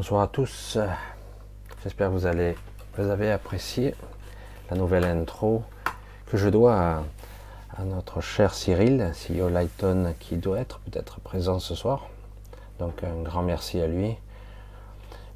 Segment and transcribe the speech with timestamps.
[0.00, 0.78] Bonsoir à tous.
[1.82, 3.94] J'espère que vous avez apprécié
[4.70, 5.62] la nouvelle intro
[6.24, 7.02] que je dois
[7.76, 12.08] à, notre cher Cyril, CEO Lighton, qui doit être peut-être présent ce soir.
[12.78, 14.16] Donc un grand merci à lui.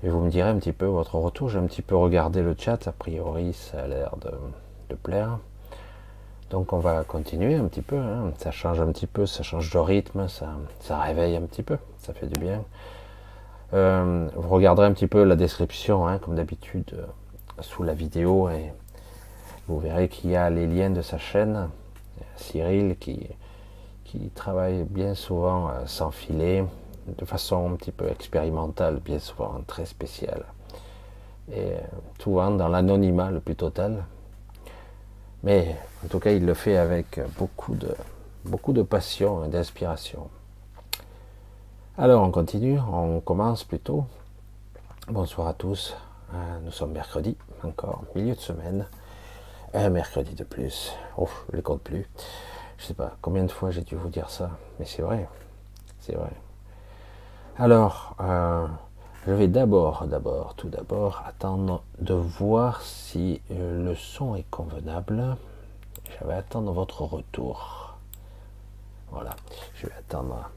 [0.02, 1.50] Et vous me direz un petit peu votre retour.
[1.50, 2.88] J'ai un petit peu regardé le chat.
[2.88, 5.40] A priori, ça a l'air de, plaire.
[6.48, 7.98] Donc on va continuer un petit peu.
[7.98, 8.32] Hein.
[8.38, 10.26] Ça change un petit peu, ça change de rythme,
[10.80, 11.76] ça réveille un petit peu.
[11.98, 12.64] Ça fait du bien.
[13.72, 17.06] Euh, vous regarderez un petit peu la description, hein, comme d'habitude, euh,
[17.62, 18.72] sous la vidéo, et
[19.66, 21.68] vous verrez qu'il y a les liens de sa chaîne.
[22.36, 23.28] Cyril qui,
[24.04, 26.64] qui travaille bien souvent euh, sans filet,
[27.06, 30.44] de façon un petit peu expérimentale, bien souvent très spéciale.
[31.52, 31.74] Et
[32.18, 34.04] souvent dans l'anonymat le plus total.
[35.42, 37.94] Mais en tout cas, il le fait avec beaucoup de,
[38.44, 40.28] beaucoup de passion et d'inspiration.
[41.96, 44.04] Alors, on continue, on commence plutôt.
[45.06, 45.96] Bonsoir à tous.
[46.64, 48.88] Nous sommes mercredi, encore milieu de semaine.
[49.72, 50.92] Un mercredi de plus.
[51.16, 52.08] Oh, je ne compte plus.
[52.78, 54.50] Je ne sais pas combien de fois j'ai dû vous dire ça,
[54.80, 55.28] mais c'est vrai.
[56.00, 56.32] C'est vrai.
[57.58, 58.66] Alors, euh,
[59.28, 65.36] je vais d'abord, d'abord, tout d'abord, attendre de voir si euh, le son est convenable.
[66.10, 67.94] Je vais attendre votre retour.
[69.12, 69.36] Voilà,
[69.76, 70.50] je vais attendre.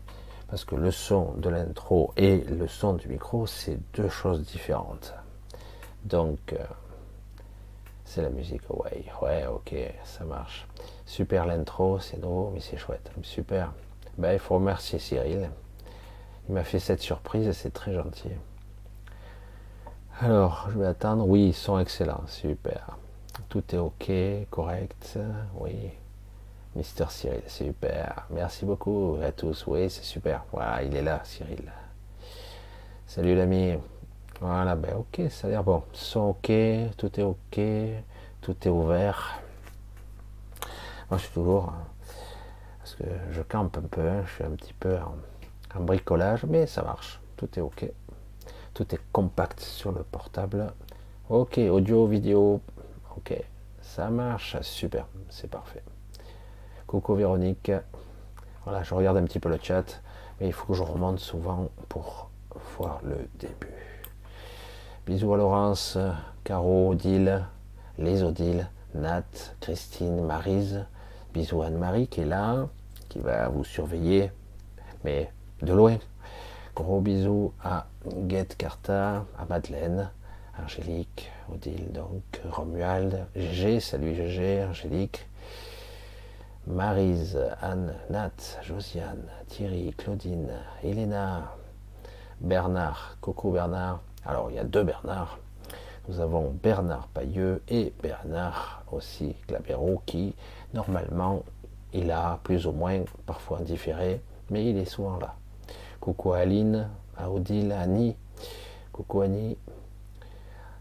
[0.47, 5.13] Parce que le son de l'intro et le son du micro, c'est deux choses différentes.
[6.05, 6.57] Donc, euh,
[8.05, 9.75] c'est la musique, ouais, ouais, ok,
[10.05, 10.65] ça marche.
[11.05, 13.73] Super l'intro, c'est nouveau, mais c'est chouette, super.
[14.17, 15.49] Ben, il faut remercier Cyril.
[16.47, 18.31] Il m'a fait cette surprise et c'est très gentil.
[20.21, 21.27] Alors, je vais attendre.
[21.27, 22.97] Oui, ils sont excellents, super.
[23.49, 24.11] Tout est ok,
[24.49, 25.19] correct.
[25.59, 25.91] Oui.
[26.77, 28.27] Mister Cyril, super.
[28.29, 29.65] Merci beaucoup à tous.
[29.65, 30.43] Oui, c'est super.
[30.51, 31.71] Voilà, il est là, Cyril.
[33.07, 33.79] Salut l'ami.
[34.39, 35.81] Voilà, ben ok, ça a l'air bon.
[35.91, 36.51] Son ok,
[36.95, 37.59] tout est ok,
[38.41, 39.39] tout est ouvert.
[41.09, 41.73] Moi, je suis toujours.
[42.77, 44.99] Parce que je campe un peu, je suis un petit peu
[45.75, 47.19] en bricolage, mais ça marche.
[47.37, 47.91] Tout est ok.
[48.75, 50.71] Tout est compact sur le portable.
[51.29, 52.61] Ok, audio, vidéo.
[53.15, 53.33] Ok,
[53.81, 54.61] ça marche.
[54.61, 55.81] Super, c'est parfait.
[56.87, 57.69] Coucou Véronique.
[58.63, 60.01] Voilà, je regarde un petit peu le chat,
[60.39, 62.29] mais il faut que je remonte souvent pour
[62.77, 63.67] voir le début.
[65.05, 65.97] Bisous à Laurence,
[66.45, 67.43] Caro, Odile,
[67.97, 69.25] les Odile, Nat,
[69.59, 70.85] Christine, Marise.
[71.33, 72.69] Bisous à Anne-Marie qui est là,
[73.09, 74.31] qui va vous surveiller,
[75.03, 75.29] mais
[75.61, 75.97] de loin.
[76.73, 77.87] Gros bisous à
[78.29, 80.09] Get Carta, à Madeleine,
[80.63, 85.26] Angélique, Odile, donc Romuald, GG, salut GG, Angélique,
[86.67, 90.51] Marise, Anne, Nat, Josiane, Thierry, Claudine,
[90.83, 91.55] Elena,
[92.41, 94.01] Bernard, Coco Bernard.
[94.25, 95.39] Alors il y a deux Bernard.
[96.09, 100.35] Nous avons Bernard Pailleux et Bernard aussi Glabero qui
[100.73, 101.43] normalement
[101.93, 105.35] il a plus ou moins parfois différé, mais il est souvent là.
[106.01, 108.17] Coucou Aline, à Odile, Annie.
[108.91, 109.57] Coucou Annie.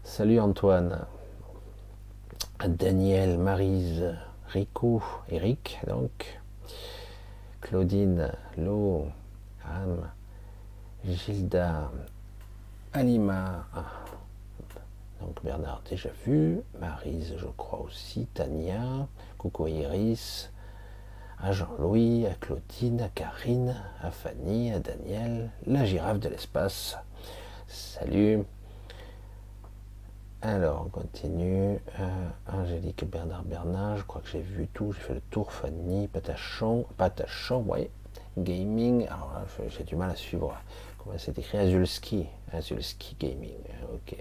[0.03, 1.05] Salut Antoine.
[2.67, 4.15] Daniel, Marise,
[4.47, 6.39] Rico, Eric, donc.
[7.61, 9.07] Claudine, Lo,
[11.05, 11.91] Gilda,
[12.93, 13.65] Alima.
[15.19, 19.07] Donc Bernard déjà vu, Marise je crois aussi, Tania,
[19.37, 20.51] coucou Iris,
[21.39, 26.97] à Jean-Louis, à Claudine, à Karine, à Fanny, à Daniel, la girafe de l'espace.
[27.67, 28.45] Salut.
[30.47, 31.77] Alors, on continue.
[31.99, 34.93] Euh, Angélique Bernard Bernard, je crois que j'ai vu tout.
[34.93, 35.51] J'ai fait le tour.
[35.51, 37.89] Fanny, Patachon, Patachon, oui.
[38.37, 40.55] Gaming, alors là, j'ai du mal à suivre.
[40.97, 42.27] Comment c'est écrit Azulski.
[42.53, 43.59] Azulski Gaming,
[43.93, 44.15] ok.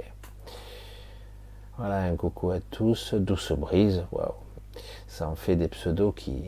[1.78, 3.14] Voilà, un coucou à tous.
[3.14, 4.34] Douce brise, waouh.
[5.06, 6.42] Ça en fait des pseudos qui,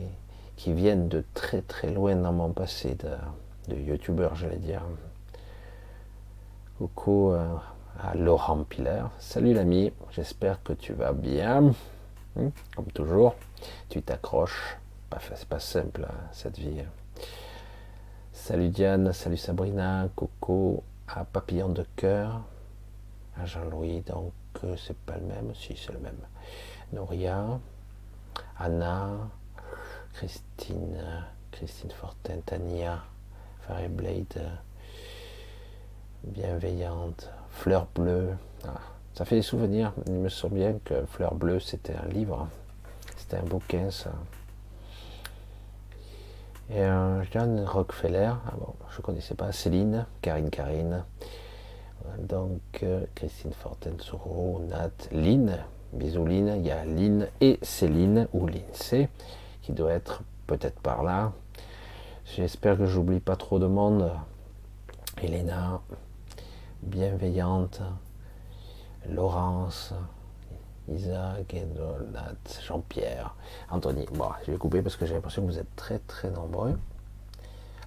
[0.57, 4.81] qui viennent de très très loin dans mon passé de, de youtubeur, j'allais dire.
[6.77, 7.55] Coucou euh,
[7.97, 9.03] à Laurent Piller.
[9.19, 11.73] Salut l'ami, j'espère que tu vas bien.
[12.35, 13.35] Hum, comme toujours,
[13.89, 14.77] tu t'accroches.
[15.35, 16.83] C'est pas simple hein, cette vie.
[18.31, 22.41] Salut Diane, salut Sabrina, Coco, à Papillon de cœur,
[23.37, 24.33] à Jean-Louis, donc
[24.63, 26.19] euh, c'est pas le même, si c'est le même.
[26.93, 27.59] Noria,
[28.57, 29.29] Anna,
[30.13, 33.03] Christine, Christine Fortin, Tania,
[33.61, 34.51] Fireblade,
[36.23, 38.29] bienveillante, Fleur bleue.
[38.65, 38.79] Ah,
[39.13, 39.91] ça fait des souvenirs.
[40.07, 42.47] Il me souvient que Fleur bleue, c'était un livre.
[43.17, 44.11] C'était un bouquin, ça.
[46.69, 51.03] Et euh, John Rockefeller, ah bon, je ne connaissais pas, Céline, Karine Karine,
[52.19, 55.57] Donc, euh, Christine Fortensoro, Nat, Lynn,
[55.91, 59.09] bisous Lynn, il y a Lynn et Céline, ou Lindsay,
[59.63, 61.33] qui doit être peut-être par là.
[62.23, 64.09] J'espère que j'oublie pas trop de monde.
[65.21, 65.81] Elena,
[66.83, 67.81] bienveillante,
[69.09, 69.93] Laurence,
[70.87, 71.55] Isaac,
[72.13, 73.35] Nat, Jean-Pierre,
[73.69, 74.05] Anthony.
[74.13, 76.77] Bon, je vais couper parce que j'ai l'impression que vous êtes très très nombreux.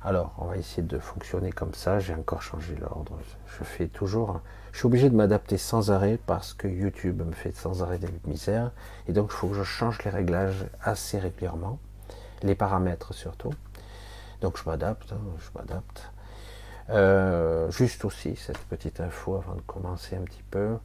[0.05, 2.01] Alors, on va essayer de fonctionner comme ça.
[2.01, 3.19] J'ai encore changé l'ordre.
[3.47, 4.41] Je fais toujours.
[4.73, 8.09] Je suis obligé de m'adapter sans arrêt parce que YouTube me fait sans arrêt des
[8.27, 8.73] misères.
[9.07, 11.79] Et donc, il faut que je change les réglages assez régulièrement.
[12.43, 13.55] Les paramètres surtout.
[14.41, 15.13] Donc, je m'adapte.
[15.13, 16.12] Hein, je m'adapte.
[16.91, 20.77] Euh, juste aussi, cette petite info avant de commencer un petit peu.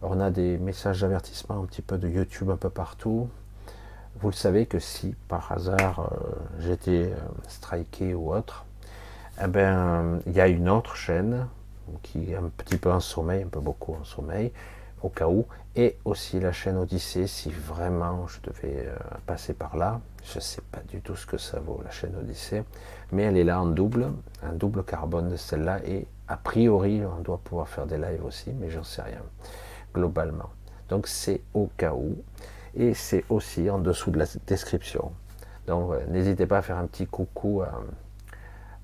[0.00, 3.28] On a des messages d'avertissement un petit peu de YouTube un peu partout.
[4.20, 6.26] Vous le savez que si par hasard euh,
[6.58, 7.16] j'étais euh,
[7.48, 8.64] striké ou autre,
[9.42, 11.46] eh ben, il y a une autre chaîne
[12.02, 14.52] qui est un petit peu en sommeil, un peu beaucoup en sommeil,
[15.02, 18.88] au cas où, et aussi la chaîne Odyssée, si vraiment je devais
[19.26, 20.00] passer par là.
[20.24, 22.62] Je ne sais pas du tout ce que ça vaut, la chaîne Odyssée,
[23.12, 24.10] mais elle est là en double,
[24.42, 28.50] un double carbone de celle-là, et a priori, on doit pouvoir faire des lives aussi,
[28.52, 29.22] mais j'en sais rien,
[29.94, 30.50] globalement.
[30.88, 32.16] Donc c'est au cas où
[32.74, 35.12] et c'est aussi en dessous de la description.
[35.66, 37.62] Donc n'hésitez pas à faire un petit coucou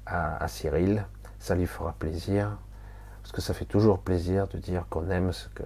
[0.07, 1.05] à, Cyril,
[1.39, 2.57] ça lui fera plaisir,
[3.23, 5.65] parce que ça fait toujours plaisir de dire qu'on aime ce qu'on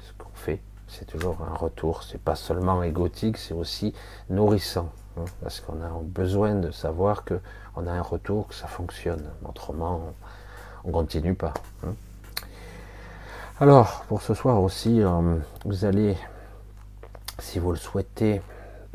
[0.00, 0.60] ce qu'on fait.
[0.88, 3.92] C'est toujours un retour, c'est pas seulement égotique, c'est aussi
[4.30, 7.40] nourrissant, hein, parce qu'on a besoin de savoir que
[7.76, 9.24] on a un retour, que ça fonctionne.
[9.44, 10.12] Autrement,
[10.84, 11.54] on, ne continue pas.
[11.84, 11.94] Hein.
[13.60, 16.16] Alors, pour ce soir aussi, euh, vous allez
[17.38, 18.40] si vous le souhaitez,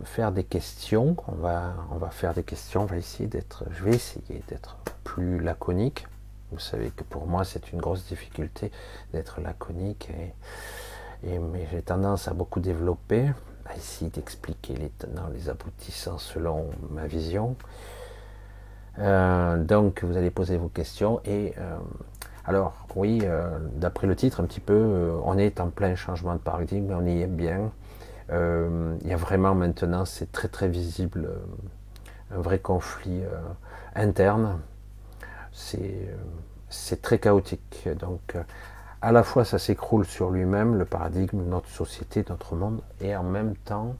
[0.04, 1.16] faire des questions.
[1.28, 2.88] On va, on faire des questions.
[2.90, 6.08] On essayer d'être, je vais essayer d'être plus laconique.
[6.51, 8.72] Vous savez que pour moi, c'est une grosse difficulté
[9.13, 10.10] d'être laconique.
[11.24, 13.30] Mais j'ai tendance à beaucoup développer,
[13.65, 17.56] à essayer d'expliquer les tenants, les aboutissants selon ma vision.
[19.00, 21.22] Euh, donc, vous allez poser vos questions.
[21.25, 21.77] Et euh,
[22.46, 26.39] alors, oui, euh, d'après le titre, un petit peu, on est en plein changement de
[26.39, 27.72] paradigme, on y est bien.
[28.34, 31.30] Il y a vraiment maintenant, c'est très très visible,
[32.34, 33.24] un vrai conflit
[33.94, 34.62] interne.
[35.51, 37.89] C'est très chaotique.
[38.00, 38.38] Donc,
[39.01, 43.24] à la fois, ça s'écroule sur lui-même, le paradigme, notre société, notre monde, et en
[43.24, 43.96] même temps,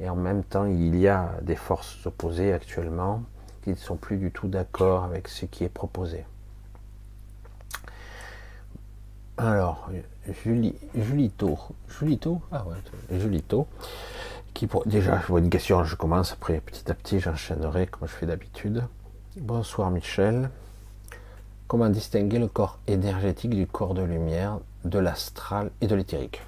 [0.00, 3.22] et en même temps, il y a des forces opposées actuellement
[3.62, 6.24] qui ne sont plus du tout d'accord avec ce qui est proposé.
[9.36, 9.88] Alors,
[10.44, 11.58] Julie, Julito,
[11.88, 13.66] Julito, ah ouais, Julito,
[14.54, 18.08] qui pour, déjà, je vois une question, je commence, après petit à petit j'enchaînerai comme
[18.08, 18.84] je fais d'habitude.
[19.36, 20.50] Bonsoir Michel.
[21.68, 26.42] Comment distinguer le corps énergétique du corps de lumière, de l'astral et de l'éthérique?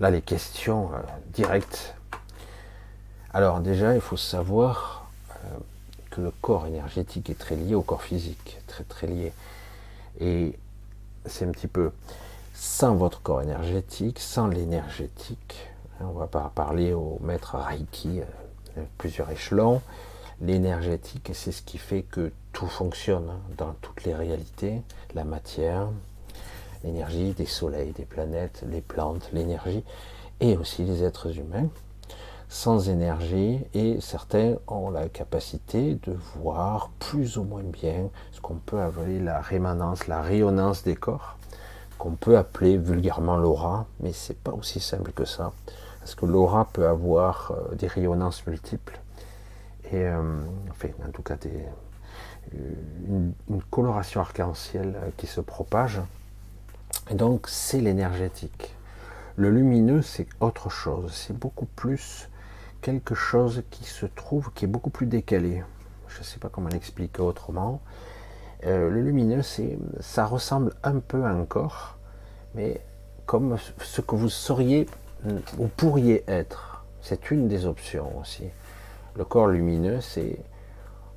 [0.00, 0.98] Là, les questions euh,
[1.32, 1.94] directes.
[3.32, 5.58] Alors déjà, il faut savoir euh,
[6.10, 9.32] que le corps énergétique est très lié au corps physique, très très lié.
[10.20, 10.58] Et
[11.26, 11.92] c'est un petit peu
[12.54, 15.68] sans votre corps énergétique, sans l'énergétique.
[16.00, 19.80] Hein, on va pas parler au maître Reiki, euh, plusieurs échelons.
[20.42, 24.80] L'énergétique, c'est ce qui fait que tout fonctionne dans toutes les réalités,
[25.14, 25.88] la matière,
[26.82, 29.84] l'énergie des soleils, des planètes, les plantes, l'énergie,
[30.40, 31.68] et aussi les êtres humains.
[32.48, 38.54] Sans énergie, et certains ont la capacité de voir plus ou moins bien ce qu'on
[38.54, 41.36] peut appeler la rémanence, la rayonnance des corps
[42.00, 45.52] qu'on peut appeler vulgairement l'aura, mais c'est pas aussi simple que ça,
[45.98, 48.99] parce que l'aura peut avoir euh, des rayonnances multiples
[49.94, 51.36] euh, enfin, en tout cas
[52.52, 53.32] une,
[53.70, 56.00] coloration arc-en-ciel euh, qui se propage.
[57.10, 58.74] Et donc c'est l'énergétique.
[59.36, 62.28] Le lumineux c'est autre chose, c'est beaucoup plus
[62.80, 65.62] quelque chose qui se trouve, qui est beaucoup plus décalé.
[66.08, 67.80] Je ne sais pas comment l'expliquer autrement.
[68.66, 69.42] Euh, le lumineux,
[70.00, 71.98] ça ressemble un peu à un corps,
[72.54, 72.80] mais
[73.26, 74.86] comme ce que vous seriez
[75.58, 76.84] ou pourriez être.
[77.02, 78.44] C'est une des options aussi.
[79.20, 80.38] Le corps lumineux, c'est,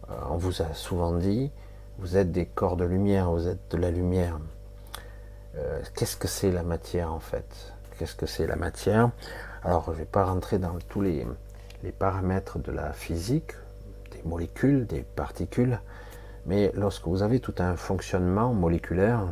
[0.10, 1.54] euh, on vous a souvent dit,
[2.00, 4.40] vous êtes des corps de lumière, vous êtes de la lumière.
[5.56, 7.74] Euh, qu'est-ce que c'est la matière en fait?
[7.98, 9.12] Qu'est-ce que c'est la matière?
[9.64, 11.26] Alors, je ne vais pas rentrer dans tous les,
[11.82, 13.54] les paramètres de la physique,
[14.12, 15.80] des molécules, des particules,
[16.46, 19.28] mais lorsque vous avez tout un fonctionnement moléculaire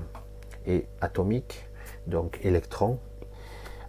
[0.65, 1.67] et atomique,
[2.07, 2.99] donc électrons,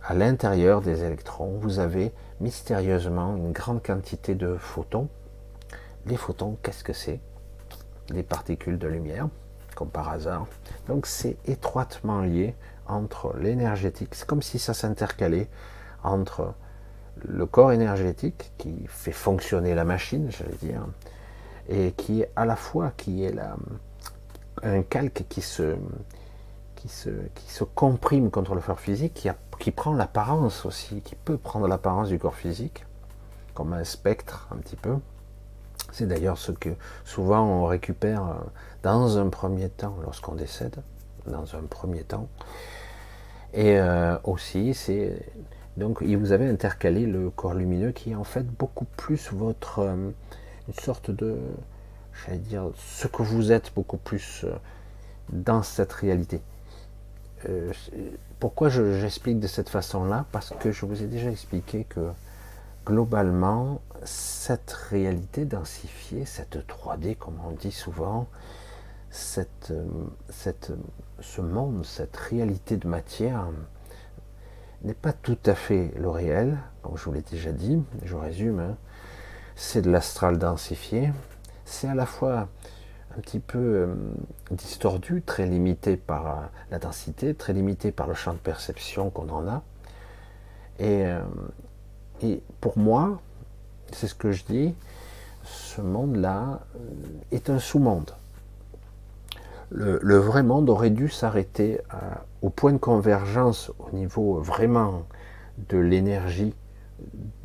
[0.05, 2.13] à l'intérieur des électrons, vous avez
[2.43, 5.09] mystérieusement une grande quantité de photons.
[6.07, 7.21] Les photons, qu'est-ce que c'est?
[8.09, 9.29] Des particules de lumière.
[9.75, 10.47] comme par hasard.
[10.87, 12.55] Donc c'est étroitement lié
[12.87, 14.15] entre l'énergétique.
[14.15, 15.49] C'est comme si ça s'intercalait
[16.03, 16.53] entre
[17.25, 20.85] le corps énergétique qui fait fonctionner la machine, j'allais dire,
[21.69, 23.35] et qui est à la fois qui est
[24.63, 25.77] un calque qui se,
[26.77, 29.31] qui se, comprime contre le corps physique, qui,
[29.63, 32.85] qui prend l'apparence aussi, qui peut prendre l'apparence du corps physique,
[33.55, 34.97] comme un spectre un petit peu.
[35.93, 36.71] C'est d'ailleurs ce que
[37.05, 38.35] souvent on récupère euh,
[38.83, 40.83] dans un premier temps lorsqu'on décède,
[41.29, 42.27] dans un premier temps.
[43.55, 45.25] Et euh, aussi, c'est
[45.77, 50.11] donc vous avez intercalé le corps lumineux qui est en fait beaucoup plus votre euh,
[50.67, 51.39] une sorte de,
[52.27, 54.45] j'allais dire, ce que vous êtes beaucoup plus
[55.31, 56.41] dans cette réalité.
[58.39, 60.27] Pourquoi j'explique de cette façon-là?
[60.33, 62.11] Parce que je vous ai déjà expliqué que
[62.87, 68.27] globalement, cette réalité densifiée, cette 3D, comme on dit souvent,
[69.11, 69.73] cette,
[70.31, 70.73] cette,
[71.21, 73.47] ce monde, cette réalité de matière
[74.83, 78.61] n'est pas tout à fait le réel, comme je vous l'ai déjà dit, je résume,
[78.61, 78.77] hein.
[79.55, 81.13] c'est de l'astral densifié,
[81.65, 82.49] c'est à la fois
[83.17, 83.95] un petit peu euh,
[84.51, 86.41] distordu, très limité par euh,
[86.71, 89.63] la densité, très limité par le champ de perception qu'on en a,
[90.79, 91.21] et, euh,
[92.61, 93.21] pour moi,
[93.93, 94.75] c'est ce que je dis,
[95.45, 96.61] ce monde-là
[97.33, 98.13] est un sous-monde.
[99.71, 101.81] Le, vrai monde aurait dû s'arrêter
[102.43, 105.03] au point de convergence au niveau vraiment
[105.69, 106.55] de l'énergie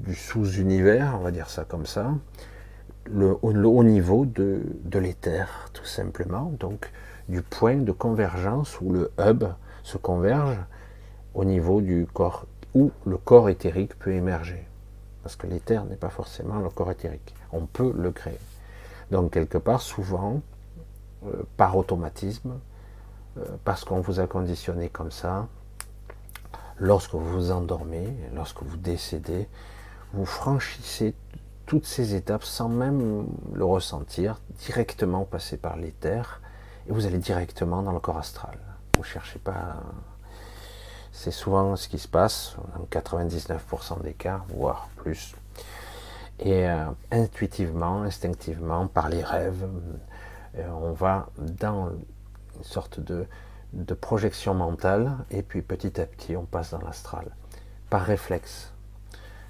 [0.01, 2.13] du sous-univers, on va dire ça comme ça,
[3.09, 6.91] le, au, niveau de, de l'éther, tout simplement, donc
[7.29, 9.43] du point de convergence où le hub
[9.83, 10.57] se converge
[11.33, 14.67] au niveau du corps où le corps éthérique peut émerger.
[15.23, 17.33] Parce que l'éther n'est pas forcément le corps éthérique.
[17.51, 18.39] On peut le créer.
[19.09, 20.41] Donc quelque part, souvent,
[21.25, 22.59] euh, par automatisme,
[23.37, 25.47] euh, parce qu'on vous a conditionné comme ça,
[26.77, 29.47] lorsque vous vous endormez, lorsque vous décédez,
[30.13, 31.15] vous franchissez
[31.67, 36.41] toutes ces étapes sans même le ressentir, directement passer par l'éther,
[36.87, 38.57] et vous allez directement dans le corps astral.
[38.95, 39.75] Vous ne cherchez pas
[41.17, 45.33] c'est souvent ce qui se passe, dans 99% des cas, voire plus.
[46.39, 49.67] Et euh, intuitivement, instinctivement, par les rêves,
[50.57, 53.25] euh, on va dans une sorte de,
[53.73, 57.35] de, projection mentale, et puis petit à petit, on passe dans l'astral,
[57.89, 58.71] par réflexe.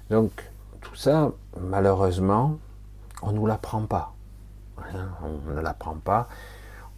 [0.08, 2.58] Donc, tout ça, malheureusement,
[3.22, 4.14] on ne nous l'apprend pas.
[4.78, 6.28] Hein, on ne l'apprend pas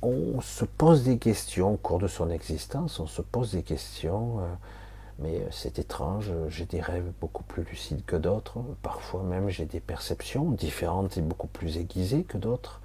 [0.02, 4.40] on se pose des questions au cours de son existence, on se pose des questions,
[4.40, 4.46] euh,
[5.18, 9.80] mais c'est étrange, j'ai des rêves beaucoup plus lucides que d'autres, parfois même j'ai des
[9.80, 12.80] perceptions différentes et beaucoup plus aiguisées que d'autres.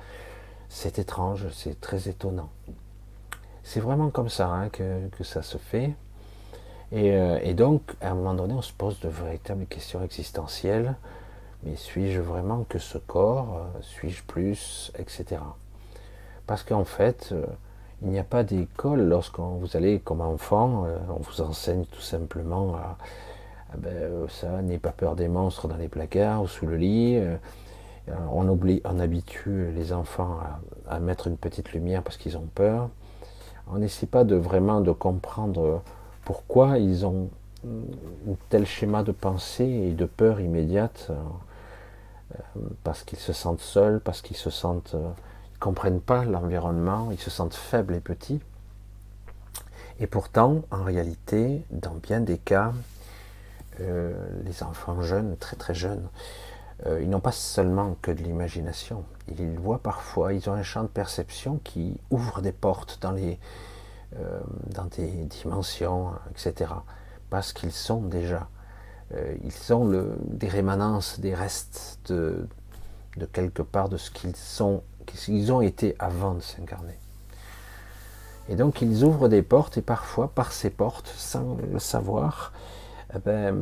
[0.67, 2.49] C'est étrange, c'est très étonnant.
[3.63, 5.95] C'est vraiment comme ça hein, que, ça se fait.
[6.91, 10.95] Et, euh, et, donc, à un moment donné, on se pose de véritables questions existentielles.
[11.65, 15.41] Mais suis-je vraiment que ce corps euh, Suis-je plus Etc.
[16.45, 17.45] Parce qu'en fait, euh,
[18.03, 22.75] il n'y a pas d'école lorsqu'on vous allez comme enfant, on vous enseigne tout simplement
[22.75, 22.97] à,
[23.77, 27.19] ben, euh, ça, n'ayez pas peur des monstres dans les placards ou sous le lit.
[28.31, 30.37] on, oublie, on habitue les enfants
[30.87, 32.89] à, mettre une petite lumière parce qu'ils ont peur.
[33.71, 35.81] On n'essaie pas de vraiment de comprendre
[36.25, 37.29] pourquoi ils ont
[37.65, 41.11] un tel schéma de pensée et de peur immédiate
[42.83, 44.95] parce qu'ils se sentent seuls, parce qu'ils se sentent
[45.59, 48.39] comprennent pas l'environnement, ils se sentent faibles et petits.
[49.99, 52.73] Et pourtant, en réalité, dans bien des cas,
[53.79, 54.13] euh,
[54.43, 56.07] les enfants jeunes, très très jeunes,
[56.85, 59.05] euh, ils n'ont pas seulement que de l'imagination.
[59.27, 63.39] Ils voient parfois, ils ont un champ de perception qui ouvre des portes dans, les,
[64.17, 64.39] euh,
[64.73, 66.71] dans des dimensions, etc.
[67.29, 68.47] Parce qu'ils sont déjà,
[69.43, 69.89] ils sont
[70.25, 72.47] des rémanences, des restes de,
[73.17, 76.97] de quelque part de ce qu'ils sont qu'ils ont été avant de s'incarner.
[78.49, 82.53] Et donc ils ouvrent des portes et parfois par ces portes, sans le savoir,
[83.13, 83.55] eh ben,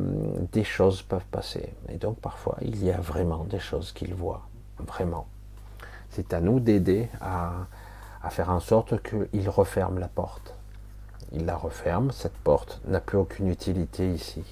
[0.52, 1.72] des choses peuvent passer.
[1.88, 4.46] Et donc parfois il y a vraiment des choses qu'ils voient,
[4.78, 5.26] vraiment.
[6.10, 7.66] C'est à nous d'aider à,
[8.30, 10.54] faire en sorte qu'ils referment la porte.
[11.32, 14.44] Ils la referment, cette porte n'a plus aucune utilité ici.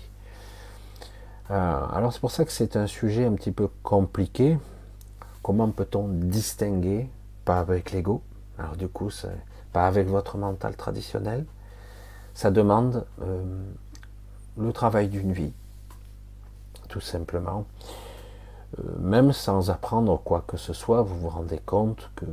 [1.51, 4.59] Euh, alors c'est pour ça que c'est un sujet un petit peu compliqué,
[5.43, 7.09] Comment peut-on distinguer
[7.45, 8.23] Pas avec l'ego?
[8.59, 9.11] Alors du coup,
[9.73, 11.45] pas avec votre mental traditionnel.
[12.33, 13.43] Ça demande euh,
[14.57, 15.53] le travail d'une vie,
[16.89, 17.65] tout simplement.
[18.79, 22.27] Euh, même sans apprendre quoi que ce soit, vous vous rendez compte que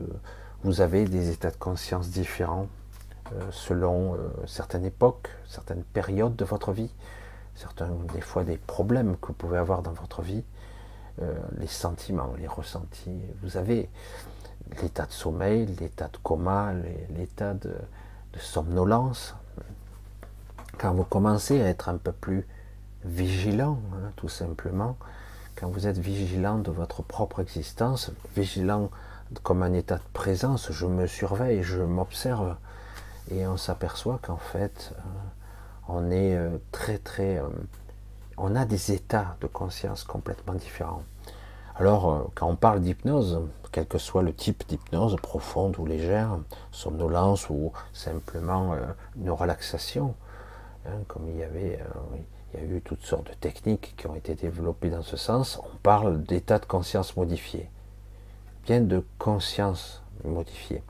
[0.63, 2.67] vous avez des états de conscience différents
[3.33, 4.17] euh, selon euh,
[4.47, 6.91] certaines époques, certaines périodes de votre vie,
[7.55, 10.43] certains des fois des problèmes que vous pouvez avoir dans votre vie,
[11.21, 13.21] euh, les sentiments, les ressentis.
[13.43, 13.89] Vous avez
[14.81, 16.73] l'état de sommeil, l'état de coma,
[17.15, 17.73] l'état de,
[18.39, 19.35] somnolence.
[20.77, 22.47] Quand vous commencez à être un peu plus
[23.03, 24.97] vigilant, hein, tout simplement,
[25.55, 28.89] quand vous êtes vigilant de votre propre existence, vigilant
[29.43, 32.55] comme un état de présence, je me surveille, je m'observe,
[33.31, 35.01] et on s'aperçoit qu'en fait, euh,
[35.87, 37.37] on est euh, très très...
[37.37, 37.47] Euh,
[38.37, 41.03] on a des états de conscience complètement différents.
[41.75, 46.37] Alors, quand on parle d'hypnose, quel que soit le type d'hypnose, profonde ou légère,
[46.71, 48.75] somnolence ou simplement
[49.17, 50.15] une relaxation,
[50.85, 51.79] hein, comme il y avait,
[52.53, 55.59] il y a eu toutes sortes de techniques qui ont été développées dans ce sens,
[55.73, 57.69] on parle d'état de conscience modifié,
[58.77, 60.83] de conscience modifiée.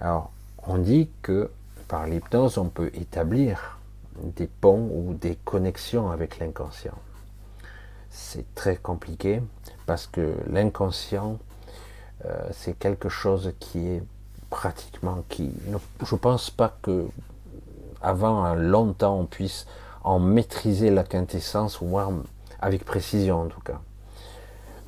[0.00, 0.30] Alors,
[0.66, 1.50] on dit que
[1.86, 3.78] par l'hypnose, on peut établir
[4.16, 6.98] des ponts ou des connexions avec l'inconscient.
[8.10, 9.42] C'est très compliqué
[9.86, 11.38] parce que l'inconscient,
[12.24, 14.02] euh, c'est quelque chose qui est
[14.50, 15.50] pratiquement qui.
[16.02, 17.06] Je pense pas que
[18.00, 19.66] avant longtemps on puisse
[20.04, 22.10] en maîtriser la quintessence, ou voir
[22.60, 23.80] avec précision en tout cas.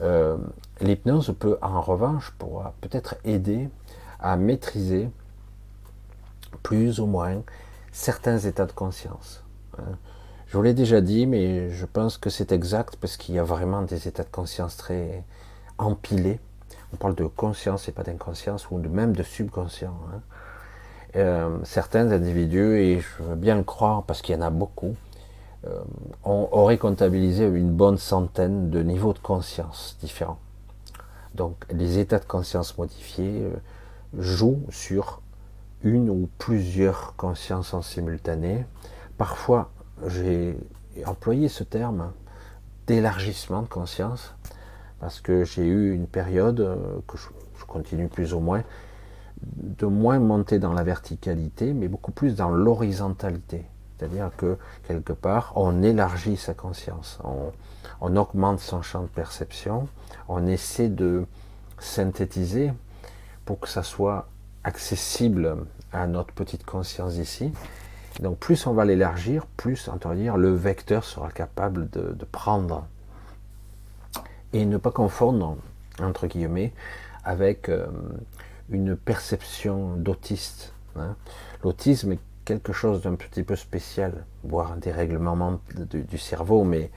[0.00, 0.38] Euh,
[0.80, 2.32] l'hypnose peut en revanche
[2.80, 3.68] peut-être aider
[4.18, 5.10] à maîtriser
[6.62, 7.42] plus ou moins
[7.92, 9.42] certains états de conscience.
[9.78, 9.96] Hein.
[10.46, 13.44] Je vous l'ai déjà dit, mais je pense que c'est exact parce qu'il y a
[13.44, 15.22] vraiment des états de conscience très
[15.78, 16.40] empilés.
[16.92, 19.94] On parle de conscience et pas d'inconscience, ou même de subconscient.
[20.12, 20.20] Hein.
[21.16, 24.96] Euh, certains individus, et je veux bien le croire parce qu'il y en a beaucoup,
[25.66, 25.78] euh,
[26.24, 30.38] on aurait comptabilisé une bonne centaine de niveaux de conscience différents.
[31.34, 33.56] Donc les états de conscience modifiés euh,
[34.18, 35.22] jouent sur
[35.82, 38.66] une ou plusieurs consciences en simultané.
[39.16, 39.70] Parfois,
[40.06, 40.56] j'ai
[41.06, 42.12] employé ce terme
[42.86, 44.34] d'élargissement de conscience
[44.98, 47.28] parce que j'ai eu une période euh, que je,
[47.66, 48.64] continue plus ou moins
[49.42, 53.64] de moins monter dans la verticalité, mais beaucoup plus dans l'horizontalité.
[54.00, 54.56] C'est-à-dire que
[54.88, 57.18] quelque part, on élargit sa conscience,
[58.00, 59.88] on, augmente son champ de perception,
[60.26, 61.26] on essaie de
[61.78, 62.72] synthétiser
[63.44, 64.26] pour que ça soit
[64.64, 67.52] accessible à notre petite conscience ici.
[68.20, 72.86] Donc plus on va l'élargir, plus on le vecteur sera capable de, prendre.
[74.54, 75.58] Et ne pas confondre,
[76.02, 76.72] entre guillemets,
[77.22, 77.86] avec euh,
[78.70, 80.72] une perception d'autiste.
[80.96, 81.16] Hein.
[81.62, 82.16] L'autisme
[82.50, 86.90] quelque chose d'un petit peu spécial, voire un dérèglement du, cerveau, mais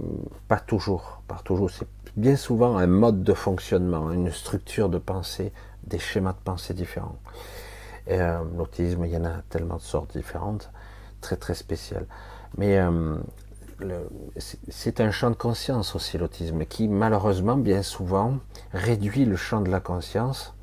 [0.00, 0.04] euh,
[0.46, 1.22] pas toujours.
[1.26, 1.70] Pas toujours.
[1.72, 6.72] C'est bien souvent un mode de fonctionnement, une structure de pensée des schémas de pensée
[6.72, 7.18] différents.
[8.10, 10.70] Euh, l'autisme, il y en a tellement de sortes différentes,
[11.20, 12.06] très très spéciales.
[12.56, 13.16] Mais euh,
[14.68, 18.38] c'est un champ de conscience aussi, l'autisme, qui malheureusement, bien souvent,
[18.72, 20.54] réduit le champ de la conscience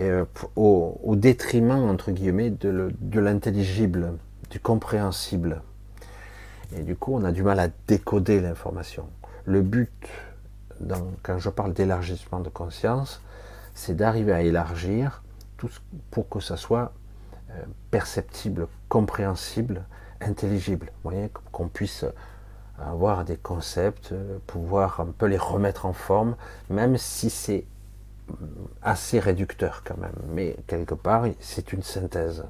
[0.00, 0.24] euh,
[0.56, 4.14] au, détriment, entre guillemets, de l'intelligible,
[4.50, 5.62] du compréhensible.
[6.76, 9.08] Et du coup, on a du mal à décoder l'information.
[9.44, 9.90] Le but,
[11.22, 13.22] quand je parle d'élargissement de conscience,
[13.74, 15.22] c'est d'arriver à élargir
[15.56, 15.70] tout
[16.10, 16.92] pour que ça soit
[17.50, 19.84] euh, perceptible, compréhensible,
[20.20, 20.90] intelligible.
[21.02, 22.04] Vous voyez, qu'on puisse
[22.78, 26.36] avoir des concepts, euh, pouvoir un peu les remettre en forme,
[26.68, 27.64] même si c'est
[28.82, 30.16] assez réducteur quand même.
[30.32, 32.44] Mais quelque part, c'est une synthèse.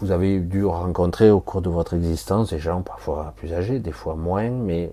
[0.00, 3.92] Vous avez dû rencontrer au cours de votre existence des gens parfois plus âgés, des
[3.92, 4.92] fois moins, mais,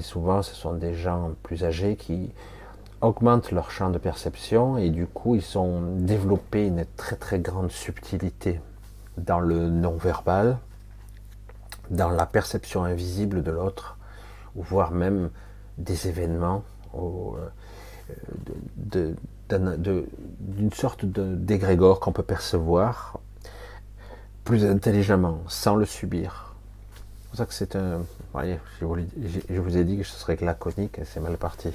[0.00, 2.30] souvent ce sont des gens plus âgés qui,
[3.00, 7.70] augmentent leur champ de perception et du coup ils ont développé une très très grande
[7.70, 8.60] subtilité
[9.18, 10.58] dans le non-verbal,
[11.90, 13.96] dans la perception invisible de l'autre,
[14.54, 15.30] voire même
[15.78, 16.62] des événements,
[16.94, 17.48] euh,
[18.88, 23.18] d'une sorte d'égrégore qu'on peut percevoir
[24.44, 26.54] plus intelligemment, sans le subir.
[26.94, 28.02] C'est pour ça que c'est un...
[28.32, 28.96] Voyez, je, vous,
[29.50, 31.72] je vous ai dit que ce serait laconique et c'est mal parti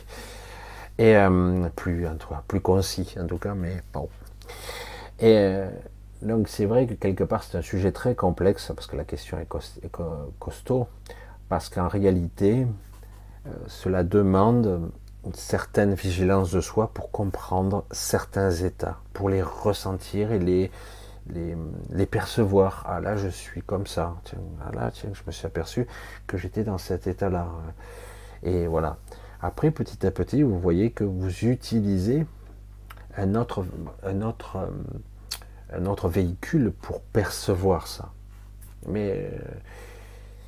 [0.97, 2.15] et euh, plus, en
[2.47, 4.07] plus concis en tout cas, mais bon.
[5.19, 5.69] Et euh,
[6.21, 9.39] donc c'est vrai que quelque part c'est un sujet très complexe parce que la question
[9.39, 9.47] est,
[10.39, 10.87] costaud,
[11.49, 12.67] parce qu'en réalité
[13.47, 14.91] euh, cela demande
[15.25, 20.71] une certaine vigilance de soi pour comprendre certains états, pour les ressentir et les,
[21.29, 22.83] les, percevoir.
[22.87, 24.15] Ah là, je suis comme ça.
[24.23, 25.87] Tiens, ah là, tiens, je me suis aperçu
[26.27, 27.47] que j'étais dans cet état-là.
[28.43, 28.97] Et voilà.
[29.41, 32.25] Après, petit à petit, vous voyez que vous utilisez
[33.17, 33.65] un autre,
[34.03, 34.69] un autre,
[35.73, 38.11] un autre véhicule pour percevoir ça.
[38.87, 39.29] Mais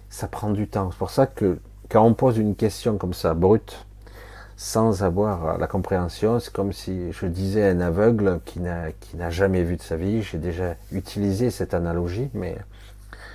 [0.10, 0.92] ça prend du temps.
[0.92, 1.60] C'est pour ça que
[1.90, 3.86] quand on pose une question comme ça, brute,
[4.56, 9.64] sans avoir la compréhension, c'est comme si je disais à un aveugle qui n'a jamais
[9.64, 12.58] vu de sa vie, j'ai déjà utilisé cette analogie, mais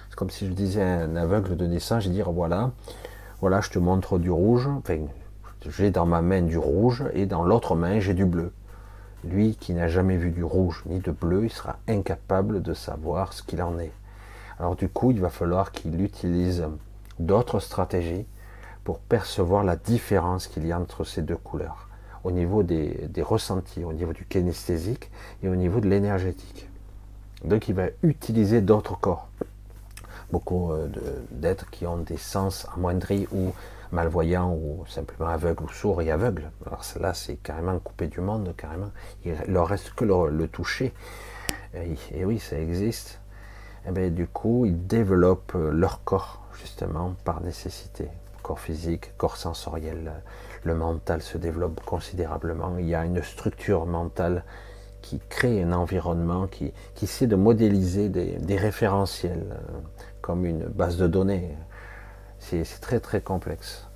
[0.08, 2.70] c'est comme si je disais à un aveugle de naissance, je dire voilà,
[3.40, 4.98] voilà, je te montre du rouge, enfin,
[5.68, 8.52] j'ai dans ma main du rouge et dans l'autre main j'ai du bleu.
[9.24, 13.32] Lui qui n'a jamais vu du rouge ni de bleu, il sera incapable de savoir
[13.32, 13.92] ce qu'il en est.
[14.60, 16.64] Alors du coup, il va falloir qu'il utilise
[17.18, 18.26] d'autres stratégies
[18.96, 21.88] percevoir la différence qu'il y a entre ces deux couleurs,
[22.24, 25.10] au niveau des, ressentis, au niveau du kinesthésique
[25.42, 26.68] et au niveau de l'énergétique.
[27.44, 29.28] Donc il va utiliser d'autres corps.
[30.32, 30.88] Beaucoup euh,
[31.30, 33.52] d'êtres qui ont des sens amoindris ou
[33.92, 36.50] malvoyants ou simplement aveugles ou sourds et aveugles.
[36.66, 38.90] Alors là c'est carrément coupé du monde, carrément.
[39.24, 40.92] Il leur reste que le, toucher.
[41.74, 43.20] Et, oui, ça existe.
[43.84, 48.08] Et eh bien, du coup, ils développent leur corps justement par nécessité
[48.48, 50.10] corps physique, corps sensoriel,
[50.64, 52.78] le mental se développe considérablement.
[52.78, 54.42] Il y a une structure mentale
[55.02, 59.80] qui crée un environnement, qui, qui essaie de modéliser des, référentiels euh,
[60.22, 61.54] comme une base de données.
[62.38, 63.86] C'est très très complexe.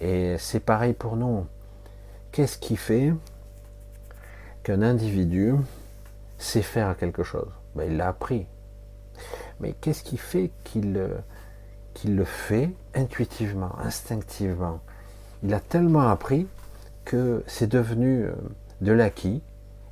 [0.00, 1.44] Et c'est pareil pour nous.
[2.30, 3.12] Qu'est-ce qui fait
[4.62, 5.56] qu'un individu
[6.38, 7.50] sait faire quelque chose?
[7.74, 8.46] Ben, Il l'a appris.
[9.58, 11.18] Mais qu'est-ce qui fait qu'il euh,
[11.94, 14.80] qu'il le fait intuitivement, instinctivement.
[15.42, 16.46] Il a tellement appris
[17.04, 18.32] que c'est devenu euh,
[18.80, 19.42] de l'acquis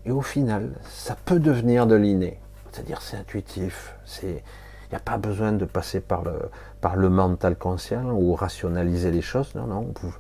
[0.05, 2.41] et au final, ça peut devenir de l'inné.
[2.71, 4.41] C'est-à-dire c'est intuitif, il
[4.91, 9.23] n'y a pas besoin de passer par le, par le mental conscient ou rationaliser les
[9.23, 9.55] choses.
[9.55, 10.15] Non, non, vous,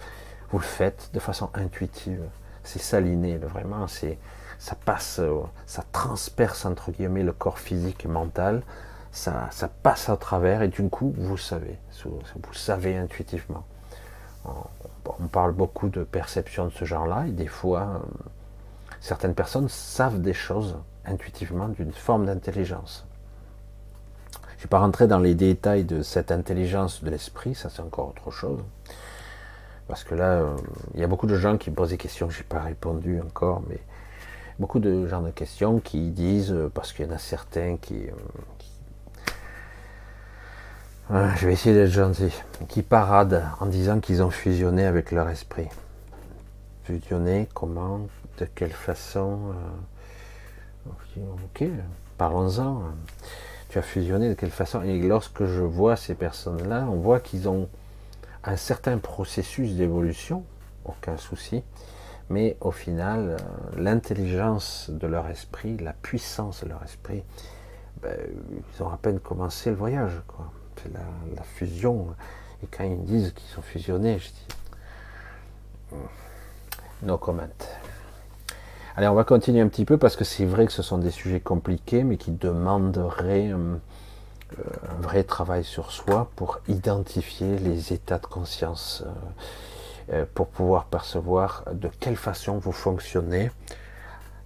[0.50, 2.22] vous le faites de façon intuitive.
[2.64, 3.86] C'est ça l'inné, vraiment.
[3.88, 4.18] C'est,
[4.58, 8.62] ça passe, euh, ça transperce entre guillemets le corps physique et mental
[9.12, 9.50] ça,
[9.82, 13.64] passe à travers et du coup, vous savez, vous savez intuitivement.
[14.44, 17.98] On parle beaucoup de perception de ce genre-là et des fois, euh,
[19.00, 23.06] certaines personnes savent des choses intuitivement d'une forme d'intelligence.
[24.32, 27.82] Je ne vais pas rentrer dans les détails de cette intelligence de l'esprit, ça c'est
[27.82, 28.60] encore autre chose.
[29.88, 30.56] Parce que là, euh,
[30.94, 33.20] il y a beaucoup de gens qui me posent des questions, je n'ai pas répondu
[33.20, 33.80] encore, mais
[34.58, 38.06] beaucoup de gens de questions qui disent, euh, parce qu'il y en a certains qui,
[41.10, 42.32] je vais essayer d'être gentil.
[42.68, 45.68] Qui paradent en disant qu'ils ont fusionné avec leur esprit.
[46.84, 48.06] Fusionné, comment,
[48.38, 49.52] de quelle façon
[50.86, 50.90] euh,
[51.44, 51.68] Ok,
[52.16, 52.82] parlons-en.
[53.68, 54.82] Tu as fusionné de quelle façon?
[54.82, 57.68] Et lorsque je vois ces personnes-là, on voit qu'ils ont
[58.44, 60.44] un certain processus d'évolution,
[60.84, 61.62] aucun souci,
[62.30, 63.36] mais au final, euh,
[63.76, 67.22] l'intelligence de leur esprit, la puissance de leur esprit,
[68.00, 68.16] ben,
[68.76, 70.12] ils ont à peine commencé le voyage.
[70.92, 72.08] La, fusion.
[72.62, 74.46] Et quand ils disent qu'ils sont fusionnés, je dis
[75.92, 77.42] hmm, no comment.
[78.96, 81.10] Allez, on va continuer un petit peu parce que c'est vrai que ce sont des
[81.10, 83.76] sujets compliqués, mais qui demanderaient euh,
[84.58, 89.10] un vrai travail sur soi pour identifier les états de conscience, euh,
[90.12, 93.50] euh, pour pouvoir percevoir de quelle façon vous fonctionnez,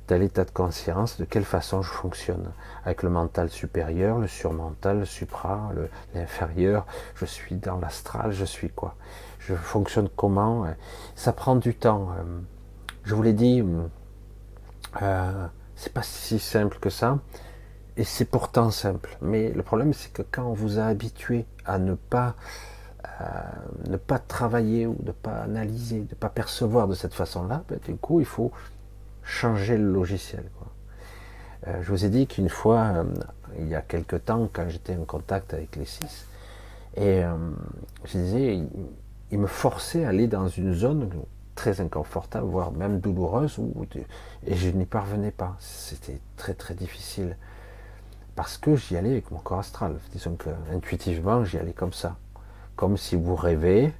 [0.07, 2.53] tel état de conscience, de quelle façon je fonctionne
[2.85, 5.71] avec le mental supérieur, le surmental, le supra,
[6.15, 8.97] l'inférieur, je suis dans l'astral, je suis quoi
[9.39, 10.67] Je fonctionne comment
[11.17, 12.09] Ça prend du temps.
[12.19, 12.41] Euh,
[13.05, 13.63] je vous l'ai dit,
[15.03, 17.19] euh, c'est pas si simple que ça,
[17.97, 19.17] et c'est pourtant simple.
[19.23, 22.35] Mais le problème, c'est que quand on vous a habitué à ne pas
[23.21, 23.25] euh,
[23.89, 27.97] ne pas travailler ou ne pas analyser, ne pas percevoir de cette façon-là, ben, du
[27.97, 28.51] coup, il faut
[29.25, 30.45] changer le logiciel.
[31.67, 33.05] Euh, je vous ai dit qu'une fois, euh,
[33.59, 36.27] il y a quelque temps, quand j'étais en contact avec les six,
[36.97, 37.35] et euh,
[38.05, 38.61] je disais,
[39.31, 41.11] il, me forçait à aller dans une zone
[41.55, 43.59] très inconfortable, voire même douloureuse,
[44.47, 45.57] et je n'y parvenais pas.
[45.59, 47.37] C'était très très difficile.
[48.37, 49.97] Parce que j'y allais avec mon corps astral.
[50.13, 52.17] Disons que intuitivement, j'y allais comme ça.
[52.77, 53.93] Comme si vous rêvez,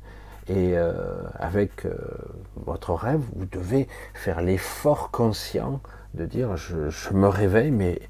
[0.49, 0.95] et euh,
[1.39, 1.97] avec euh,
[2.57, 5.81] votre rêve, vous devez faire l'effort conscient
[6.15, 8.01] de dire je, me réveille, mais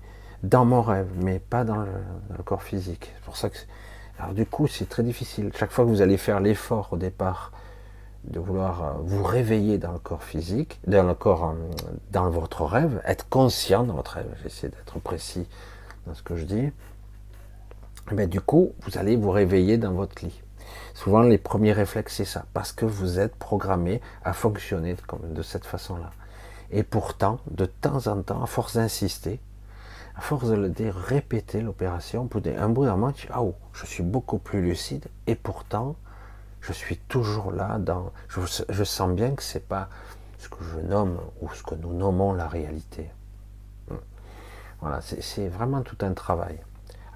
[0.42, 3.12] dans mon rêve, mais pas dans le, corps physique.
[3.14, 3.56] C'est pour ça que
[4.18, 5.50] alors du coup, c'est très difficile.
[5.56, 7.50] Chaque fois que vous allez faire l'effort au départ
[8.24, 11.54] de vouloir euh, vous réveiller dans le corps physique, dans le corps,
[12.10, 14.34] dans votre rêve, être conscient dans votre rêve.
[14.42, 15.48] J'essaie d'être précis
[16.06, 16.70] dans ce que je dis.
[18.12, 20.43] Mais du coup, vous allez vous réveiller dans votre lit.
[20.94, 25.66] Souvent, les premiers réflexes, c'est ça, parce que vous êtes programmé à fonctionner de cette
[25.66, 26.10] façon-là.
[26.70, 29.40] Et pourtant, de temps en temps, à force d'insister,
[30.16, 34.38] à force de, répéter l'opération, un bout d'un moment, tu ah, oh, je suis beaucoup
[34.38, 35.96] plus lucide, et pourtant,
[36.60, 39.88] je suis toujours là dans, je, je sens bien que c'est pas
[40.38, 43.10] ce que je nomme ou ce que nous nommons la réalité.
[43.90, 43.96] Hmm.
[44.80, 46.60] Voilà, c'est vraiment tout un travail.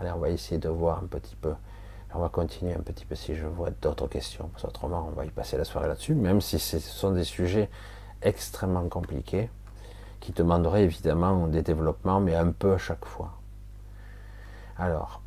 [0.01, 1.55] Allez, on va essayer de voir un petit peu.
[2.15, 5.27] On va continuer un petit peu si je vois d'autres questions, parce autrement on va
[5.27, 7.69] y passer la soirée là-dessus, même si ce sont des sujets
[8.23, 9.51] extrêmement compliqués,
[10.21, 13.35] qui demanderaient évidemment des développements, mais un peu à chaque fois.
[14.79, 15.21] Alors,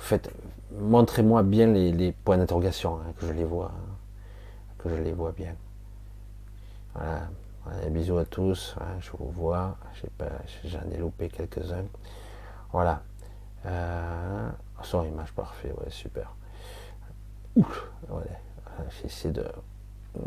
[0.00, 0.30] faites,
[0.78, 5.32] montrez-moi bien les, points d'interrogation, hein, que je les vois, hein, que je les vois
[5.32, 5.54] bien.
[6.94, 7.28] Voilà.
[7.90, 9.76] bisous à tous, hein, je vous vois,
[10.64, 11.84] j'en ai loupé quelques-uns.
[12.72, 13.02] Voilà.
[13.66, 14.50] Euh,
[14.82, 16.34] son image parfait, ouais, super.
[17.56, 17.90] Ouf,
[19.02, 19.44] j'essaie de.
[20.14, 20.20] Hmm,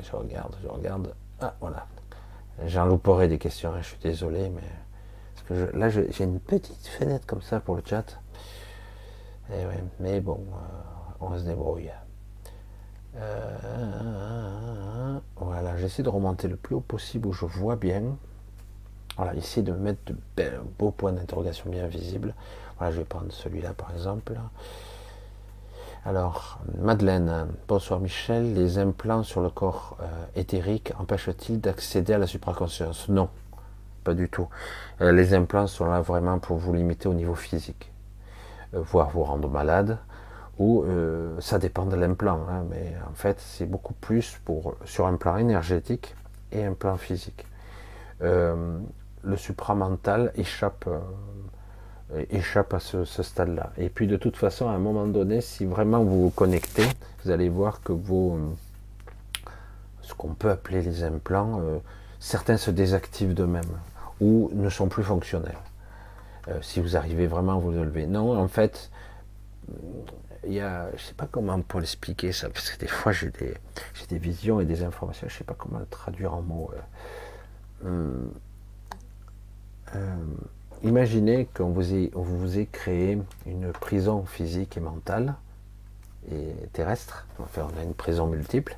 [0.00, 1.14] je regarde, je regarde.
[1.40, 1.86] Ah, voilà.
[2.64, 4.62] J'en louperai des questions, je suis désolé, mais.
[5.34, 8.18] Parce que là, j'ai une petite fenêtre comme ça pour le chat.
[9.50, 11.92] Et eh ouais, mais bon, euh, on se débrouille.
[13.16, 18.16] Euh, voilà, j'essaie de remonter le plus haut possible où je vois bien.
[19.16, 20.16] Voilà, essayer de mettre de
[20.78, 22.34] beaux points d'interrogation bien visibles.
[22.78, 24.34] Voilà, je vais prendre celui-là par exemple.
[26.04, 30.04] Alors, Madeleine, bonsoir Michel, les implants sur le corps euh,
[30.36, 33.08] éthérique empêchent-ils d'accéder à la supraconscience?
[33.08, 33.28] Non,
[34.04, 34.48] pas du tout.
[35.00, 37.90] Euh, les implants sont là vraiment pour vous limiter au niveau physique,
[38.74, 39.98] euh, voire vous rendre malade,
[40.58, 40.86] ou
[41.38, 45.36] ça dépend de l'implant, hein, mais en fait c'est beaucoup plus pour sur un plan
[45.36, 46.14] énergétique
[46.50, 47.44] et un plan physique.
[48.20, 50.88] le supramental échappe
[52.30, 53.72] échappe à ce, stade-là.
[53.78, 56.86] Et puis de toute façon, à un moment donné, si vraiment vous vous connectez,
[57.24, 58.38] vous allez voir que vos,
[60.02, 61.78] ce qu'on peut appeler les implants, euh,
[62.20, 63.64] certains se désactivent d'eux-mêmes
[64.20, 65.58] ou ne sont plus fonctionnels.
[66.48, 68.06] Euh, si vous arrivez vraiment à vous lever.
[68.06, 68.90] Non, en fait,
[70.46, 73.30] il y a, je sais pas comment pour l'expliquer ça, parce que des fois j'ai
[73.30, 73.54] des,
[74.08, 76.70] des visions et des informations, je sais pas comment le traduire en mots.
[79.94, 80.14] Euh,
[80.84, 85.34] Imaginez qu'on vous, ait, vous ait créé une prison physique et mentale
[86.30, 87.26] et terrestre.
[87.38, 88.76] Enfin, on a une prison multiple,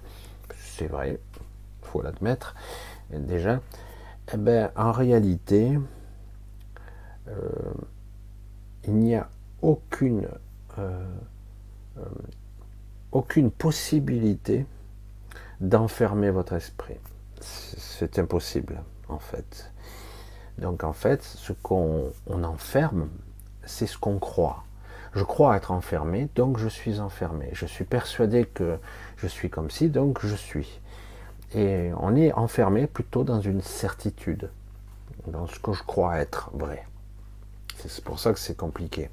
[0.57, 1.19] c'est vrai,
[1.83, 2.55] il faut l'admettre
[3.11, 3.61] déjà.
[4.33, 5.79] Eh ben, en réalité,
[7.29, 7.49] euh,
[8.85, 9.29] il n'y a
[9.65, 9.75] euh,
[10.79, 12.05] euh,
[13.13, 14.67] aucune possibilité
[15.61, 16.97] d'enfermer votre esprit.
[17.41, 19.73] C'est impossible, en fait.
[20.59, 23.09] Donc en fait, ce qu'on enferme,
[23.65, 24.65] c'est ce qu'on croit.
[25.15, 27.49] Je crois être enfermé, donc je suis enfermé.
[27.53, 28.79] Je suis persuadé que
[29.17, 30.81] je suis comme si, donc je suis.
[31.55, 34.51] Et on est enfermé plutôt dans une certitude,
[35.27, 36.87] dans ce que je crois être vrai.
[37.77, 39.09] C'est pour ça que c'est compliqué.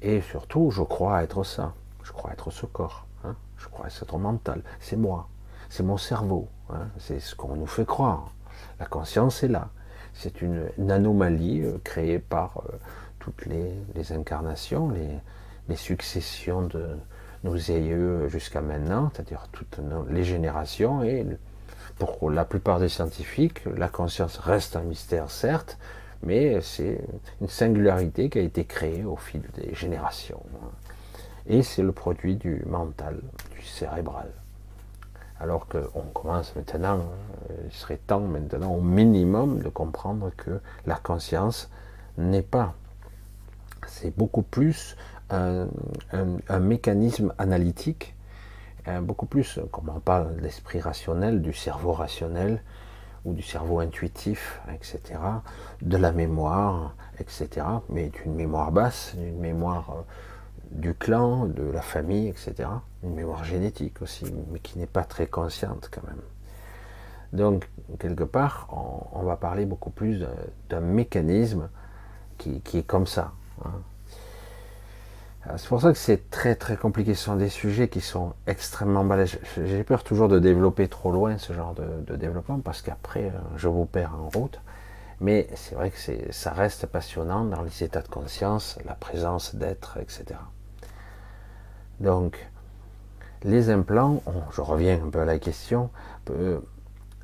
[0.00, 1.74] Et surtout, je crois être ça.
[2.02, 3.06] Je crois être ce corps.
[3.24, 3.34] Hein.
[3.58, 4.62] Je crois être mental.
[4.80, 5.28] C'est moi.
[5.68, 6.48] C'est mon cerveau.
[6.70, 6.88] Hein.
[6.98, 8.30] C'est ce qu'on nous fait croire.
[8.78, 9.70] La conscience est là.
[10.14, 12.76] C'est une, anomalie euh, créée par euh,
[13.18, 16.96] toutes les, incarnations, les, successions de
[17.42, 21.02] nos aïeux jusqu'à maintenant, c'est-à-dire toutes les générations.
[21.02, 21.26] Et
[21.98, 25.78] pour la plupart des scientifiques, la conscience reste un mystère, certes,
[26.22, 27.00] mais c'est
[27.40, 30.42] une singularité qui a été créée au fil des générations.
[31.46, 33.20] Et c'est le produit du mental,
[33.54, 34.30] du cérébral.
[35.40, 37.00] Alors qu'on commence maintenant,
[37.50, 41.70] euh, il serait temps maintenant au minimum de comprendre que la conscience
[42.16, 42.74] n'est pas.
[43.86, 44.96] C'est beaucoup plus
[45.30, 45.66] un,
[46.60, 48.14] mécanisme analytique,
[49.02, 52.62] beaucoup plus, comme on parle de l'esprit rationnel, du cerveau rationnel,
[53.24, 55.18] ou du cerveau intuitif, etc.,
[55.82, 60.02] de la mémoire, etc., mais d'une mémoire basse, d'une mémoire euh,
[60.70, 62.68] du clan, de la famille, etc.
[63.02, 66.20] Une mémoire génétique aussi, mais qui n'est pas très consciente quand même.
[67.32, 68.68] Donc, quelque part,
[69.12, 70.24] on, va parler beaucoup plus
[70.68, 71.68] d'un mécanisme
[72.38, 73.32] qui, est comme ça.
[73.64, 73.70] Hein.
[75.56, 77.14] C'est pour ça que c'est très très compliqué.
[77.14, 79.38] Ce sont des sujets qui sont extrêmement balèzes.
[79.56, 83.38] J'ai peur toujours de développer trop loin ce genre de, de développement parce qu'après, euh,
[83.56, 84.60] je vous perds en route.
[85.20, 85.98] Mais c'est vrai que
[86.32, 90.24] ça reste passionnant dans les états de conscience, la présence d'être, etc.
[92.00, 92.48] Donc,
[93.44, 95.90] les implants, je reviens un peu à la question,
[96.30, 96.60] euh,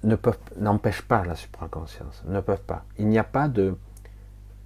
[0.04, 0.16] ne
[0.58, 2.84] n'empêchent pas la supraconscience, ne peuvent pas.
[2.98, 3.76] Il n'y a pas de,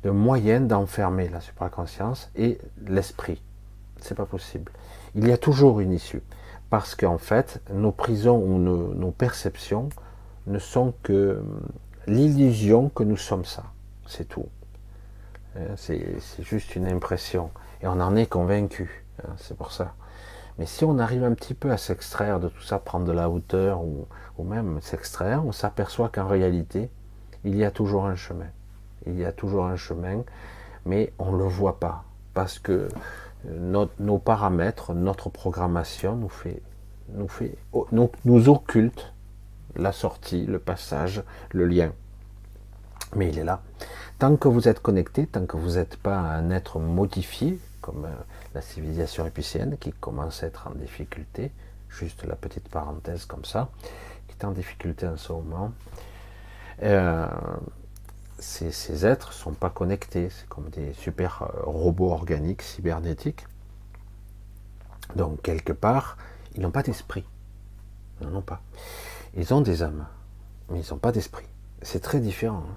[0.05, 3.41] moyen d'enfermer la supraconscience et l'esprit.
[4.01, 4.71] C'est pas possible.
[5.15, 6.23] Il y a toujours une issue.
[6.69, 9.89] Parce qu'en fait, nos prisons ou nos, perceptions
[10.47, 11.43] ne sont que
[12.07, 13.65] l'illusion que nous sommes ça.
[14.07, 14.47] C'est tout.
[15.57, 17.51] Hein, c'est juste une impression.
[17.81, 19.04] Et on en est convaincu.
[19.23, 19.95] Hein, c'est pour ça.
[20.59, 23.29] Mais si on arrive un petit peu à s'extraire de tout ça, prendre de la
[23.29, 24.07] hauteur ou,
[24.45, 26.91] même s'extraire, on s'aperçoit qu'en réalité,
[27.45, 28.47] il y a toujours un chemin.
[29.07, 30.23] Il y a toujours un chemin,
[30.87, 32.05] mais on ne le voit pas.
[32.35, 32.89] Parce que
[33.47, 36.63] nos paramètres, notre programmation nous fait,
[37.15, 37.57] nous, fait,
[37.93, 39.13] nous, nous occulte
[39.77, 41.93] la sortie, le passage, le lien.
[43.17, 43.61] Mais il est là.
[44.19, 48.15] Tant que vous êtes connecté, tant que vous n'êtes pas un être modifié, comme euh,
[48.55, 51.53] la civilisation épicéenne qui commence à être en difficulté,
[51.89, 53.71] juste la petite parenthèse comme ça,
[54.29, 55.73] qui est en difficulté en ce moment,
[56.83, 57.27] euh,
[58.39, 63.47] ces, êtres ne sont pas connectés, c'est comme des super euh, robots organiques, cybernétiques.
[65.17, 66.17] Donc quelque part,
[66.55, 67.25] ils n'ont pas d'esprit.
[68.21, 68.61] Ils n'en ont pas.
[69.35, 70.07] Ils ont des âmes,
[70.71, 71.47] mais ils n'ont pas d'esprit.
[71.83, 72.65] C'est très différent.
[72.69, 72.77] Hein.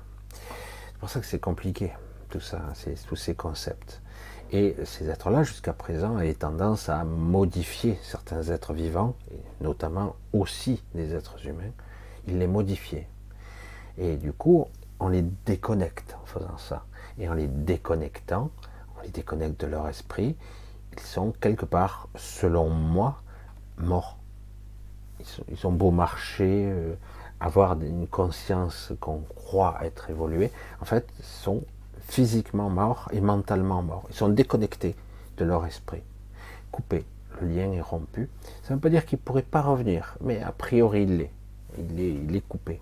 [0.87, 1.93] C'est pour ça que c'est compliqué,
[2.29, 2.61] tout ça,
[3.07, 4.01] tous ces concepts.
[4.51, 10.83] Et ces êtres-là, jusqu'à présent, avaient tendance à modifier certains êtres vivants, et notamment aussi
[10.95, 11.71] des êtres humains.
[12.27, 13.07] Ils les modifiaient.
[13.97, 14.67] Et du coup,
[14.99, 16.85] on les déconnecte en faisant ça.
[17.19, 18.49] Et en les déconnectant,
[18.97, 20.35] on les déconnecte de leur esprit,
[20.93, 23.21] ils sont quelque part, selon moi,
[23.77, 24.17] morts.
[25.49, 26.95] Ils, ont beau marcher, euh,
[27.39, 31.63] avoir une conscience qu'on croit être évoluée, en fait, sont
[32.07, 34.05] physiquement morts et mentalement morts.
[34.09, 34.95] Ils sont déconnectés
[35.37, 36.03] de leur esprit,
[36.71, 37.05] coupés.
[37.41, 38.29] Le lien est rompu.
[38.63, 41.31] Ça ne veut pas dire qu'il ne pas revenir, mais a priori il l'est.
[41.77, 42.81] Il est, coupé.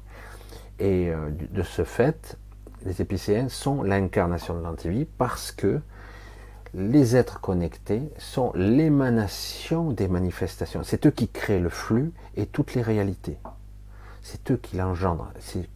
[0.80, 2.38] Et euh, de ce fait,
[2.86, 5.82] les épicéens sont l'incarnation de l'antivie parce que
[6.74, 10.84] les êtres connectés sont l'émanation des manifestations.
[10.84, 13.38] C'est eux qui créent le flux et toutes les réalités.
[14.22, 15.32] C'est eux qui l'engendrent.
[15.40, 15.68] C'est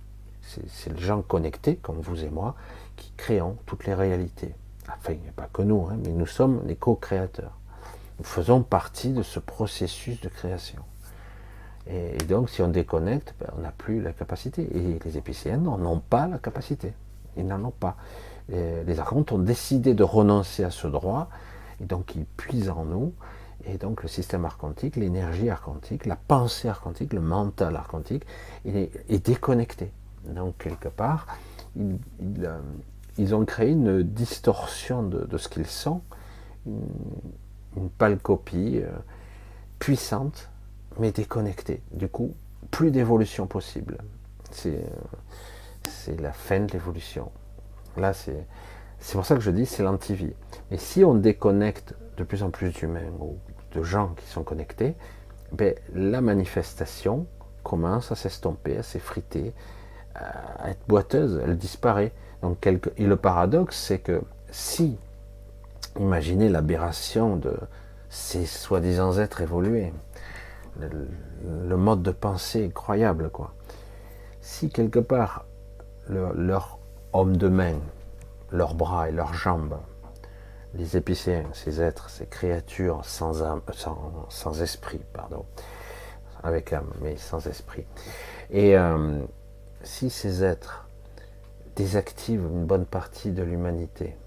[0.93, 2.56] les gens connectés, comme vous et moi,
[3.20, 4.56] créons toutes les réalités.
[4.88, 7.58] Enfin, il n'y a pas que nous, hein, mais nous sommes les co-créateurs.
[8.18, 10.82] Nous faisons partie de ce processus de création.
[11.88, 14.62] Et, donc, si on déconnecte, ben, on n'a plus la capacité.
[14.74, 16.94] Et les épicéens n'en ont pas la capacité.
[17.36, 17.98] Ils n'en ont pas.
[18.50, 21.30] les archontes ont décidé de renoncer à ce droit,
[21.82, 23.14] et donc ils puisent en nous.
[23.66, 28.26] Et donc le système archontique, l'énergie archontique, la pensée archontique, le mental archontique,
[28.66, 29.92] il est, déconnecté.
[30.24, 31.28] Donc quelque part,
[33.20, 36.02] ils, euh, ont créé une distorsion de, ce qu'ils sont,
[36.66, 38.90] une, pâle copie euh,
[39.80, 40.50] puissante
[40.98, 41.82] mais déconnecté.
[41.92, 42.34] Du coup,
[42.72, 44.00] plus d'évolution possible.
[44.52, 44.84] C'est
[46.20, 47.32] la fin de l'évolution.
[47.96, 48.46] Là, c'est
[49.14, 50.34] pour ça que je dis c'est l'antivie.
[50.72, 53.38] Mais si on déconnecte de plus en plus d'humains ou
[53.74, 54.96] de gens qui sont connectés,
[55.52, 57.28] ben, la manifestation
[57.64, 59.54] commence à s'estomper, à s'effriter,
[60.16, 62.12] à être boiteuse, elle disparaît.
[62.42, 62.68] Donc,
[62.98, 64.22] Et le paradoxe, c'est que
[64.52, 64.98] si,
[66.00, 67.54] imaginez l'aberration de
[68.10, 69.94] ces soi-disant êtres évolués,
[70.80, 73.54] le, mode de pensée incroyable, quoi.
[74.42, 75.46] Si quelque part
[76.08, 76.80] leur
[77.14, 77.76] homme de main,
[78.52, 79.78] leurs bras et leurs jambes,
[80.76, 83.62] les épicéens, ces êtres, ces créatures sans âme,
[84.30, 85.46] sans, esprit, pardon,
[86.44, 87.86] avec âme, mais sans esprit.
[88.50, 89.20] Et euh,
[89.84, 90.89] si ces êtres
[91.80, 94.18] désactivent une bonne partie de l'humanité,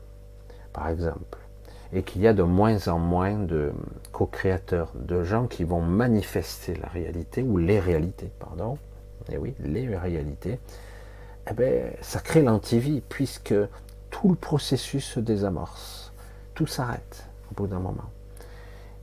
[0.72, 1.38] par exemple,
[1.92, 3.72] et qu'il y a de moins en moins de
[4.10, 8.78] co-créateurs, de gens qui vont manifester la réalité, ou les réalités, pardon,
[9.28, 10.60] et eh oui, les réalités,
[11.50, 13.54] eh bien, ça crée l'antivie, puisque
[14.08, 16.14] tout le processus se désamorce,
[16.54, 18.10] tout s'arrête au bout d'un moment.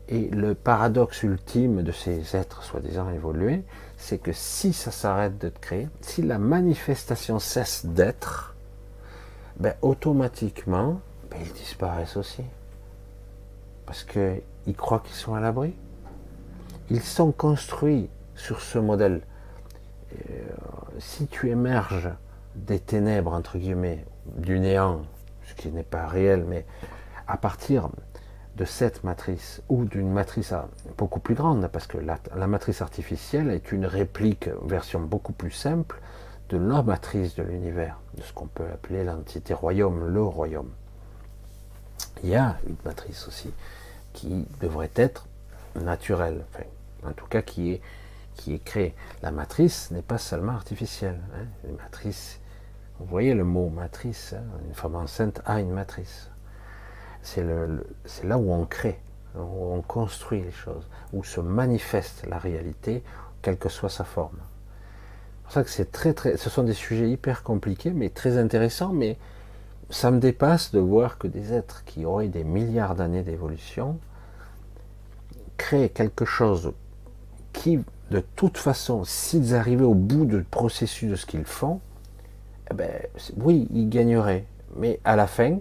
[0.08, 3.64] Et le paradoxe ultime de ces êtres soi-disant évolués,
[4.00, 8.56] c'est que si ça s'arrête de créer, si la manifestation cesse d'être,
[9.58, 12.44] ben, automatiquement, ben, ils disparaissent aussi
[13.86, 15.74] parce qu'ils croient qu'ils sont à l'abri.
[16.90, 19.22] Ils sont construits sur ce modèle.
[20.14, 20.44] Euh,
[21.00, 22.10] si tu émerges
[22.56, 24.06] des ténèbres, entre guillemets,
[24.38, 25.02] du néant,
[25.44, 26.66] ce qui n'est pas réel, mais
[27.28, 27.90] à partir
[28.56, 30.54] de cette matrice ou d'une matrice
[30.98, 36.02] beaucoup plus grande, parce que la, matrice artificielle est une réplique, version beaucoup plus simple,
[36.50, 40.72] de la matrice de l'univers, de ce qu'on peut appeler l'entité royaume, le royaume.
[42.24, 43.52] Il y a une matrice aussi
[44.14, 45.28] qui devrait être
[45.76, 46.44] naturel,
[47.06, 47.82] en tout cas qui est,
[48.36, 48.96] qui est créé.
[49.22, 51.20] La matrice n'est pas seulement artificielle.
[51.36, 51.72] Hein.
[51.78, 52.40] Matrice,
[53.00, 54.44] vous voyez le mot matrice, hein.
[54.68, 56.30] une femme enceinte a une matrice.
[57.36, 59.00] C'est là où on crée,
[59.36, 63.04] où on construit les choses, où se manifeste la réalité,
[63.42, 64.40] quelle que soit sa forme.
[65.38, 68.94] C'est pour ça que ce sont des sujets hyper compliqués, mais très intéressants.
[68.94, 69.18] Mais
[69.90, 73.98] ça me dépasse de voir que des êtres qui auraient des milliards d'années d'évolution
[75.58, 76.74] créent quelque chose
[77.54, 77.80] qui,
[78.12, 81.82] de toute façon, s'ils arrivaient au bout du processus de ce qu'ils font,
[82.72, 82.92] eh ben,
[83.38, 84.46] oui, ils gagneraient.
[84.76, 85.58] Mais à la fin,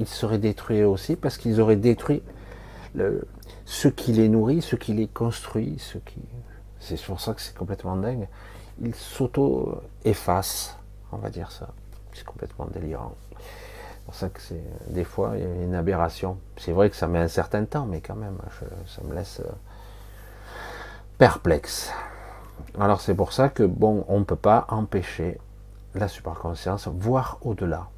[0.00, 2.22] ils seraient détruits aussi parce qu'ils auraient détruit
[3.64, 6.20] ce qui les nourrit, ce qui les construit, ce qui.
[6.80, 8.26] C'est pour ça que c'est complètement dingue.
[8.82, 10.76] Ils s'auto-effacent,
[11.12, 11.68] on va dire ça.
[12.12, 13.14] C'est complètement délirant.
[13.30, 16.38] C'est pour ça que c'est des fois il y a une aberration.
[16.56, 18.38] C'est vrai que ça met un certain temps, mais quand même,
[18.86, 19.52] ça me laisse euh,
[21.18, 21.92] perplexe.
[22.78, 25.38] Alors c'est pour ça que bon, on ne peut pas empêcher
[25.94, 27.88] la superconscience, voire au-delà,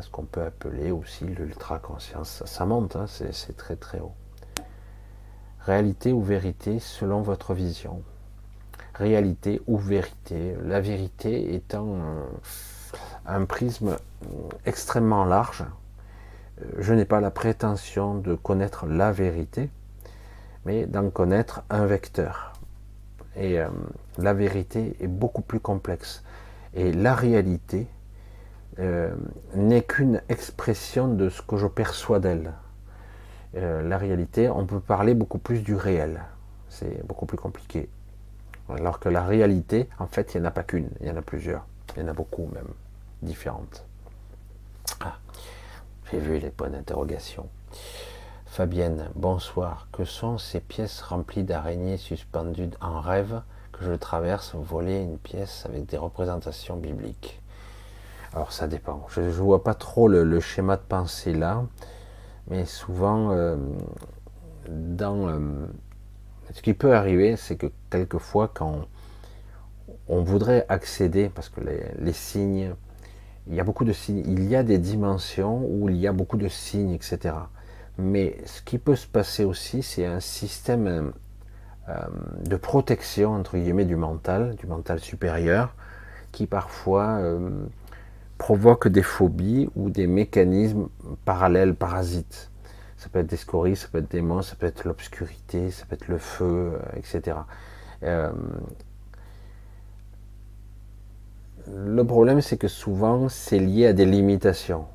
[0.00, 2.42] ce qu'on peut appeler aussi l'ultra-conscience.
[2.46, 4.14] Ça, monte, hein, c'est très très haut.
[5.60, 8.02] Réalité ou vérité selon votre vision.
[8.94, 10.56] Réalité ou vérité.
[10.64, 11.98] La vérité étant
[13.26, 13.96] un, prisme
[14.66, 15.64] extrêmement large.
[16.78, 19.70] Je n'ai pas la prétention de connaître la vérité,
[20.64, 22.52] mais d'en connaître un vecteur.
[23.36, 23.68] Et euh,
[24.18, 26.22] la vérité est beaucoup plus complexe.
[26.74, 27.86] Et la réalité
[28.78, 29.14] euh,
[29.54, 32.52] n'est qu'une expression de ce que je perçois d'elle.
[33.54, 36.22] Euh, la réalité, on peut parler beaucoup plus du réel.
[36.68, 37.88] C'est beaucoup plus compliqué.
[38.70, 41.16] Alors que la réalité, en fait, il n'y en a pas qu'une, il y en
[41.16, 41.66] a plusieurs.
[41.96, 42.68] Il y en a beaucoup même,
[43.20, 43.84] différentes.
[45.00, 45.18] Ah,
[46.10, 47.48] j'ai vu les points d'interrogation.
[48.46, 49.88] Fabienne, bonsoir.
[49.92, 53.42] Que sont ces pièces remplies d'araignées suspendues en rêve
[53.72, 57.41] que je traverse voler une pièce avec des représentations bibliques?
[58.34, 59.06] Alors ça dépend.
[59.10, 61.64] Je ne vois pas trop le schéma de pensée là
[62.48, 63.56] mais souvent, euh,
[64.68, 65.38] dans, euh,
[66.52, 68.86] ce qui peut arriver, c'est que quelquefois, quand
[70.08, 71.60] on, voudrait accéder, parce que
[71.98, 72.74] les, signes,
[73.46, 76.12] il y a beaucoup de signes, il y a des dimensions où il y a
[76.12, 77.34] beaucoup de signes, etc.
[77.98, 81.12] Mais ce qui peut se passer aussi, c'est un système
[81.88, 81.94] euh,
[82.44, 85.74] de protection, entre guillemets, du mental, du mental supérieur,
[86.32, 87.20] qui parfois
[88.38, 90.88] provoque des phobies ou des mécanismes
[91.24, 92.50] parallèles, parasites.
[92.96, 95.84] Ça peut être des scories, ça peut être des monstres, ça peut être l'obscurité, ça
[95.86, 97.38] peut être le feu, euh, etc.
[98.04, 98.30] Euh,
[101.68, 104.86] le problème, c'est que souvent, c'est lié à des limitations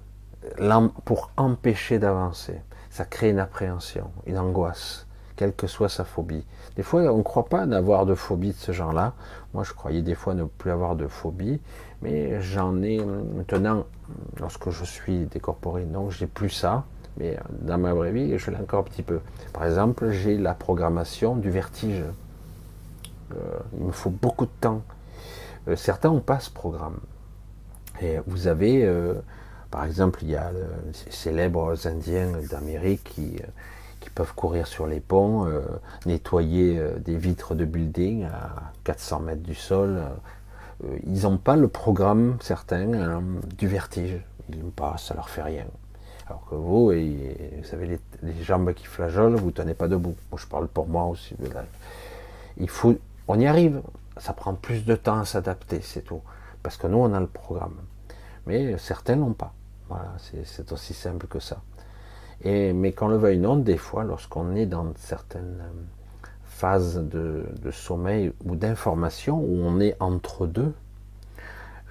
[1.05, 2.61] pour empêcher d'avancer.
[2.89, 6.45] Ça crée une appréhension, une angoisse, quelle que soit sa phobie.
[6.75, 9.13] Des fois, on ne croit pas n'avoir de phobie de ce genre-là.
[9.53, 11.59] Moi, je croyais des fois ne plus avoir de phobie.
[12.01, 12.99] Mais j'en ai
[13.35, 13.85] maintenant,
[14.39, 16.85] lorsque je suis décorporé, non, j'ai plus ça.
[17.17, 19.19] Mais dans ma vraie vie, je l'ai encore un petit peu.
[19.51, 22.03] Par exemple, j'ai la programmation du vertige.
[23.35, 24.83] Euh, il me faut beaucoup de temps.
[25.67, 26.99] Euh, certains ont pas ce programme.
[28.01, 29.15] Et vous avez, euh,
[29.71, 30.51] par exemple, il y a
[30.93, 33.39] ces célèbres Indiens d'Amérique qui,
[34.15, 35.47] peuvent courir sur les ponts,
[36.07, 40.07] nettoyer des vitres de building à 400 mètres du sol, euh,
[41.05, 43.23] ils n'ont pas le programme, certains, hein,
[43.57, 44.21] du vertige.
[44.49, 45.65] Ils n'ont pas, ça leur fait rien.
[46.27, 50.15] Alors que vous, vous avez les, jambes qui flageolent, vous ne tenez pas debout.
[50.31, 51.35] Moi, je parle pour moi aussi.
[52.57, 52.95] Il faut,
[53.27, 53.81] on y arrive.
[54.17, 56.21] Ça prend plus de temps à s'adapter, c'est tout.
[56.63, 57.77] Parce que nous, on a le programme.
[58.45, 59.53] Mais certains n'ont pas.
[59.89, 61.61] Voilà, c'est aussi simple que ça.
[62.43, 65.63] Et, mais qu'on le veuille non, des fois, lorsqu'on est dans certaines
[66.57, 70.73] phase de, sommeil ou d'information où on est entre deux,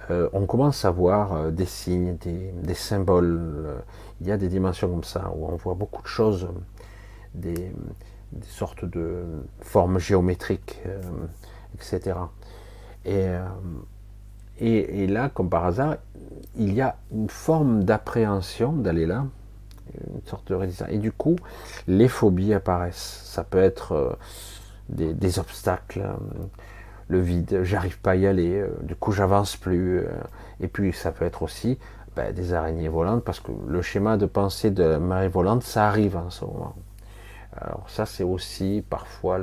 [0.09, 3.81] euh, on commence à voir euh, des signes, des, symboles.
[4.19, 6.49] Il y a des dimensions comme ça où on voit beaucoup de choses,
[7.33, 7.71] des,
[8.43, 9.23] sortes de
[9.61, 11.01] formes géométriques, euh,
[11.75, 12.17] etc.
[13.05, 13.25] Et,
[14.59, 15.95] et, et, là, comme par hasard,
[16.57, 19.25] il y a une forme d'appréhension d'aller là,
[20.13, 20.89] une sorte de résistance.
[20.91, 21.37] Et du coup,
[21.87, 23.21] les phobies apparaissent.
[23.23, 24.17] Ça peut être
[24.89, 26.13] des, obstacles, euh,
[27.09, 29.99] le vide, j'arrive pas à y aller, euh, du coup j'avance plus.
[29.99, 30.07] Euh,
[30.59, 31.77] et puis ça peut être aussi
[32.15, 35.87] ben, des araignées volantes, parce que le schéma de pensée de la marée volante, ça
[35.87, 36.75] arrive en ce moment.
[37.55, 39.39] Alors ça c'est aussi parfois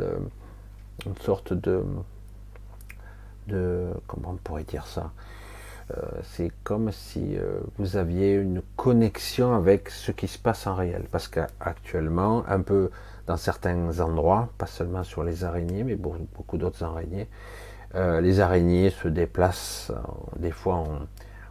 [1.04, 1.84] une sorte de,
[3.48, 5.10] de, comment on pourrait dire ça
[6.22, 7.36] C'est comme si
[7.78, 12.90] vous aviez une connexion avec ce qui se passe en réel, parce qu'actuellement, un peu
[13.26, 17.28] dans certains endroits, pas seulement sur les araignées, mais beaucoup d'autres araignées.
[17.94, 20.00] Euh, les araignées se déplacent euh,
[20.36, 20.84] des fois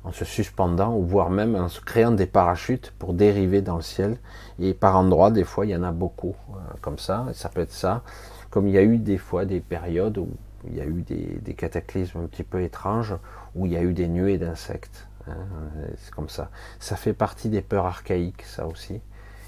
[0.04, 3.82] en, se suspendant, ou voire même en se créant des parachutes pour dériver dans le
[3.82, 4.18] ciel.
[4.60, 7.62] Et par endroits, des fois, il y en a beaucoup euh, comme ça, ça peut
[7.62, 8.04] être ça.
[8.50, 10.28] Comme il y a eu des fois des périodes où
[10.68, 13.16] il y a eu des, cataclysmes un petit peu étranges
[13.56, 15.08] où il y a eu des nuées d'insectes.
[15.28, 15.38] Hein,
[15.98, 16.50] c'est comme ça.
[16.80, 19.02] Ça fait partie des peurs archaïques, ça aussi.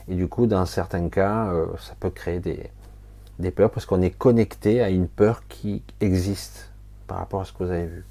[0.08, 4.12] Et du coup, dans certains cas, euh, ça peut créer des, peurs parce qu'on est
[4.12, 6.72] connecté à une peur qui existe
[7.08, 8.06] par rapport à ce que vous avez vu.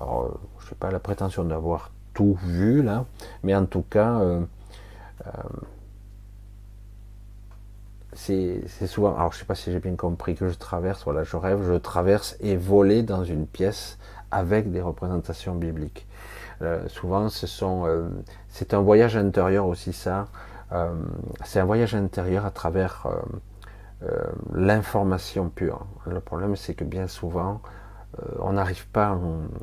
[0.00, 3.04] Alors, euh, je n'ai pas la prétention d'avoir tout vu là,
[3.42, 4.40] mais en tout cas, euh,
[8.14, 11.36] c'est souvent, alors je sais pas si j'ai bien compris que je traverse, voilà, je
[11.36, 13.98] rêve, je traverse et voler dans une pièce
[14.30, 16.06] avec des représentations bibliques.
[16.86, 17.84] Souvent, ce sont,
[18.48, 20.28] c'est un voyage intérieur aussi ça.
[20.72, 20.94] Euh,
[21.44, 23.06] c'est un voyage intérieur à travers
[24.52, 25.86] l'information pure.
[26.06, 27.62] Le problème, c'est que bien souvent,
[28.38, 29.12] on n'arrive pas à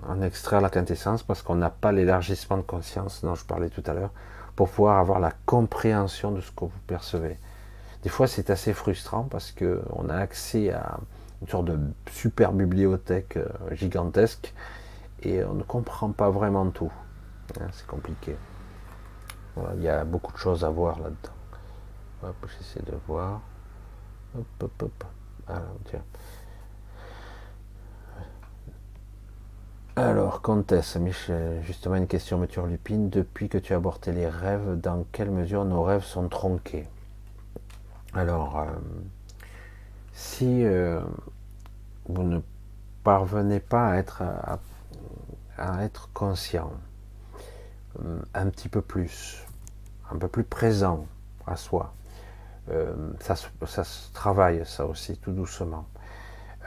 [0.09, 3.83] en, extraire la quintessence parce qu'on n'a pas l'élargissement de conscience dont je parlais tout
[3.85, 4.11] à l'heure
[4.55, 7.37] pour pouvoir avoir la compréhension de ce que vous percevez.
[8.03, 10.99] Des fois, c'est assez frustrant parce qu'on a accès à
[11.41, 11.79] une sorte de
[12.11, 14.53] super bibliothèque euh, gigantesque
[15.21, 16.91] et on ne comprend pas vraiment tout.
[17.59, 18.35] Hein, c'est compliqué.
[19.75, 22.33] Il y a beaucoup de choses à voir là-dedans.
[22.47, 23.41] j'essaie de voir.
[24.35, 24.73] Hop.
[29.95, 33.09] Alors, Comtesse, Michel, justement une question, me Lupine.
[33.09, 36.87] Depuis que tu as aborté les rêves, dans quelle mesure nos rêves sont tronqués?
[38.15, 38.65] Alors, euh,
[40.13, 40.99] si euh,
[42.07, 42.39] vous ne
[43.03, 43.97] parvenez pas à
[45.83, 46.71] être, conscient,
[48.33, 49.43] un petit peu plus,
[50.11, 51.05] un peu plus présent
[51.47, 51.93] à soi,
[53.19, 53.35] ça,
[53.67, 55.85] ça, se travaille, ça aussi, tout doucement.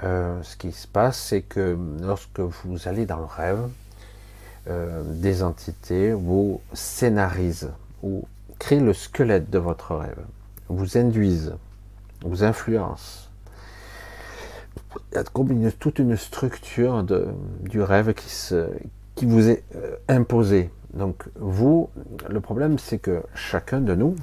[0.03, 3.69] ce qui se passe, c'est que lorsque vous allez dans le rêve,
[5.05, 7.73] des entités vous scénarisent
[8.03, 8.27] ou
[8.59, 10.25] créent le squelette de votre rêve
[10.69, 11.55] vous induisent,
[12.23, 13.29] vous influencent.
[15.13, 17.05] Il y a toute une structure
[17.61, 18.69] du rêve qui, se,
[19.15, 20.71] qui vous est euh, imposée.
[20.97, 21.91] Donc vous,
[22.29, 24.17] le problème c'est que chacun de nous,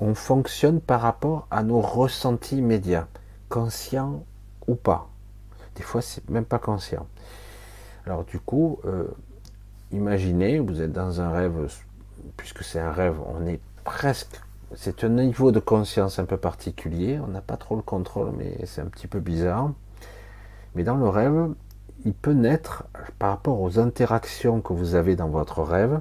[0.00, 3.08] on fonctionne par rapport à nos ressentis immédiats,
[3.48, 4.24] conscients
[4.66, 5.08] ou pas.
[5.76, 7.06] Des fois, c'est même pas conscient.
[8.04, 9.04] Alors du coup, euh,
[9.92, 11.72] imaginez, vous êtes dans un rêve,
[12.36, 14.40] puisque c'est un rêve, on est presque
[14.74, 17.20] c'est un niveau de conscience un peu particulier.
[17.22, 19.70] On n'a pas trop le contrôle, mais c'est un petit peu bizarre.
[20.74, 21.54] Mais dans le rêve,
[22.04, 22.84] il peut naître,
[23.18, 26.00] par rapport aux interactions que vous avez dans votre rêve,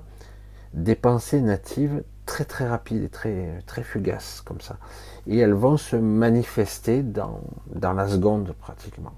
[0.73, 4.77] des pensées natives très très rapides et très, très fugaces, comme ça.
[5.27, 9.13] Et elles vont se manifester dans, dans la seconde pratiquement.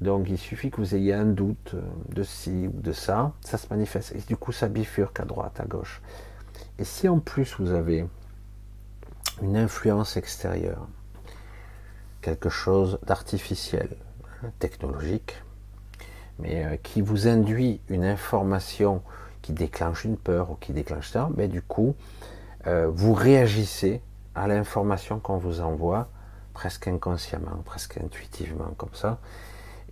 [0.00, 1.74] Donc il suffit que vous ayez un doute
[2.08, 4.14] de ci ou de ça, ça se manifeste.
[4.14, 6.00] Et du coup, ça bifurque à droite, à gauche.
[6.78, 8.06] Et si en plus vous avez
[9.42, 10.88] une influence extérieure,
[12.22, 13.96] quelque chose d'artificiel,
[14.58, 15.42] technologique,
[16.40, 19.02] mais euh, qui vous induit une information
[19.42, 21.94] qui déclenche une peur ou qui déclenche ça, mais du coup,
[22.66, 24.02] euh, vous réagissez
[24.34, 26.08] à l'information qu'on vous envoie
[26.52, 29.18] presque inconsciemment, presque intuitivement comme ça,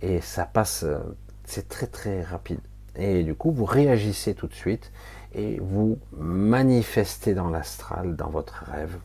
[0.01, 0.99] et ça passe, euh,
[1.45, 2.59] c'est très très rapide.
[2.95, 4.91] Et du coup, vous réagissez tout de suite
[5.33, 8.97] et vous manifestez dans l'astral, dans votre rêve,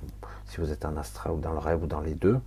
[0.46, 2.40] si vous êtes en astral ou dans le rêve ou dans les deux,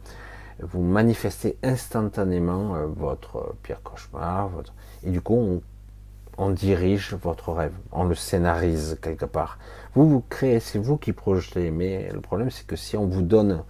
[0.59, 4.49] vous manifestez instantanément euh, votre pire cauchemar,
[5.03, 5.61] et du coup
[6.37, 9.57] on, dirige votre rêve, on le scénarise quelque part.
[9.95, 13.21] Vous vous créez, c'est vous qui projetez, mais le problème c'est que si on vous
[13.21, 13.63] donne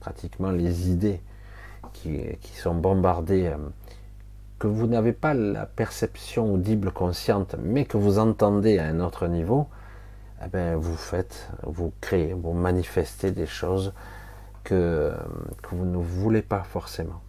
[0.00, 1.20] pratiquement les idées
[1.92, 3.56] qui, qui sont bombardées, euh,
[4.58, 9.26] que vous n'avez pas la perception audible consciente, mais que vous entendez à un autre
[9.26, 9.68] niveau,
[10.44, 13.92] eh ben, vous faites, vous créez, vous manifestez des choses
[14.64, 15.12] que,
[15.70, 17.20] vous ne voulez pas forcément.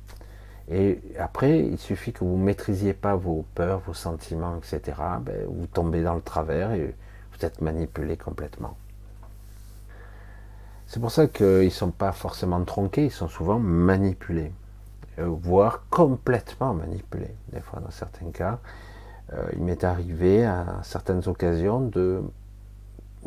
[0.69, 4.97] Et après, il suffit que vous ne maîtrisiez pas vos peurs, vos sentiments, etc.
[5.21, 6.95] Ben, vous tombez dans le travers et
[7.33, 8.75] vous êtes manipulé complètement.
[10.87, 14.51] C'est pour ça qu'ils ne sont pas forcément tronqués, ils sont souvent manipulés,
[15.19, 17.35] euh, voire complètement manipulés.
[17.51, 18.59] Des fois, dans certains cas,
[19.33, 22.23] euh, il m'est arrivé à certaines occasions de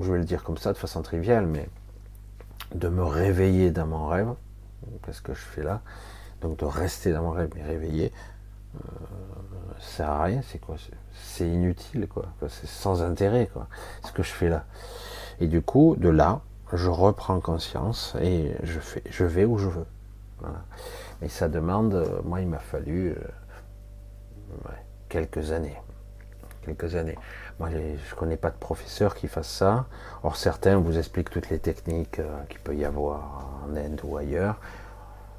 [0.00, 1.68] je vais le dire comme ça de façon triviale, mais
[2.74, 4.34] de me réveiller dans mon rêve,
[5.04, 5.82] qu'est-ce que je fais là?
[6.40, 8.12] Donc de rester dans mon rêve mais réveiller,
[8.76, 8.78] euh,
[9.78, 10.76] ça sert à rien, c'est quoi?
[11.12, 12.26] C'est inutile, quoi.
[12.48, 13.68] C'est sans intérêt, quoi.
[14.04, 14.64] Ce que je fais là.
[15.40, 16.40] Et du coup, de là,
[16.72, 19.86] je reprends conscience et je vais où je veux.
[21.20, 24.70] Mais ça demande, euh, moi, il m'a fallu euh,
[25.08, 25.76] quelques années,
[26.62, 27.18] quelques années.
[27.58, 29.86] Moi, je ne connais pas de professeur qui fasse ça.
[30.22, 34.16] Or, certains vous expliquent toutes les techniques euh, qu'il peut y avoir en Inde ou
[34.16, 34.58] ailleurs.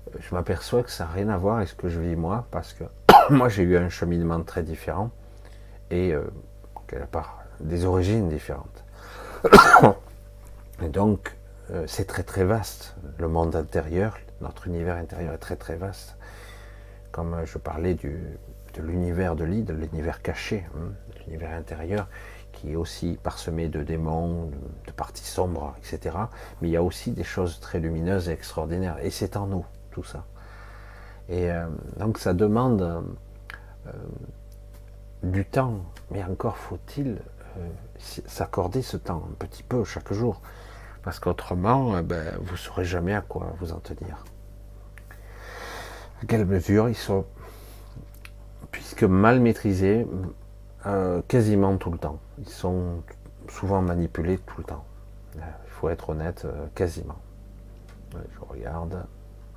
[0.09, 2.45] Euh, je m'aperçois que ça n'a rien à voir avec ce que je vis moi,
[2.51, 2.83] parce que
[3.29, 5.11] moi j'ai eu un cheminement très différent
[5.91, 6.23] et euh,
[6.87, 8.83] quelque part des origines différentes.
[10.83, 11.35] et donc
[11.71, 12.95] euh, c'est très très vaste.
[13.17, 16.15] Le monde intérieur, notre univers intérieur est très très vaste.
[17.11, 18.19] Comme je parlais du,
[18.75, 20.91] de l'univers de l'île, de l'univers caché, hein,
[21.43, 22.07] intérieur,
[22.51, 24.51] qui est aussi parsemé de démons,
[24.85, 26.15] de, parties sombres, etc.
[26.61, 28.97] Mais il y a aussi des choses très lumineuses et extraordinaires.
[29.01, 30.25] Et c'est en nous, tout ça.
[31.29, 31.67] Et euh,
[31.97, 33.91] donc ça demande euh,
[35.23, 37.19] du temps, mais encore faut-il
[37.97, 40.41] s'accorder ce temps, un petit peu chaque jour.
[41.03, 44.23] Parce qu'autrement, ben, vous ne saurez jamais à quoi vous en tenir.
[46.21, 47.25] À quelle mesure ils sont
[48.71, 50.05] puisque mal maîtrisés
[50.85, 52.19] euh, quasiment tout le temps.
[52.39, 53.03] Ils sont
[53.49, 54.85] souvent manipulés tout le temps.
[55.35, 57.17] Il faut être honnête, euh, quasiment.
[58.13, 59.05] je regarde,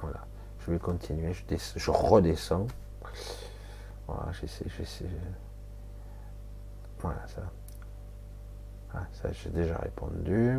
[0.00, 0.20] voilà.
[0.60, 2.66] Je vais continuer, je, je redescends.
[4.06, 5.06] Voilà, j'essaie, j'essaie.
[7.00, 7.42] Voilà, ça.
[9.12, 10.58] Ça, j'ai déjà répondu.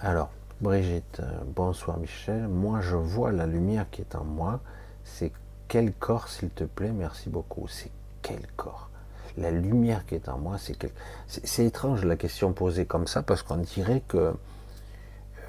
[0.00, 0.30] Alors,
[0.60, 2.48] Brigitte, euh, bonsoir Michel.
[2.48, 4.60] Moi, je vois la lumière qui est en moi.
[5.04, 5.32] C'est
[5.68, 7.68] quel corps, s'il te plaît Merci beaucoup.
[7.68, 7.90] C'est
[8.22, 8.90] quel corps?
[9.36, 10.90] La lumière qui est en moi, c'est quel...
[11.26, 14.34] C'est étrange la question posée comme ça, parce qu'on dirait que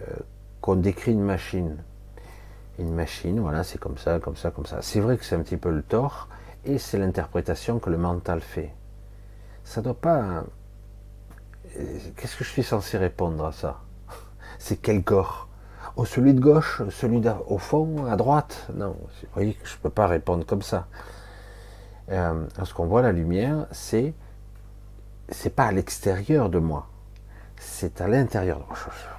[0.02, 0.16] euh,
[0.62, 1.78] qu'on décrit une machine.
[2.80, 4.82] Une machine, voilà, c'est comme ça, comme ça, comme ça.
[4.82, 6.28] C'est vrai que c'est un petit peu le tort,
[6.66, 8.74] et c'est l'interprétation que le mental fait.
[9.64, 10.44] Ça doit pas.
[11.78, 13.82] Euh, qu'est-ce que je suis censé répondre à ça?
[14.60, 15.48] C'est quel corps?
[15.98, 18.68] Oh, celui de gauche, celui au fond, à droite.
[18.74, 20.88] Non, vous voyez que je ne peux pas répondre comme ça.
[22.12, 24.14] Euh, lorsqu'on voit la lumière, c'est
[25.30, 26.88] c'est pas à l'extérieur de moi,
[27.58, 28.68] c'est à l'intérieur.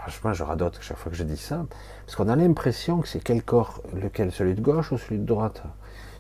[0.03, 1.67] Franchement, je radote chaque fois que je dis ça,
[2.05, 5.25] parce qu'on a l'impression que c'est quel corps, lequel, celui de gauche ou celui de
[5.25, 5.63] droite,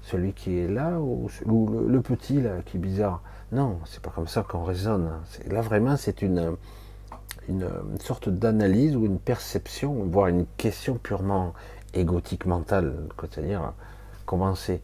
[0.02, 3.22] celui qui est là ou, le, petit là qui est bizarre?
[3.52, 5.10] Non, c'est pas comme ça qu'on raisonne.
[5.48, 6.56] Là vraiment, c'est une
[7.48, 7.68] une,
[8.00, 11.54] sorte d'analyse ou une perception, voire une question purement
[11.94, 13.72] égotique mentale, c'est-à-dire
[14.24, 14.82] comment c'est.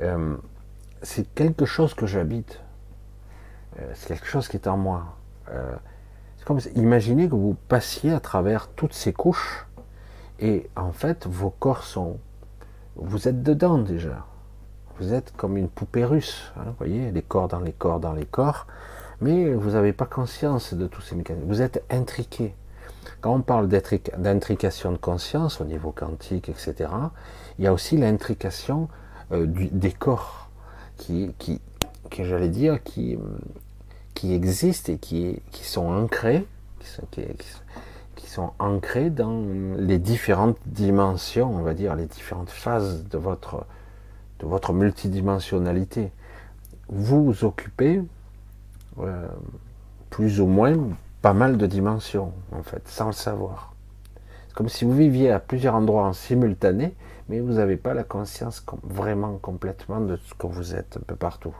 [0.00, 0.36] Euh,
[1.34, 2.60] quelque chose que j'habite.
[3.78, 5.16] Euh, c'est quelque chose qui est en moi.
[5.50, 5.74] Euh,
[6.38, 9.66] c'est comme imaginez que vous passiez à travers toutes ces couches
[10.38, 12.18] et en fait vos corps sont.
[12.96, 14.26] Vous êtes dedans déjà.
[14.98, 16.52] Vous êtes comme une poupée russe.
[16.56, 18.66] Hein, vous voyez, les corps dans les corps dans les corps
[19.22, 21.46] mais vous n'avez pas conscience de tous ces mécanismes.
[21.46, 22.54] Vous êtes intriqué.
[23.20, 26.90] Quand on parle d'intrication de conscience au niveau quantique, etc.,
[27.58, 28.88] il y a aussi l'intrication
[29.30, 30.50] euh, des corps
[30.96, 31.60] qui, qui,
[32.18, 33.16] j'allais dire, qui,
[34.14, 36.44] qui existent et qui, qui sont ancrés,
[38.16, 39.44] qui sont, ancrés dans
[39.76, 43.66] les différentes dimensions, on va dire, les différentes phases de votre,
[44.40, 46.10] de votre multidimensionnalité.
[46.88, 48.02] Vous occupez
[48.98, 49.26] euh,
[50.10, 50.74] plus ou moins
[51.22, 53.74] pas mal de dimensions, en fait, sans le savoir.
[54.48, 56.94] C'est comme si vous viviez à plusieurs endroits en simultané,
[57.28, 61.16] mais vous n'avez pas la conscience vraiment complètement de ce que vous êtes un peu
[61.16, 61.54] partout.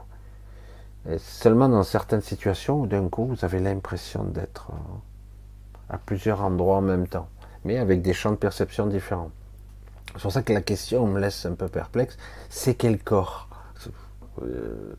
[1.09, 6.77] Et seulement dans certaines situations, d'un coup, vous avez l'impression d'être euh, à plusieurs endroits
[6.77, 7.29] en même temps,
[7.65, 9.31] mais avec des champs de perception différents.
[10.15, 12.17] C'est pour ça que la question me laisse un peu perplexe.
[12.51, 13.49] C'est quel corps?
[14.43, 14.95] Euh,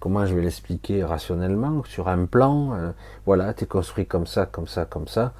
[0.00, 2.74] comment je vais l'expliquer rationnellement sur un plan.
[2.74, 2.90] Euh,
[3.26, 5.32] voilà, tu es construit comme ça, comme ça, comme ça.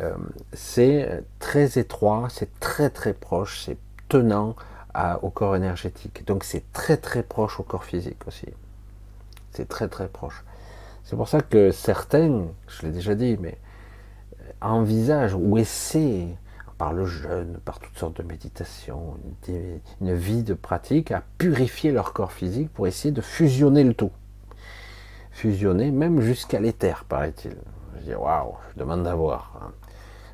[0.00, 0.14] Euh,
[0.52, 4.56] c'est très étroit, c'est très très proche, c'est tenant
[5.22, 6.26] au corps énergétique.
[6.26, 8.46] Donc c'est très très proche au corps physique aussi.
[9.52, 10.42] C'est très très proche.
[11.04, 13.56] C'est pour ça que certains, je l'ai déjà dit, mais
[14.60, 16.28] envisagent ou essaient
[16.80, 19.18] par le jeûne, par toutes sortes de méditations,
[20.00, 24.12] une, vie de pratique, à purifier leur corps physique pour essayer de fusionner le tout.
[25.30, 27.54] Fusionner même jusqu'à l'éther, paraît-il.
[27.96, 29.60] Je dis, waouh, je demande d'avoir.
[29.60, 29.72] Hein.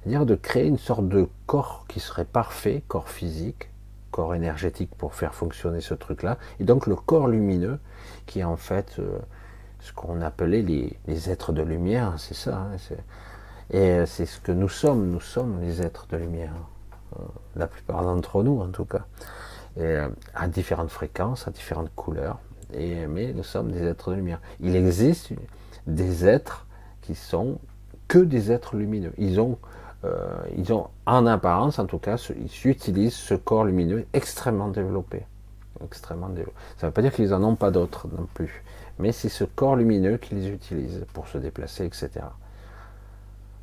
[0.04, 3.68] C'est-à-dire de créer une sorte de corps qui serait parfait, corps physique,
[4.12, 7.80] corps énergétique pour faire fonctionner ce truc-là, et donc le corps lumineux,
[8.26, 9.18] qui est en fait euh,
[9.80, 12.56] ce qu'on appelait les, êtres de lumière, c'est ça.
[12.56, 12.76] Hein,
[13.70, 16.52] et c'est ce que nous sommes, nous sommes les êtres de lumière.
[17.14, 17.22] Euh,
[17.56, 19.06] la plupart d'entre nous, en tout cas.
[19.78, 22.38] Euh, à différentes fréquences, à différentes couleurs.
[22.74, 24.40] Et, mais nous sommes des êtres de lumière.
[24.60, 25.32] Il existe
[25.86, 26.66] des êtres
[27.02, 27.58] qui sont
[28.08, 29.12] que des êtres lumineux.
[29.18, 29.58] Ils ont,
[30.04, 35.26] euh, ils ont en apparence, en tout cas, ils utilisent ce corps lumineux extrêmement développé.
[35.84, 36.56] Extrêmement développé.
[36.78, 38.62] Ça ne veut pas dire qu'ils n'en ont pas d'autres non plus.
[38.98, 42.10] Mais c'est ce corps lumineux qu'ils utilisent pour se déplacer, etc.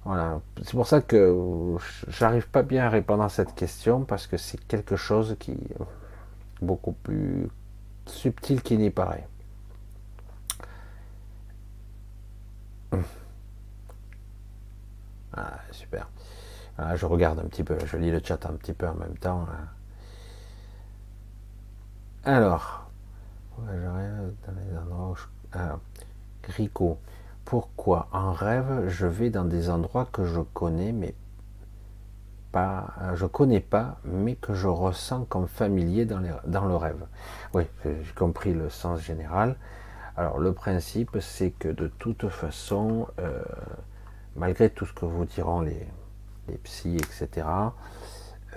[0.05, 0.41] Voilà.
[0.63, 1.77] C'est pour ça que
[2.07, 5.57] j'arrive pas bien à répondre à cette question parce que c'est quelque chose qui,
[6.61, 7.49] beaucoup plus
[8.05, 9.27] subtil qu'il n'y paraît.
[15.35, 16.07] Ah, super.
[16.77, 19.17] Ah, je regarde un petit peu, je lis le chat un petit peu en même
[19.17, 19.47] temps.
[19.49, 19.67] Hein.
[22.23, 22.89] Alors,
[23.57, 25.15] dans les endroits
[25.53, 25.79] ah,
[27.45, 31.15] pourquoi en rêve je vais dans des endroits que je connais mais
[32.53, 37.03] pas, je connais pas, mais que je ressens comme familier dans, le rêve.
[37.53, 39.55] Oui, j'ai compris le sens général.
[40.15, 43.41] Alors le principe, c'est que de toute façon, euh,
[44.35, 45.87] malgré tout ce que vous diront les,
[46.47, 47.47] les psys, etc.,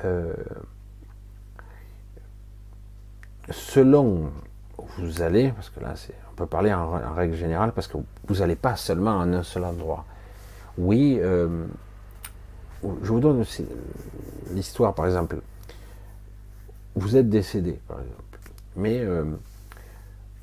[0.04, 0.34] euh,
[3.50, 4.30] selon
[4.76, 5.94] où vous allez, parce que là,
[6.25, 9.64] on peut parler en, règle générale, parce que vous n'allez pas seulement en un seul
[9.64, 10.04] endroit.
[10.78, 11.66] Oui, euh,
[12.82, 13.44] je vous donne
[14.52, 15.38] l'histoire, par exemple.
[16.94, 18.38] Vous êtes décédé, par exemple,
[18.76, 19.04] mais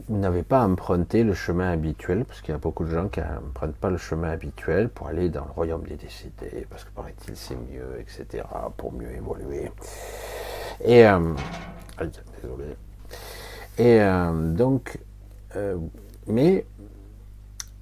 [0.09, 3.21] vous n'avez pas emprunté le chemin habituel, parce qu'il y a beaucoup de gens qui
[3.21, 7.35] n'empruntent pas le chemin habituel pour aller dans le royaume des décédés, parce que paraît-il
[7.37, 8.43] c'est mieux, etc.,
[8.75, 9.71] pour mieux évoluer.
[10.83, 11.33] Et, euh,
[12.41, 12.75] désolé.
[13.77, 14.97] Et euh, donc,
[15.56, 15.78] euh,
[16.28, 16.66] mais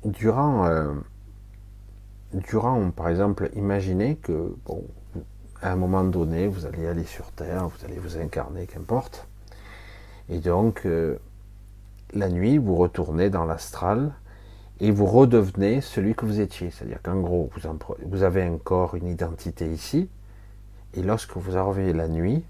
[0.03, 0.67] durant,
[2.33, 4.83] durant, par exemple, imaginez que, bon,
[5.61, 9.27] à un moment donné, vous allez aller sur Terre, vous allez vous incarner, qu'importe,
[10.27, 10.87] et donc,
[12.13, 14.11] la nuit, vous retournez dans l'astral
[14.79, 16.71] et vous redevenez celui que vous étiez.
[16.71, 17.49] C'est-à-dire qu'en gros,
[18.05, 20.09] vous, avez un corps, une identité ici,
[20.95, 22.43] et lorsque vous arrivez la nuit,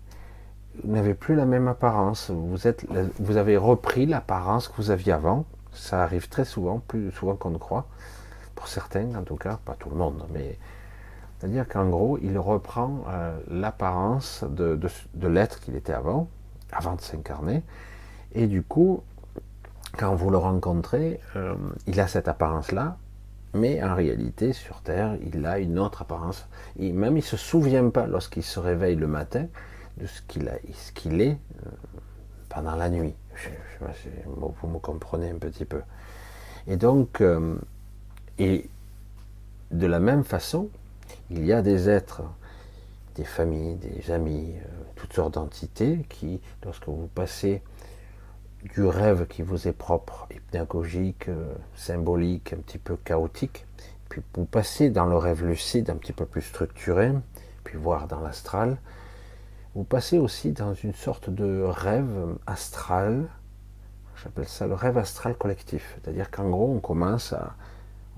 [0.84, 2.32] vous n'avez plus la même apparence.
[2.32, 2.86] Vous, êtes,
[3.20, 5.46] vous avez repris l'apparence que vous aviez avant.
[5.74, 7.88] Ça arrive très souvent, plus souvent qu'on ne croit.
[8.56, 10.58] Pour certains, en tout cas, pas tout le monde, mais
[11.42, 14.80] c'est-à-dire qu'en gros, il reprend euh, l'apparence de,
[15.28, 16.28] l'être qu'il était avant,
[16.72, 17.64] avant de s'incarner,
[18.34, 19.02] et du coup,
[19.98, 21.56] quand vous le rencontrez, euh,
[21.88, 22.98] il a cette apparence-là,
[23.56, 26.48] mais en réalité, sur Terre, il a une autre apparence.
[26.78, 29.48] Et même il ne se souvient pas, lorsqu'il se réveille le matin,
[30.02, 30.22] de ce
[30.94, 31.70] qu'il est euh,
[32.50, 33.14] pendant la nuit.
[34.26, 35.82] vous me comprenez un petit peu.
[36.68, 37.56] Et donc, euh,
[38.38, 38.70] et
[39.72, 40.70] de la même façon,
[41.30, 42.24] il y a des êtres,
[43.16, 44.54] des familles, des amis,
[44.96, 47.62] toutes sortes d'entités qui, lorsque vous passez
[48.64, 53.66] du rêve qui vous est propre, hypnagogique, euh, symbolique, un petit peu chaotique,
[54.10, 57.12] puis vous passez dans le rêve lucide un petit peu plus structuré,
[57.64, 58.78] puis voir dans l'astral,
[59.76, 63.28] vous passez aussi dans une sorte de rêve astral,
[64.22, 67.56] j'appelle ça le rêve astral collectif, c'est-à-dire qu'en gros on commence à,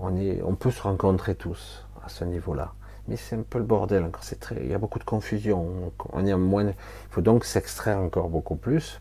[0.00, 2.74] on, est, on peut se rencontrer tous à ce niveau-là.
[3.06, 4.10] Mais c'est un peu le bordel
[4.62, 6.74] il y a beaucoup de confusion, on, est moins, il
[7.10, 9.00] faut donc s'extraire encore beaucoup plus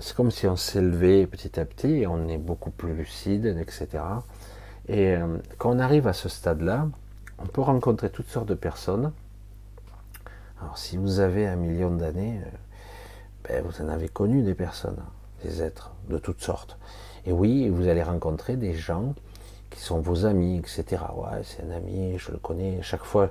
[0.00, 4.02] c'est comme si on s'élevait petit à petit et on est beaucoup plus lucide, etc.
[4.88, 6.88] Et euh, quand on arrive à ce stade-là,
[7.38, 9.12] on peut rencontrer toutes sortes de personnes.
[10.60, 12.50] Alors si vous avez un million d'années, euh,
[13.44, 15.02] ben, vous en avez connu des personnes,
[15.42, 16.78] des êtres de toutes sortes.
[17.26, 19.14] Et oui, vous allez rencontrer des gens
[19.70, 21.02] qui sont vos amis, etc.
[21.14, 22.80] Ouais, c'est un ami, je le connais.
[22.82, 23.30] Chaque fois,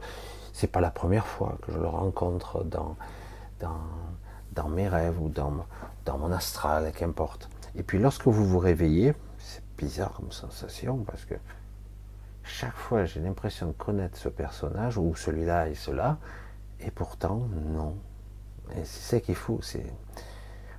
[0.53, 2.95] c'est pas la première fois que je le rencontre dans,
[3.59, 3.79] dans,
[4.53, 5.53] dans mes rêves ou dans,
[6.05, 7.49] dans mon astral, qu'importe.
[7.75, 11.35] Et puis lorsque vous vous réveillez, c'est bizarre comme sensation parce que
[12.43, 16.17] chaque fois j'ai l'impression de connaître ce personnage ou celui-là et cela,
[16.81, 17.95] et pourtant non.
[18.75, 19.85] Et c'est ça qu'il faut, c'est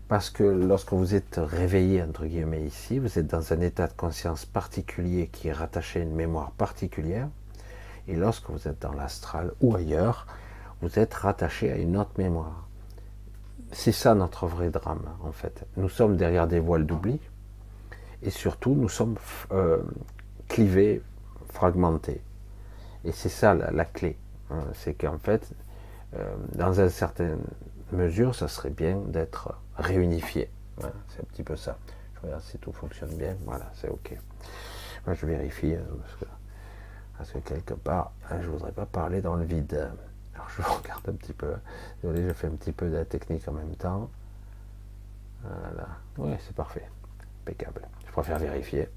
[0.09, 3.93] parce que lorsque vous êtes réveillé entre guillemets ici, vous êtes dans un état de
[3.93, 7.29] conscience particulier qui est rattaché à une mémoire particulière,
[8.07, 10.27] et lorsque vous êtes dans l'astral ou ailleurs,
[10.81, 12.69] vous êtes rattaché à une autre mémoire
[13.73, 15.67] c'est ça notre vrai drame, en fait.
[15.77, 17.21] Nous sommes derrière des voiles d'oubli,
[18.23, 19.17] et surtout, nous sommes
[19.53, 19.79] euh,
[20.49, 21.03] clivés,
[21.53, 22.21] fragmentés.
[23.05, 24.17] Et c'est ça la, clé.
[24.51, 24.65] Hein.
[24.75, 25.51] c'est qu'en fait,
[26.55, 27.39] dans une certaine
[27.93, 30.51] mesure, ça serait bien d'être réunifié.
[31.09, 31.79] c'est un petit peu ça.
[32.15, 33.37] Je regarde si tout fonctionne bien.
[33.45, 34.17] Voilà, c'est OK.
[35.07, 36.25] Moi, je vérifie, euh, parce que,
[37.17, 39.91] parce que quelque part, hein, je ne voudrais pas parler dans le vide.
[40.35, 41.55] Alors je regarde un petit peu.
[42.03, 44.11] Désolé, je fais un petit peu de la technique en même temps.
[45.43, 45.89] Voilà.
[46.19, 46.89] Oui, c'est parfait.
[47.43, 47.83] Impeccable.
[48.07, 48.89] Je préfère vérifier.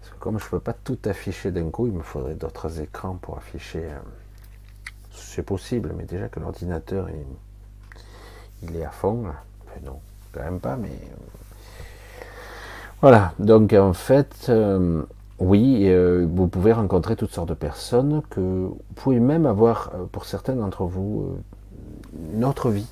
[0.00, 2.80] Parce que comme je ne peux pas tout afficher d'un coup, il me faudrait d'autres
[2.80, 3.84] écrans pour afficher.
[3.84, 3.98] Euh,
[5.20, 7.08] c'est possible, mais déjà que l'ordinateur
[8.62, 9.24] il, est à fond.
[9.84, 10.00] non,
[10.32, 10.88] quand même pas, mais.
[10.88, 12.24] Euh,
[13.00, 13.32] voilà.
[13.38, 14.46] Donc en fait.
[14.48, 15.02] Euh,
[15.38, 20.26] oui, euh, vous pouvez rencontrer toutes sortes de personnes que vous pouvez même avoir, pour
[20.26, 21.34] certains d'entre vous,
[22.34, 22.86] une autre vie,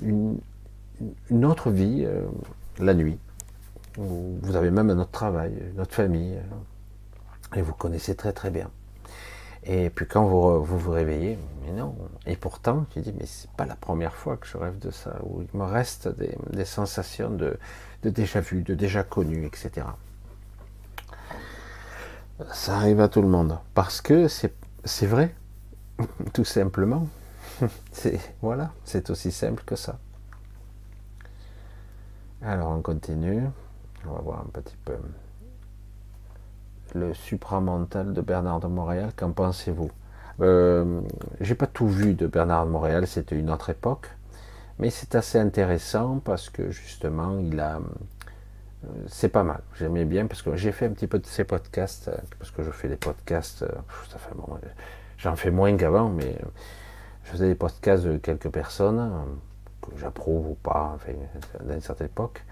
[0.00, 0.38] une,
[1.44, 2.06] autre vie
[2.78, 3.18] la nuit.
[3.96, 6.38] Vous avez même un autre travail, une autre famille,
[7.56, 8.70] et vous connaissez très très bien.
[9.72, 11.94] Et puis quand vous vous, réveillez, mais non.
[12.26, 15.20] Et pourtant, je dis, mais c'est pas la première fois que je rêve de ça,
[15.22, 17.56] où il me reste des, sensations de,
[18.02, 19.86] de, déjà vu, de déjà connu, etc.
[22.52, 23.60] Ça arrive à tout le monde.
[23.72, 25.36] Parce que c'est vrai,
[26.32, 27.06] tout simplement.
[28.42, 30.00] Voilà, c'est aussi simple que ça.
[32.42, 33.44] Alors on continue.
[34.04, 34.96] On va voir un petit peu
[36.94, 39.10] le supramental de Bernard de Montréal.
[39.16, 39.90] Qu'en pensez-vous?
[40.40, 41.00] Euh,
[41.40, 43.06] J'ai pas tout vu de Bernard de Montréal.
[43.06, 44.08] C'était une autre époque,
[44.78, 47.80] mais c'est assez intéressant parce que justement il a
[48.84, 49.60] euh, c'est pas mal.
[49.78, 52.62] J'aimais bien parce que j'ai fait un petit peu de ces podcasts euh, parce que
[52.62, 53.64] je fais des podcasts.
[53.88, 54.34] Fait
[55.18, 56.36] J'en fais moins qu'avant, mais
[57.24, 60.96] je faisais des podcasts de quelques personnes euh, que j'approuve ou pas,
[61.64, 62.42] d'une certaine époque.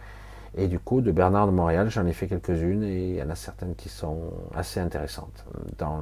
[0.59, 3.31] Et du coup, de Bernard de Montréal, j'en ai fait quelques-unes et il y en
[3.31, 5.45] a certaines qui sont assez intéressantes
[5.79, 6.01] dans,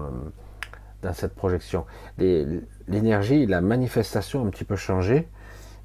[1.13, 1.85] cette projection.
[2.17, 5.29] L'énergie, la manifestation a un petit peu changé,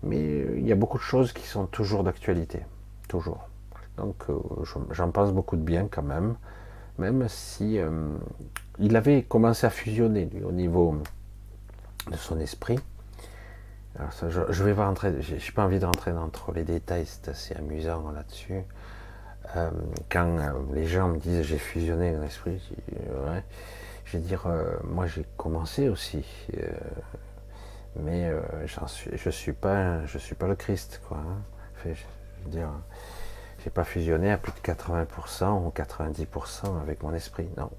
[0.03, 2.61] mais il y a beaucoup de choses qui sont toujours d'actualité.
[3.09, 3.49] Toujours.
[3.97, 4.39] Donc euh,
[4.91, 6.35] j'en pense beaucoup de bien quand même,
[6.97, 7.89] même si euh,
[8.79, 10.95] il avait commencé à fusionner au niveau
[12.09, 12.79] de son esprit.
[14.11, 17.29] Ça, je, vais pas rentrer, j'ai pas envie de rentrer dans trop les détails, c'est
[17.29, 18.63] assez amusant là-dessus.
[19.55, 19.69] Euh,
[20.09, 22.61] quand euh, les gens me disent j'ai fusionné mon esprit,
[24.05, 24.47] je vais dire
[24.83, 26.25] moi j'ai commencé aussi,
[27.97, 28.31] mais
[28.65, 31.17] je suis pas, je suis pas le Christ quoi.
[31.17, 31.41] Hein.
[31.83, 31.89] je
[32.45, 32.69] veux dire,
[33.63, 37.69] j'ai pas fusionné à plus de 80% ou 90% avec mon esprit, non.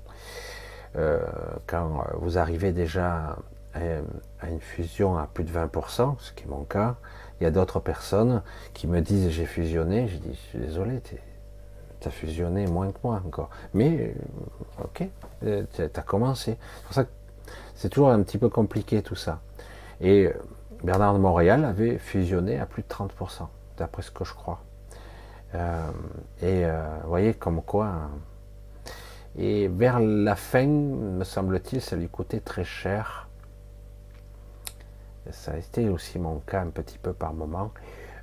[0.97, 1.21] Euh,
[1.67, 3.37] quand vous arrivez déjà
[3.75, 6.97] à, une fusion à plus de 20%, ce qui est mon cas,
[7.41, 8.43] il y a d'autres personnes
[8.75, 12.99] qui me disent j'ai fusionné, je dis je suis désolé, tu as fusionné moins que
[13.03, 13.51] moi encore.
[13.75, 14.14] Mais
[14.81, 15.09] euh, ok,
[15.45, 16.57] euh, tu as commencé.
[16.77, 17.11] C'est pour ça que
[17.75, 19.41] c'est toujours un petit peu compliqué tout ça.
[20.01, 20.31] Et
[20.83, 23.47] Bernard de Montréal avait fusionné à plus de 30%,
[23.79, 24.62] d'après ce que je crois.
[26.43, 28.09] et vous voyez comme quoi
[29.39, 33.29] et vers la fin, me semble-t-il, ça lui coûtait très cher.
[35.31, 37.70] Ça a été aussi mon cas un petit peu par moment.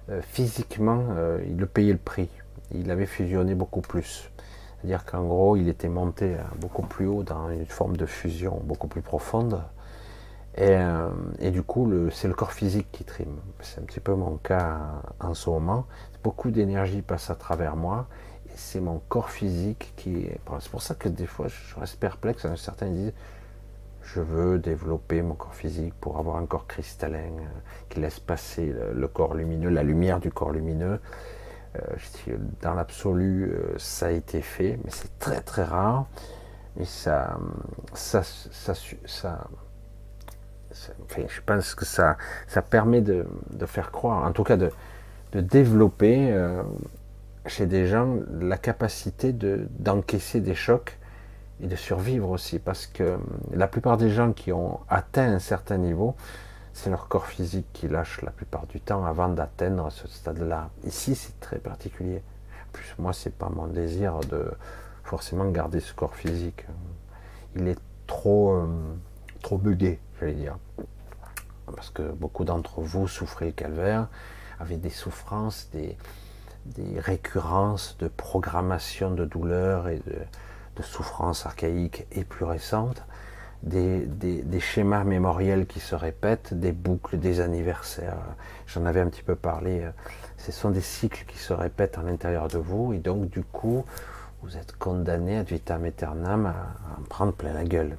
[0.09, 2.29] Euh, physiquement, euh, il le payait le prix.
[2.71, 4.29] Il avait fusionné beaucoup plus.
[4.77, 8.87] C'est-à-dire qu'en gros, il était monté beaucoup plus haut dans une forme de fusion beaucoup
[8.87, 9.61] plus profonde.
[10.55, 13.37] Et, euh, et du coup, c'est le corps physique qui trime.
[13.61, 14.79] C'est un petit peu mon cas
[15.19, 15.85] en ce moment.
[16.23, 18.07] Beaucoup d'énergie passe à travers moi
[18.59, 20.39] c'est mon corps physique qui est.
[20.59, 22.45] C'est pour ça que des fois je reste perplexe.
[22.55, 23.13] Certains disent
[24.15, 28.73] je veux développer mon corps physique pour avoir un corps cristallin euh, qui laisse passer
[28.93, 30.99] le, corps lumineux, la lumière du corps lumineux.
[31.75, 36.07] Euh, dans l'absolu, euh, ça a été fait, mais c'est très très rare.
[36.83, 37.37] Ça,
[37.93, 38.73] ça, ça,
[39.05, 39.47] ça,
[40.71, 42.15] je pense que ça,
[42.47, 43.25] ça permet de,
[43.65, 44.71] faire croire, en tout cas de,
[45.33, 46.33] de développer
[47.47, 50.97] chez des gens la capacité d'encaisser des chocs
[51.61, 52.59] et de survivre aussi.
[52.59, 56.15] Parce que hum, la plupart des gens qui ont atteint un certain niveau,
[56.73, 60.69] c'est leur corps physique qui lâche la plupart du temps avant d'atteindre ce stade-là.
[60.85, 62.21] Ici, c'est très particulier.
[62.67, 64.51] En plus, moi, c'est pas mon désir de
[65.03, 66.65] forcément garder ce corps physique.
[67.55, 68.99] Il est trop, hum,
[69.41, 70.57] trop bugué, j'allais dire.
[71.75, 74.07] Parce que beaucoup d'entre vous souffrez calvaire,
[74.59, 75.97] avaient des souffrances, des,
[76.65, 80.15] des récurrences de programmation de douleurs et de,
[80.83, 83.03] souffrances archaïques et plus récentes,
[83.63, 84.07] des,
[84.59, 88.17] schémas mémoriels qui se répètent, des boucles, des anniversaires.
[88.67, 89.87] J'en avais un petit peu parlé.
[90.37, 93.85] Ce sont des cycles qui se répètent à l'intérieur de vous et donc du coup,
[94.41, 97.97] vous êtes condamné à vitam aeternam à, à en prendre plein la gueule.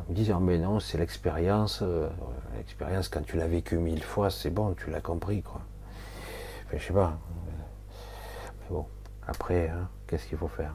[0.00, 1.80] En me disant, mais non, c'est l'expérience.
[1.82, 2.08] Euh,
[2.56, 5.60] l'expérience, quand tu l'as vécu mille fois, c'est bon, tu l'as compris, quoi.
[6.66, 7.18] Enfin, je sais pas.
[8.70, 8.86] Bon,
[9.26, 10.74] après, hein, qu'est-ce qu'il faut faire?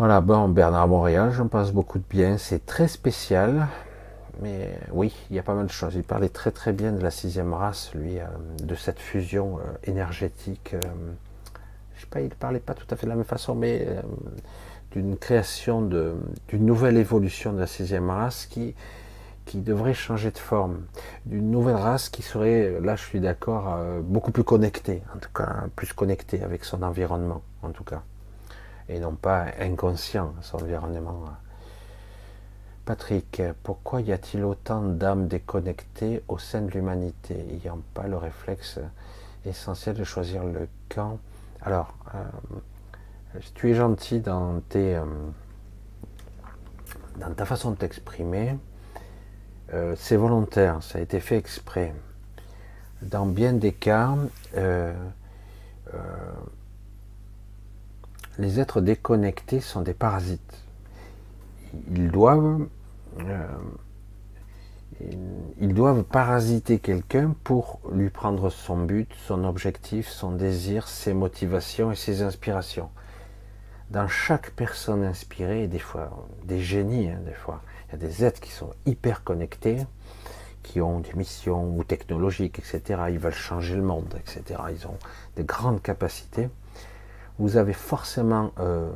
[0.00, 2.38] Voilà, bon, Bernard Montréal, j'en pense beaucoup de bien.
[2.38, 3.66] C'est très spécial,
[4.40, 5.94] mais oui, il y a pas mal de choses.
[5.94, 8.24] Il parlait très très bien de la sixième race, lui, euh,
[8.64, 10.72] de cette fusion euh, énergétique.
[10.72, 10.80] Euh,
[11.96, 13.86] je sais pas, il parlait pas tout à fait de la même façon, mais
[14.92, 18.74] d'une création d'une nouvelle évolution de la sixième race qui
[19.50, 20.82] qui devrait changer de forme,
[21.26, 25.30] d'une nouvelle race qui serait, là je suis d'accord, euh, beaucoup plus connectée, en tout
[25.34, 28.04] cas plus connectée avec son environnement, en tout cas,
[28.90, 31.24] et non pas inconscient son environnement.
[32.84, 38.80] Patrick, pourquoi y a-t-il autant d'âmes déconnectées au sein de l'humanité, ayant pas le réflexe
[39.46, 41.18] essentiel de choisir le camp?
[41.62, 45.04] Alors, euh, tu es gentil dans, tes, euh,
[47.16, 48.58] dans ta façon de t'exprimer.
[49.72, 51.94] Euh, c'est volontaire, ça a été fait exprès.
[53.02, 54.16] Dans bien des cas,
[58.40, 60.64] les êtres déconnectés sont des parasites.
[61.90, 62.66] Ils doivent,
[63.20, 63.46] euh,
[65.60, 71.92] ils doivent parasiter quelqu'un pour lui prendre son but, son objectif, son désir, ses motivations
[71.92, 72.88] et ses inspirations.
[73.90, 78.24] Dans chaque personne inspirée, des fois des génies, hein, des fois, il y a des
[78.24, 79.84] êtres qui sont hyper connectés,
[80.62, 83.02] qui ont des missions ou technologiques, etc.
[83.10, 84.60] Ils veulent changer le monde, etc.
[84.70, 84.98] Ils ont
[85.36, 86.48] des grandes capacités
[87.40, 88.90] vous avez forcément euh,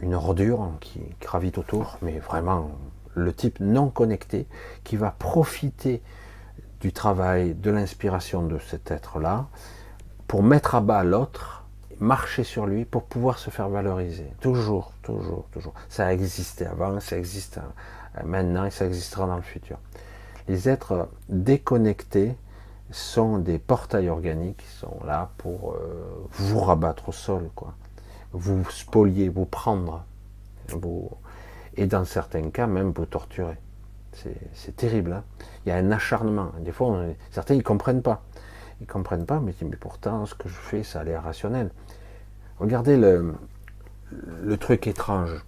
[0.00, 2.70] une ordure qui gravite autour, mais vraiment
[3.14, 4.46] le type non connecté
[4.84, 6.00] qui va profiter
[6.80, 9.48] du travail, de l'inspiration de cet être-là
[10.28, 11.64] pour mettre à bas l'autre,
[11.98, 14.30] marcher sur lui pour pouvoir se faire valoriser.
[14.40, 15.74] Toujours, toujours, toujours.
[15.88, 17.58] Ça a existé avant, ça existe
[18.24, 19.78] maintenant et ça existera dans le futur.
[20.46, 22.36] Les êtres déconnectés
[22.90, 27.74] sont des portails organiques qui sont là pour euh, vous rabattre au sol, quoi.
[28.32, 30.04] vous spolier, vous prendre,
[31.76, 33.56] et dans certains cas même vous torturer.
[34.52, 35.12] C'est terrible.
[35.12, 35.24] Hein.
[35.64, 36.50] Il y a un acharnement.
[36.60, 38.24] Des fois, certains ils comprennent pas.
[38.80, 41.70] Ils comprennent pas, mais mais pourtant ce que je fais, ça a l'air rationnel.
[42.58, 43.34] Regardez le,
[44.42, 45.44] le truc étrange.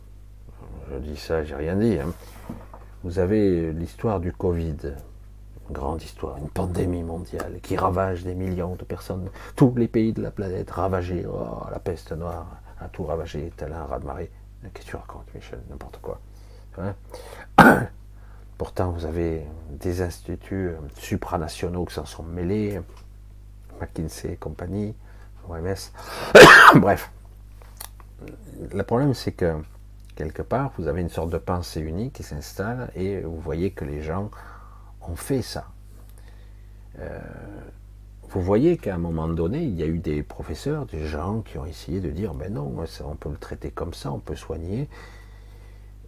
[0.93, 1.99] Je dis ça, j'ai rien dit.
[1.99, 2.13] Hein.
[3.03, 4.95] Vous avez l'histoire du Covid
[5.73, 10.23] grande histoire, une pandémie mondiale qui ravage des millions de personnes, tous les pays de
[10.23, 12.47] la planète ravagés, oh, la peste noire
[12.81, 14.31] a tout ravagé, tel un raz-de-marée.
[14.63, 16.21] Qu'est-ce que tu racontes, Michel N'importe quoi.
[18.59, 22.81] Pourtant, vous avez des instituts supranationaux qui s'en sont mêlés,
[23.81, 24.95] McKinsey et compagnie,
[25.49, 25.93] OMS.
[26.77, 27.11] Bref.
[28.73, 29.63] Le problème, c'est que
[30.15, 33.87] quelque part, vous avez une sorte de pensée unique qui s'installe et vous voyez que
[33.87, 34.31] les gens
[35.11, 35.69] on fait ça.
[36.99, 37.19] Euh,
[38.31, 41.59] vous voyez qu'à un moment donné, il y a eu des professeurs, des gens qui
[41.59, 42.73] ont essayé de dire, ben non,
[43.05, 44.89] on peut le traiter comme ça, on peut soigner.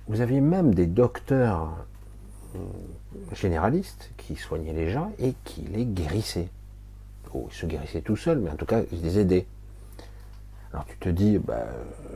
[0.06, 1.72] Vous aviez même des docteurs
[2.54, 2.58] euh,
[3.32, 6.48] généralistes qui soignaient les gens et qui les guérissaient.
[7.34, 9.46] Oh, ils se guérissaient tout seuls, mais en tout cas, ils les aidaient.
[10.72, 11.66] Alors tu te dis, ben,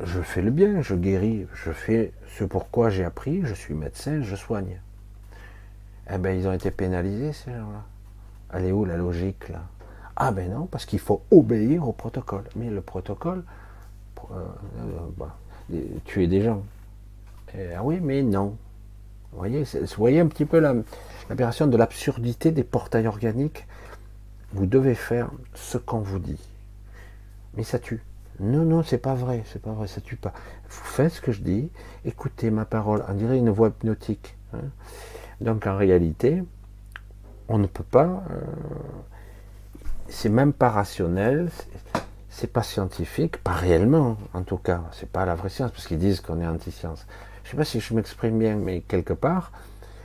[0.05, 4.22] je fais le bien, je guéris, je fais ce pourquoi j'ai appris, je suis médecin,
[4.22, 4.80] je soigne
[6.11, 7.85] eh ben ils ont été pénalisés ces gens-là.
[8.53, 9.63] Elle est où la logique là?
[10.17, 12.45] Ah ben non, parce qu'il faut obéir au protocole.
[12.57, 13.45] Mais le protocole,
[14.31, 15.37] euh, euh, bah,
[16.05, 16.63] tuer des gens.
[17.55, 18.57] ah oui, mais non.
[19.33, 20.61] Vous voyez, vous voyez un petit peu
[21.29, 23.67] l'opération de l'absurdité des portails organiques.
[24.53, 26.41] Vous devez faire ce qu'on vous dit.
[27.55, 28.03] Mais ça tue.
[28.41, 30.33] Non, non, c'est pas vrai, c'est pas vrai, ça tue pas.
[30.69, 31.71] Vous faites ce que je dis,
[32.05, 34.37] écoutez ma parole, on dirait une voix hypnotique.
[34.55, 34.61] Hein.
[35.41, 36.43] Donc en réalité,
[37.49, 38.41] on ne peut pas, euh,
[40.09, 41.51] c'est même pas rationnel,
[42.30, 45.99] c'est pas scientifique, pas réellement en tout cas, c'est pas la vraie science, parce qu'ils
[45.99, 47.07] disent qu'on est anti-science.
[47.45, 49.53] Je sais pas si je m'exprime bien, mais quelque part,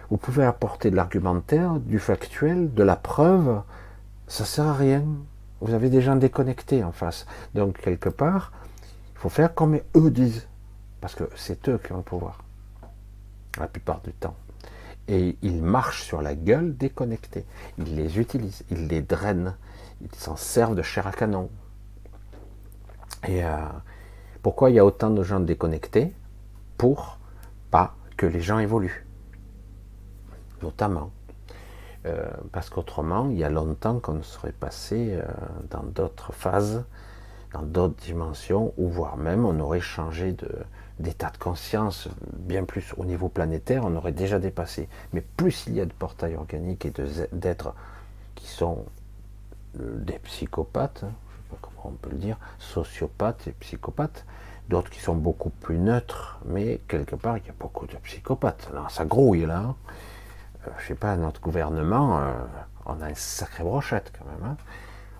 [0.09, 3.61] vous pouvez apporter de l'argumentaire, du factuel, de la preuve,
[4.27, 5.03] ça sert à rien.
[5.61, 7.25] Vous avez des gens déconnectés en face.
[7.55, 8.51] Donc quelque part,
[9.15, 10.47] il faut faire comme eux disent,
[10.99, 12.43] parce que c'est eux qui ont le pouvoir,
[13.57, 14.35] la plupart du temps
[15.07, 17.45] et ils marchent sur la gueule déconnectés.
[17.77, 19.55] Ils les utilisent, ils les drainent,
[20.01, 21.49] ils s'en servent de chair à canon.
[23.27, 23.55] Et euh,
[24.41, 26.13] pourquoi il y a autant de gens déconnectés?
[26.77, 27.19] Pour
[27.69, 29.05] pas que les gens évoluent.
[30.61, 31.11] Notamment.
[32.05, 35.23] Euh, parce qu'autrement, il y a longtemps qu'on serait passé euh,
[35.69, 36.83] dans d'autres phases,
[37.53, 40.49] dans d'autres dimensions, ou voire même on aurait changé de,
[41.01, 44.87] d'état de conscience bien plus au niveau planétaire, on aurait déjà dépassé.
[45.13, 46.93] Mais plus il y a de portails organiques et
[47.31, 47.73] d'êtres
[48.35, 48.85] qui sont
[49.79, 53.51] euh, des psychopathes, hein, je ne sais pas comment on peut le dire, sociopathes et
[53.51, 54.25] psychopathes,
[54.69, 58.69] d'autres qui sont beaucoup plus neutres, mais quelque part il y a beaucoup de psychopathes.
[58.73, 59.59] Là, ça grouille là.
[59.59, 59.75] Hein.
[60.67, 62.31] Euh, je sais pas, notre gouvernement, euh,
[62.85, 64.51] on a une sacrée brochette quand même.
[64.51, 64.57] Hein.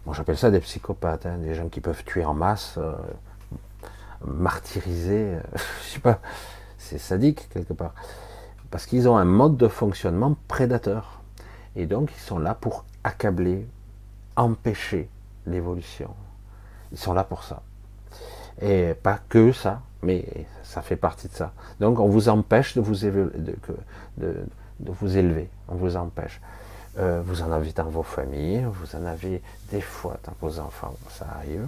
[0.06, 2.80] Moi j'appelle ça des psychopathes, des gens qui peuvent tuer en masse
[4.26, 5.41] martyrisés, euh,
[5.84, 6.19] je sais pas,
[6.78, 7.93] c'est sadique quelque part.
[8.69, 11.22] Parce qu'ils ont un mode de fonctionnement prédateur.
[11.76, 13.65] Et donc ils sont là pour accabler,
[14.36, 15.09] empêcher
[15.45, 16.13] l'évolution.
[16.91, 17.61] Ils sont là pour ça.
[18.61, 20.26] Et pas que ça, mais
[20.63, 21.53] ça fait partie de ça.
[21.80, 23.32] Donc on vous empêche de vous, élever,
[24.17, 24.36] de,
[24.80, 26.41] vous élever, on vous empêche.
[26.97, 29.41] Euh, vous en avez dans vos familles, vous en avez
[29.72, 31.67] des fois dans vos enfants, ça arrive.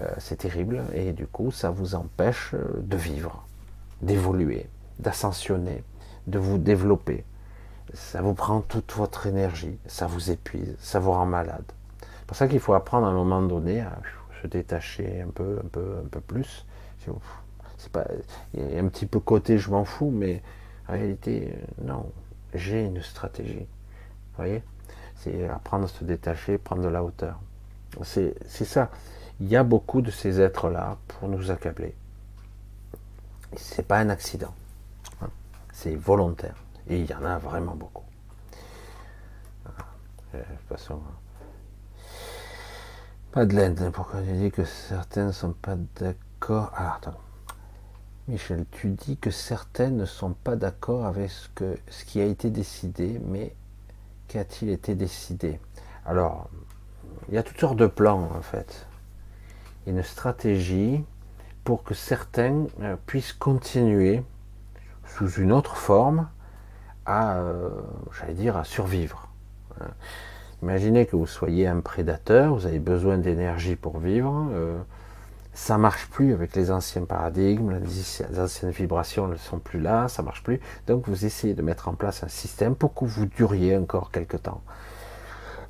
[0.00, 3.46] Euh, c'est terrible et du coup ça vous empêche euh, de vivre,
[4.00, 4.68] d'évoluer,
[4.98, 5.84] d'ascensionner,
[6.26, 7.24] de vous développer.
[7.92, 11.64] Ça vous prend toute votre énergie, ça vous épuise, ça vous rend malade.
[12.00, 13.98] C'est pour ça qu'il faut apprendre à un moment donné à
[14.40, 16.64] se détacher un peu, un peu, un peu plus.
[17.76, 18.06] C'est pas,
[18.54, 20.42] il y a un petit peu côté je m'en fous, mais
[20.88, 22.10] en réalité, non,
[22.54, 23.58] j'ai une stratégie.
[23.58, 24.62] Vous voyez
[25.16, 27.38] C'est apprendre à se détacher, prendre de la hauteur.
[28.02, 28.90] C'est ça.
[29.40, 31.94] Il y a beaucoup de ces êtres-là pour nous accabler.
[33.56, 34.54] C'est pas un accident.
[35.20, 35.28] Hein.
[35.72, 36.54] C'est volontaire.
[36.88, 38.04] Et il y en a vraiment beaucoup.
[40.34, 41.00] Euh, de toute façon,
[43.34, 46.72] Madeleine, pourquoi tu dis que certaines ne sont pas d'accord?
[46.74, 47.18] Ah, attends.
[48.28, 52.24] Michel, tu dis que certaines ne sont pas d'accord avec ce, que, ce qui a
[52.24, 53.54] été décidé, mais
[54.28, 55.60] qu'a-t-il été décidé?
[56.06, 56.48] Alors,
[57.28, 58.86] il y a toutes sortes de plans en fait.
[59.86, 61.04] Une stratégie
[61.64, 64.22] pour que certains euh, puissent continuer
[65.06, 66.28] sous une autre forme
[67.06, 67.70] à, euh,
[68.18, 69.28] j'allais dire, à survivre.
[69.80, 69.88] Hein.
[70.62, 74.48] Imaginez que vous soyez un prédateur, vous avez besoin d'énergie pour vivre.
[74.52, 74.78] Euh,
[75.54, 80.22] ça marche plus avec les anciens paradigmes, les anciennes vibrations ne sont plus là, ça
[80.22, 80.60] marche plus.
[80.86, 84.36] Donc vous essayez de mettre en place un système pour que vous duriez encore quelque
[84.36, 84.62] temps.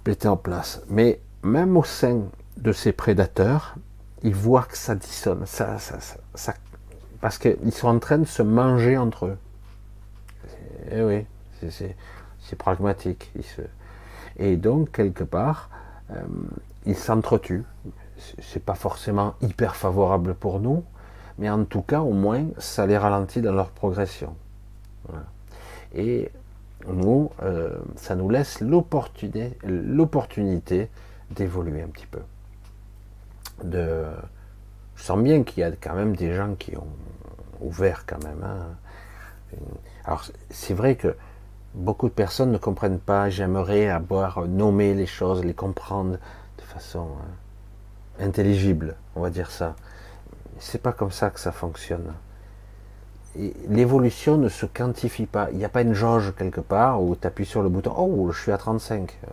[0.06, 0.82] Mettez en place.
[0.88, 2.20] Mais même au sein
[2.58, 3.76] de ces prédateurs,
[4.22, 5.98] ils voient que ça dissonne, ça, ça,
[6.34, 6.54] ça,
[7.20, 9.38] parce qu'ils sont en train de se manger entre eux.
[10.90, 11.26] Eh oui,
[11.70, 13.32] c'est pragmatique.
[14.36, 15.70] Et donc, quelque part,
[16.10, 16.22] euh,
[16.84, 17.64] ils s'entretuent
[18.40, 20.84] c'est pas forcément hyper favorable pour nous,
[21.38, 24.34] mais en tout cas, au moins, ça les ralentit dans leur progression.
[25.94, 26.30] Et
[26.88, 29.58] nous, euh, ça nous laisse l'opportunité
[31.30, 32.20] d'évoluer un petit peu.
[33.70, 36.86] Je sens bien qu'il y a quand même des gens qui ont
[37.60, 38.42] ouvert quand même.
[38.44, 39.56] Hein.
[40.04, 41.14] Alors, c'est vrai que
[41.74, 43.30] beaucoup de personnes ne comprennent pas.
[43.30, 46.18] J'aimerais avoir nommé les choses, les comprendre
[46.58, 47.08] de façon.
[47.20, 47.32] Hein,
[48.20, 49.74] intelligible, on va dire ça.
[50.58, 52.12] C'est pas comme ça que ça fonctionne.
[53.68, 55.50] L'évolution ne se quantifie pas.
[55.52, 57.94] Il n'y a pas une jauge quelque part où tu appuies sur le bouton.
[57.96, 59.18] Oh, je suis à 35.
[59.24, 59.30] Euh,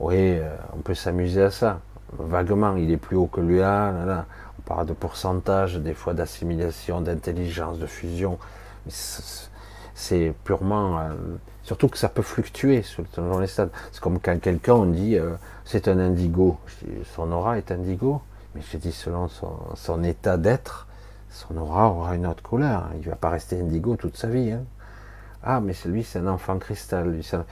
[0.00, 1.80] oui, euh, on peut s'amuser à ça.
[2.18, 4.26] Vaguement, il est plus haut que lui là.
[4.58, 8.38] On parle de pourcentage, des fois d'assimilation, d'intelligence, de fusion.
[8.88, 10.98] C'est purement.
[10.98, 11.12] Euh,
[11.62, 13.70] surtout que ça peut fluctuer selon les stades.
[13.92, 15.18] C'est comme quand quelqu'un on dit
[15.64, 16.58] c'est un indigo.
[17.14, 18.22] son aura est indigo,
[18.54, 20.88] mais je dis selon son, état d'être,
[21.28, 22.90] son aura aura une autre couleur.
[22.94, 24.50] Il ne va pas rester indigo toute sa vie.
[24.50, 24.64] Hein.
[25.42, 27.22] Ah, mais lui, c'est un enfant cristal.
[27.22, 27.44] Ça...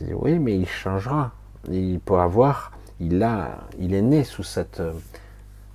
[0.00, 1.32] dis, oui, mais il changera.
[1.68, 4.82] Il peut avoir, il est né sous cette,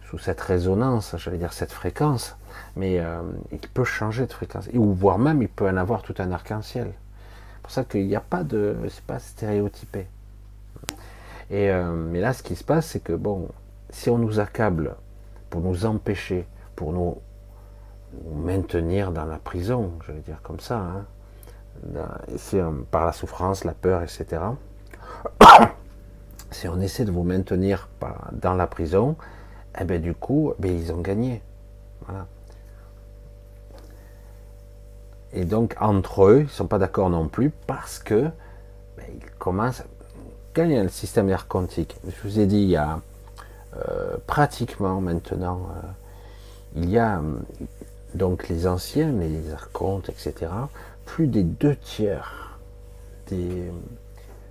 [0.10, 2.36] sous cette résonance, dire cette fréquence,
[2.76, 3.22] mais euh,
[3.52, 6.92] il peut changer de fréquence, ou voire même il peut en avoir tout un arc-en-ciel.
[6.92, 10.08] C'est pour ça qu'il n'y a pas de, c'est pas stéréotypé.
[11.52, 13.50] Euh, mais là, ce qui se passe, c'est que bon,
[13.90, 14.96] si on nous accable
[15.50, 17.18] pour nous empêcher, pour nous,
[18.36, 21.06] maintenir dans la prison, je vais dire comme ça, hein,
[22.92, 24.42] par la souffrance, la peur, etc.
[26.52, 27.90] si on essaie de vous maintenir
[28.32, 29.16] dans la prison,
[29.80, 31.42] eh bien du coup, ben, ils ont gagné.
[35.34, 38.30] Et donc entre eux, ils ne sont pas d'accord non plus parce que
[38.98, 39.84] ben, ils commencent
[40.54, 43.00] quand il y a le système d'air je vous ai dit, il y a
[43.78, 45.88] euh, pratiquement maintenant, euh,
[46.76, 47.22] il y a
[48.16, 50.52] donc les anciens, les archontes, etc.,
[51.06, 52.60] plus des deux tiers
[53.28, 53.72] des,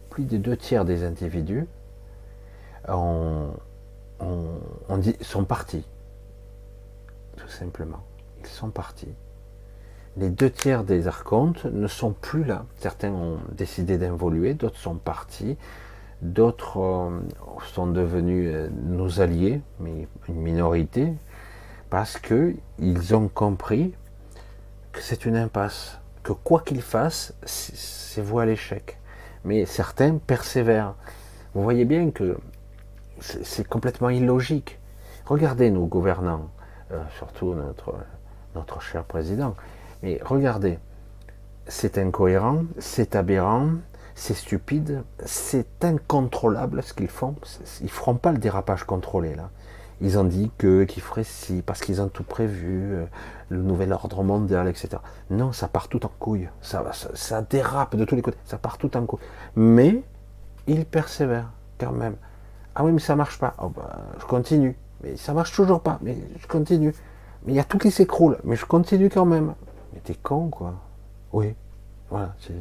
[0.08, 1.66] plus des deux tiers des individus
[4.98, 5.84] dit, sont partis.
[7.36, 8.04] Tout simplement.
[8.40, 9.14] Ils sont partis.
[10.16, 12.64] Les deux tiers des archontes ne sont plus là.
[12.76, 15.56] Certains ont décidé d'involuer, d'autres sont partis.
[16.22, 17.20] D'autres euh,
[17.72, 21.14] sont devenus euh, nos alliés, mais une minorité,
[21.88, 23.94] parce qu'ils ont compris
[24.92, 28.98] que c'est une impasse, que quoi qu'ils fassent, c'est voie à l'échec.
[29.44, 30.94] Mais certains persévèrent.
[31.54, 32.36] Vous voyez bien que
[33.20, 34.78] c'est complètement illogique.
[35.26, 36.50] Regardez nos gouvernants,
[36.92, 37.94] euh, surtout notre,
[38.54, 39.54] notre cher président,
[40.02, 40.78] mais regardez,
[41.66, 43.70] c'est incohérent, c'est aberrant,
[44.14, 47.34] c'est stupide, c'est incontrôlable ce qu'ils font.
[47.80, 49.50] Ils feront pas le dérapage contrôlé là.
[50.00, 53.06] ils ont dit qu'ils feraient ci parce qu'ils ont tout prévu, euh,
[53.50, 54.98] le nouvel ordre mondial, etc.
[55.30, 56.48] Non, ça part tout en couille.
[56.60, 58.38] Ça, ça, dérape de tous les côtés.
[58.44, 59.20] Ça part tout en couille.
[59.56, 60.02] Mais
[60.66, 62.16] ils persévèrent quand même.
[62.74, 63.54] Ah oui, mais ça marche pas.
[63.62, 64.76] Oh, bah, je continue.
[65.02, 65.98] Mais ça marche toujours pas.
[66.02, 66.94] Mais je continue.
[67.44, 68.38] Mais il y a tout qui s'écroule.
[68.44, 69.54] Mais je continue quand même.
[69.92, 70.74] Mais t'es con, quoi.
[71.32, 71.54] Oui.
[72.10, 72.54] Voilà, c'est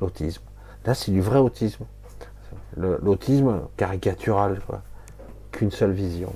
[0.00, 0.42] l'autisme.
[0.84, 1.84] Là, c'est du vrai autisme.
[2.76, 4.82] L'autisme caricatural, quoi.
[5.52, 6.32] Qu'une seule vision.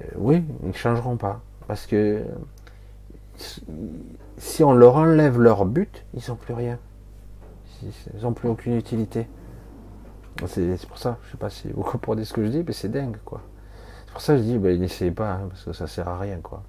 [0.00, 1.40] Euh, oui, ils ne changeront pas.
[1.66, 2.24] Parce que
[4.38, 6.78] si on leur enlève leur but, ils n'ont plus rien.
[7.82, 9.26] Ils n'ont plus aucune utilité.
[10.46, 12.88] C'est pour ça, je sais pas si vous comprenez ce que je dis, mais c'est
[12.88, 13.40] dingue, quoi.
[14.06, 16.18] C'est pour ça que je dis, ben, n'essayez pas, hein, parce que ça sert à
[16.18, 16.62] rien, quoi.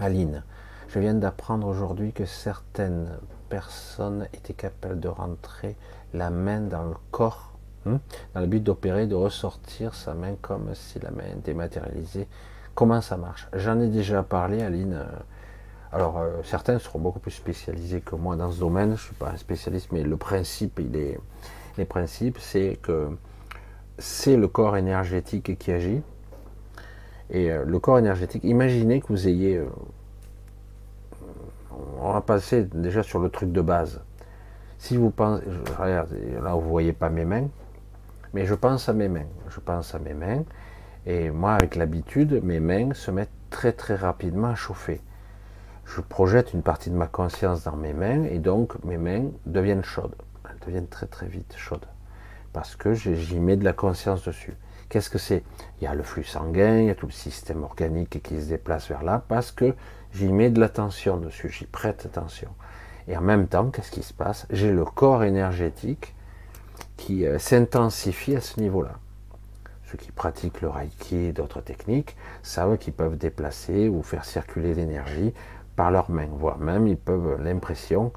[0.00, 0.42] Aline,
[0.88, 3.08] je viens d'apprendre aujourd'hui que certaines
[3.48, 5.76] personnes étaient capables de rentrer
[6.14, 7.52] la main dans le corps,
[7.86, 8.00] hein,
[8.34, 12.26] dans le but d'opérer, de ressortir sa main comme si la main était matérialisée.
[12.74, 13.48] Comment ça marche?
[13.52, 15.04] J'en ai déjà parlé, Aline.
[15.92, 18.88] Alors, euh, certains seront beaucoup plus spécialisés que moi dans ce domaine.
[18.88, 21.20] Je ne suis pas un spécialiste, mais le principe, il est,
[21.76, 23.10] les principes, c'est que
[23.98, 26.02] c'est le corps énergétique qui agit.
[27.30, 29.56] Et euh, le corps énergétique, imaginez que vous ayez...
[29.56, 29.66] Euh,
[32.00, 34.00] on va passer déjà sur le truc de base.
[34.78, 35.44] Si vous pensez...
[35.78, 36.04] là
[36.54, 37.48] vous ne voyez pas mes mains,
[38.34, 39.26] mais je pense à mes mains.
[39.48, 40.42] Je pense à mes mains.
[41.06, 45.00] Et moi, avec l'habitude, mes mains se mettent très très rapidement à chauffer.
[45.84, 49.84] Je projette une partie de ma conscience dans mes mains et donc mes mains deviennent
[49.84, 50.14] chaudes
[50.66, 51.86] deviennent très très vite chaudes.
[52.52, 54.54] Parce que j'y mets de la conscience dessus.
[54.88, 55.42] Qu'est-ce que c'est?
[55.80, 58.48] Il y a le flux sanguin, il y a tout le système organique qui se
[58.48, 59.74] déplace vers là, parce que
[60.12, 62.50] j'y mets de l'attention dessus, j'y prête attention.
[63.08, 64.46] Et en même temps, qu'est-ce qui se passe?
[64.50, 66.14] J'ai le corps énergétique
[66.96, 68.92] qui euh, s'intensifie à ce niveau-là.
[69.86, 74.74] Ceux qui pratiquent le Reiki et d'autres techniques savent qu'ils peuvent déplacer ou faire circuler
[74.74, 75.34] l'énergie
[75.74, 78.12] par leurs mains, voire même ils peuvent l'impression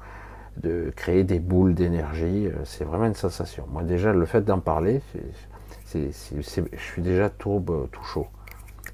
[0.62, 2.46] de créer des boules d'énergie.
[2.46, 3.66] Euh, c'est vraiment une sensation.
[3.70, 5.00] Moi déjà, le fait d'en parler,
[5.94, 6.10] je
[6.40, 8.26] suis déjà tout, euh, tout chaud.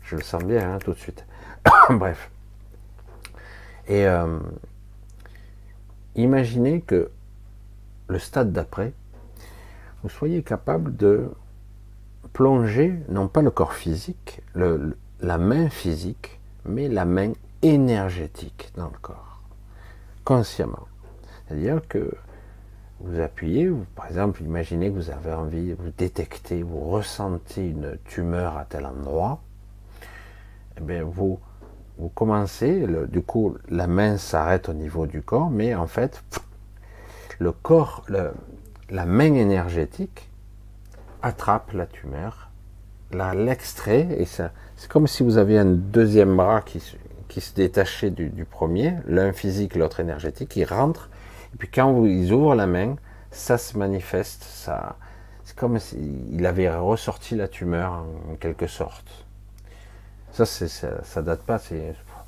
[0.05, 1.25] Je le sens bien hein, tout de suite.
[1.91, 2.31] Bref.
[3.89, 4.39] Et euh,
[6.15, 7.11] imaginez que
[8.09, 8.93] le stade d'après,
[10.03, 11.29] vous soyez capable de
[12.33, 17.33] plonger, non pas le corps physique, la main physique, mais la main
[17.63, 19.41] énergétique dans le corps,
[20.25, 20.87] consciemment.
[21.53, 22.11] C'est-à-dire que
[23.01, 28.57] vous appuyez, par exemple, imaginez que vous avez envie, vous détectez, vous ressentez une tumeur
[28.57, 29.43] à tel endroit,
[30.79, 31.39] eh bien vous,
[31.99, 36.25] vous commencez, du coup, la main s'arrête au niveau du corps, mais en fait,
[37.39, 38.07] le corps,
[38.89, 40.31] la main énergétique
[41.21, 42.49] attrape la tumeur,
[43.35, 44.51] l'extrait, et c'est
[44.89, 46.83] comme si vous aviez un deuxième bras qui,
[47.29, 51.11] qui se détachait du, du premier, l'un physique, l'autre énergétique, qui rentre
[51.55, 52.97] et puis quand ils ouvrent la main,
[53.31, 54.97] ça se manifeste, ça,
[55.45, 59.27] c'est comme s'il avait ressorti la tumeur en quelque sorte.
[60.33, 60.69] Ça, ça,
[61.03, 61.61] ça, date pas.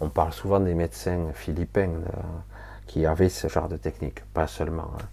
[0.00, 2.22] On parle souvent des médecins philippins euh,
[2.86, 4.90] qui avaient ce genre de technique, pas seulement.
[4.98, 5.04] Hein.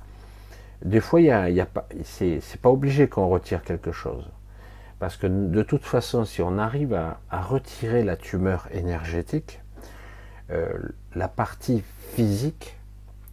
[0.83, 4.29] Des fois, il y a, y a pas, c'est, pas obligé qu'on retire quelque chose,
[4.99, 9.61] parce que de toute façon, si on arrive à, retirer la tumeur énergétique,
[10.49, 10.73] euh,
[11.15, 11.83] la partie
[12.15, 12.77] physique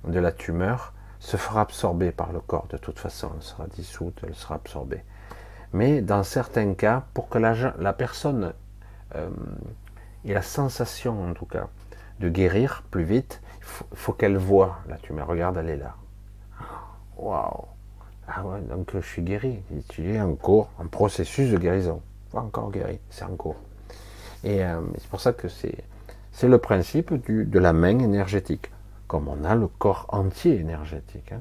[0.06, 4.20] de la tumeur se fera absorber par le corps de toute façon, elle sera dissoute,
[4.26, 5.02] elle sera absorbée.
[5.72, 8.52] Mais dans certains cas, pour que la, personne
[9.14, 9.28] euh,
[10.26, 11.68] ait la sensation en tout cas
[12.20, 15.26] de guérir plus vite, il faut, qu'elle voit la tumeur.
[15.26, 15.94] Regarde, elle est là.
[17.16, 17.66] Waouh
[18.26, 19.62] Ah ouais, donc je suis guéri.
[19.92, 22.00] J'ai en cours, un processus de guérison.
[22.32, 23.56] Pas encore guéri, c'est en cours.
[24.44, 25.76] Et euh, c'est pour ça que c'est
[26.42, 28.70] le principe de la main énergétique
[29.08, 31.32] comme on a le corps entier énergétique.
[31.32, 31.40] Hein.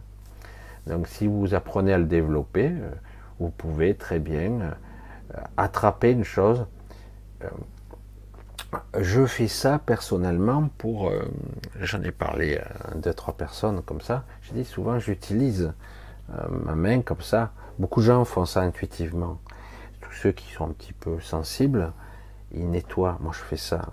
[0.88, 2.90] Donc si vous apprenez à le développer, euh,
[3.40, 4.72] vous pouvez très bien euh,
[5.58, 6.66] attraper une chose.
[7.44, 7.50] Euh,
[8.98, 11.12] je fais ça personnellement pour,
[11.80, 15.74] j'en ai parlé à deux, trois personnes comme ça, je dis souvent j'utilise
[16.50, 17.54] ma main comme ça.
[17.80, 19.40] Beaucoup de gens font ça intuitivement.
[20.02, 21.94] Tous ceux qui sont un petit peu sensibles,
[22.52, 23.18] ils nettoient.
[23.22, 23.88] Moi je fais ça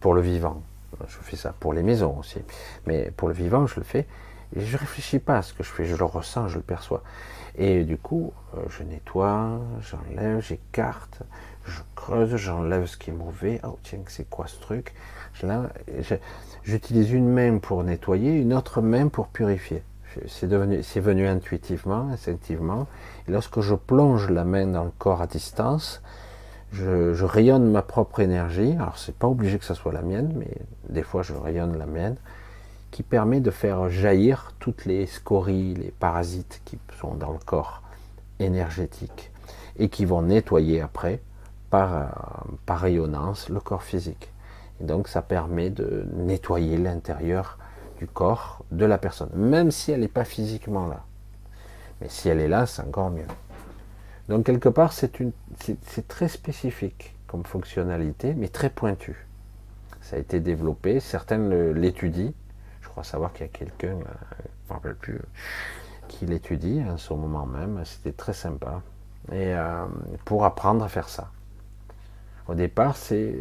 [0.00, 0.60] pour le vivant
[1.08, 2.40] je fais ça pour les maisons aussi,
[2.86, 4.06] mais pour le vivant, je le fais.
[4.54, 7.02] Et je réfléchis pas à ce que je fais, je le ressens, je le perçois.
[7.56, 11.22] Et du coup, euh, je nettoie, j'enlève, j'écarte,
[11.64, 13.60] je creuse, j'enlève ce qui est mauvais.
[13.64, 14.94] Oh tiens, c'est quoi ce truc?
[16.64, 19.82] J'utilise une main pour nettoyer, une autre main pour purifier.
[20.28, 22.86] C'est devenu, c'est venu intuitivement, instinctivement.
[23.26, 26.01] Et lorsque je plonge la main dans le corps à distance,
[26.72, 28.72] je, rayonne ma propre énergie.
[28.72, 30.50] Alors c'est pas obligé que ce soit la mienne, mais
[30.88, 32.16] des fois je rayonne la mienne,
[32.90, 37.82] qui permet de faire jaillir toutes les scories, les parasites qui sont dans le corps
[38.38, 39.30] énergétique
[39.78, 41.20] et qui vont nettoyer après
[41.70, 44.30] par, par rayonnance le corps physique.
[44.80, 47.58] Et donc ça permet de nettoyer l'intérieur
[47.98, 51.04] du corps de la personne, même si elle n'est pas physiquement là.
[52.00, 53.26] Mais si elle est là, c'est encore mieux.
[54.28, 59.26] Donc quelque part, c'est très spécifique comme fonctionnalité, mais très pointu.
[60.00, 61.38] Ça a été développé, certains
[61.72, 62.32] l'étudient.
[62.80, 65.20] Je crois savoir qu'il y a quelqu'un, euh, je ne me rappelle plus,
[66.08, 67.80] qui l'étudie en ce moment même.
[67.84, 68.82] C'était très sympa.
[69.30, 69.86] Et euh,
[70.24, 71.30] pour apprendre à faire ça.
[72.48, 73.34] Au départ, c'est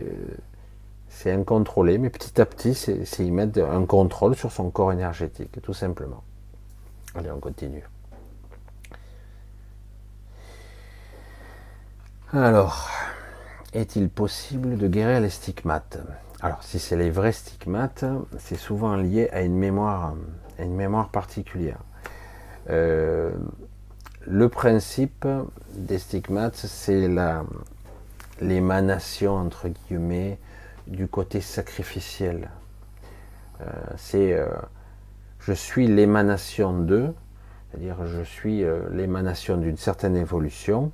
[1.12, 5.62] c'est incontrôlé, mais petit à petit, c'est y mettre un contrôle sur son corps énergétique,
[5.62, 6.24] tout simplement.
[7.14, 7.84] Allez, on continue.
[12.34, 12.90] Alors,
[13.74, 15.98] est-il possible de guérir les stigmates?
[16.40, 18.06] Alors, si c'est les vrais stigmates,
[18.40, 20.14] c'est souvent lié à une mémoire,
[20.58, 21.80] une mémoire particulière.
[22.70, 23.32] Euh,
[24.26, 25.28] le principe
[25.74, 27.10] des stigmates, c'est
[28.40, 30.40] l'émanation, entre guillemets,
[30.88, 32.50] du côté sacrificiel.
[33.60, 33.66] Euh,
[33.98, 34.48] c'est euh,
[35.40, 37.14] je suis l'émanation d'eux,
[37.72, 40.94] c'est-à-dire je suis l'émanation d'une certaine évolution,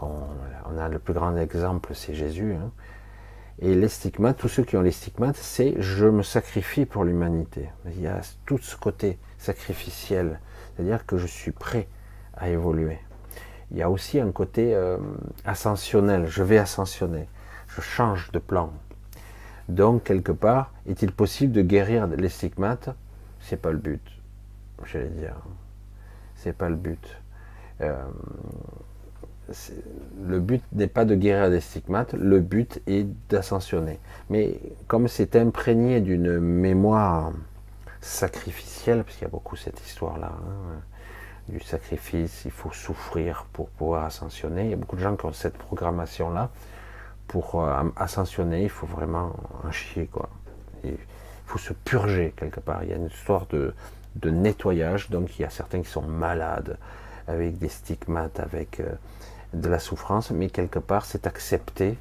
[0.00, 2.54] on a le plus grand exemple, c'est Jésus.
[2.54, 2.70] Hein.
[3.60, 7.68] Et les stigmates, tous ceux qui ont les stigmates, c'est je me sacrifie pour l'humanité.
[7.86, 10.40] Il y a tout ce côté sacrificiel,
[10.74, 11.86] c'est-à-dire que je suis prêt
[12.34, 12.98] à évoluer.
[13.70, 14.98] Il y a aussi un côté euh,
[15.44, 17.28] ascensionnel, je vais ascensionner,
[17.68, 18.72] je change de plan.
[19.68, 22.90] Donc, quelque part, est-il possible de guérir les stigmates?
[23.40, 24.02] C'est pas le but,
[24.84, 25.36] j'allais dire.
[26.34, 27.16] C'est pas le but.
[27.80, 28.02] Euh,
[30.24, 33.98] le but n'est pas de guérir des stigmates, le but est d'ascensionner.
[34.30, 37.32] Mais comme c'est imprégné d'une mémoire
[38.00, 40.80] sacrificielle, parce qu'il y a beaucoup cette histoire-là, hein,
[41.48, 44.64] du sacrifice, il faut souffrir pour pouvoir ascensionner.
[44.64, 46.50] Il y a beaucoup de gens qui ont cette programmation-là.
[47.26, 49.34] Pour euh, ascensionner, il faut vraiment
[49.64, 50.28] en chier, quoi.
[50.84, 50.96] il
[51.46, 52.84] faut se purger quelque part.
[52.84, 53.74] Il y a une histoire de,
[54.24, 56.78] nettoyage, donc il y a certains qui sont malades,
[57.26, 58.92] avec des stigmates, avec euh,
[59.52, 61.96] de la souffrance, mais quelque part c'est accepté,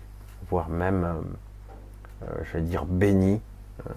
[0.49, 3.41] voire même, euh, euh, je dire, béni,
[3.87, 3.93] euh,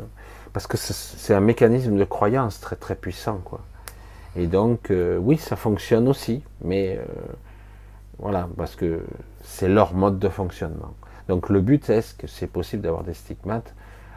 [0.52, 3.60] parce que c'est un mécanisme de croyance très très puissant, quoi.
[4.36, 7.00] Et donc, oui, ça fonctionne aussi, mais
[8.18, 9.04] voilà, parce que
[9.44, 10.92] c'est leur mode de fonctionnement.
[11.28, 13.72] Donc le but est-ce que c'est possible d'avoir des stigmates?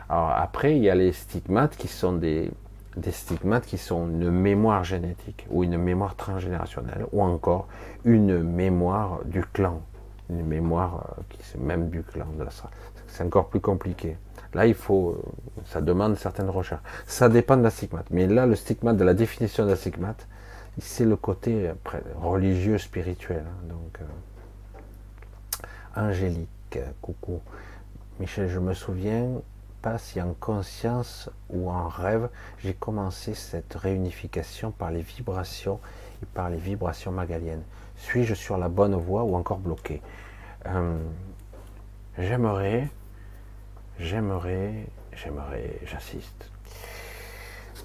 [0.09, 2.49] Alors après, il y a les stigmates qui sont des,
[2.97, 7.67] des stigmates qui sont une mémoire génétique ou une mémoire transgénérationnelle ou encore
[8.03, 9.81] une mémoire du clan,
[10.29, 12.27] une mémoire euh, qui c'est même du clan
[13.07, 14.17] C'est encore plus compliqué.
[14.53, 15.21] Là, il faut, euh,
[15.65, 16.81] ça demande certaines recherches.
[17.05, 18.07] Ça dépend de la stigmate.
[18.09, 20.27] Mais là, le stigmate, de la définition de la stigmate,
[20.79, 21.71] c'est le côté
[22.19, 23.43] religieux, spirituel.
[23.45, 23.67] Hein.
[23.69, 27.41] donc, euh, angélique, coucou.
[28.19, 29.27] Michel, je me souviens,
[29.97, 32.29] si en conscience ou en rêve,
[32.59, 35.79] j'ai commencé cette réunification par les vibrations
[36.21, 37.63] et par les vibrations magaliennes.
[37.95, 40.01] Suis-je sur la bonne voie ou encore bloqué?
[40.65, 40.97] Euh,
[42.19, 42.89] J'aimerais,
[43.99, 46.49] j'aimerais, j'aimerais, j'insiste,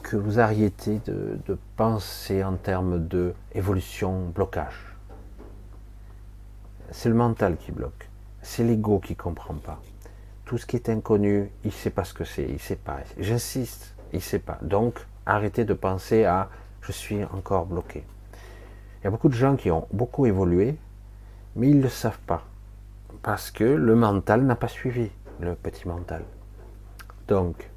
[0.03, 4.97] que vous arrêtiez de, penser en termes de évolution, blocage.
[6.93, 8.09] C'est le mental qui bloque,
[8.41, 9.83] c'est l'ego qui comprend pas
[10.53, 12.77] tout ce qui est inconnu, il ne sait pas ce que c'est, il ne sait
[12.77, 12.99] pas.
[13.19, 14.59] J'insiste, il ne sait pas.
[14.61, 16.51] Donc, arrêtez de penser à
[16.83, 18.05] je suis encore bloqué.
[19.01, 20.77] Il y a beaucoup de gens qui ont beaucoup évolué,
[21.57, 22.45] mais ils ne le savent pas.
[23.23, 25.11] Parce que le mental n'a pas suivi,
[25.41, 26.23] le petit mental.
[27.29, 27.71] Donc,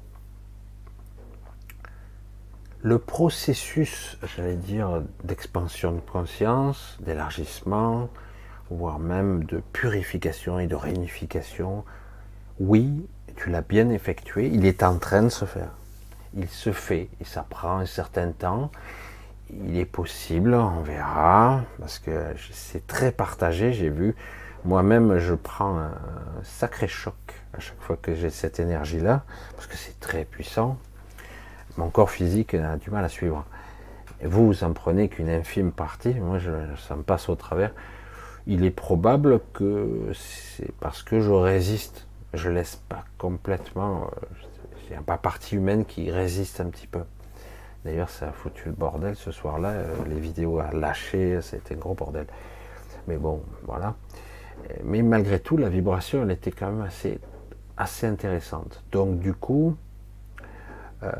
[2.82, 8.10] le processus, j'allais dire, d'expansion de conscience, d'élargissement,
[8.68, 11.82] voire même de purification et de réunification,
[12.60, 13.06] oui,
[13.36, 15.70] tu l'as bien effectué, il est en train de se faire.
[16.34, 18.70] Il se fait et ça prend un certain temps.
[19.50, 24.14] Il est possible, on verra, parce que c'est très partagé, j'ai vu.
[24.64, 25.92] Moi-même, je prends un
[26.42, 27.14] sacré choc
[27.56, 29.22] à chaque fois que j'ai cette énergie-là,
[29.54, 30.78] parce que c'est très puissant.
[31.76, 33.44] Mon corps physique a du mal à suivre.
[34.24, 36.50] Vous, vous en prenez qu'une infime partie, moi, je,
[36.88, 37.70] ça me passe au travers.
[38.46, 42.05] Il est probable que c'est parce que je résiste
[42.36, 44.10] je laisse pas complètement.
[44.84, 47.02] Il n'y a pas partie humaine qui résiste un petit peu.
[47.84, 49.70] D'ailleurs, ça a foutu le bordel ce soir-là.
[49.70, 52.26] Euh, les vidéos à lâcher, c'était un gros bordel.
[53.06, 53.94] Mais bon, voilà.
[54.84, 57.20] Mais malgré tout, la vibration, elle était quand même assez,
[57.76, 58.82] assez intéressante.
[58.90, 59.76] Donc du coup,
[61.02, 61.10] euh,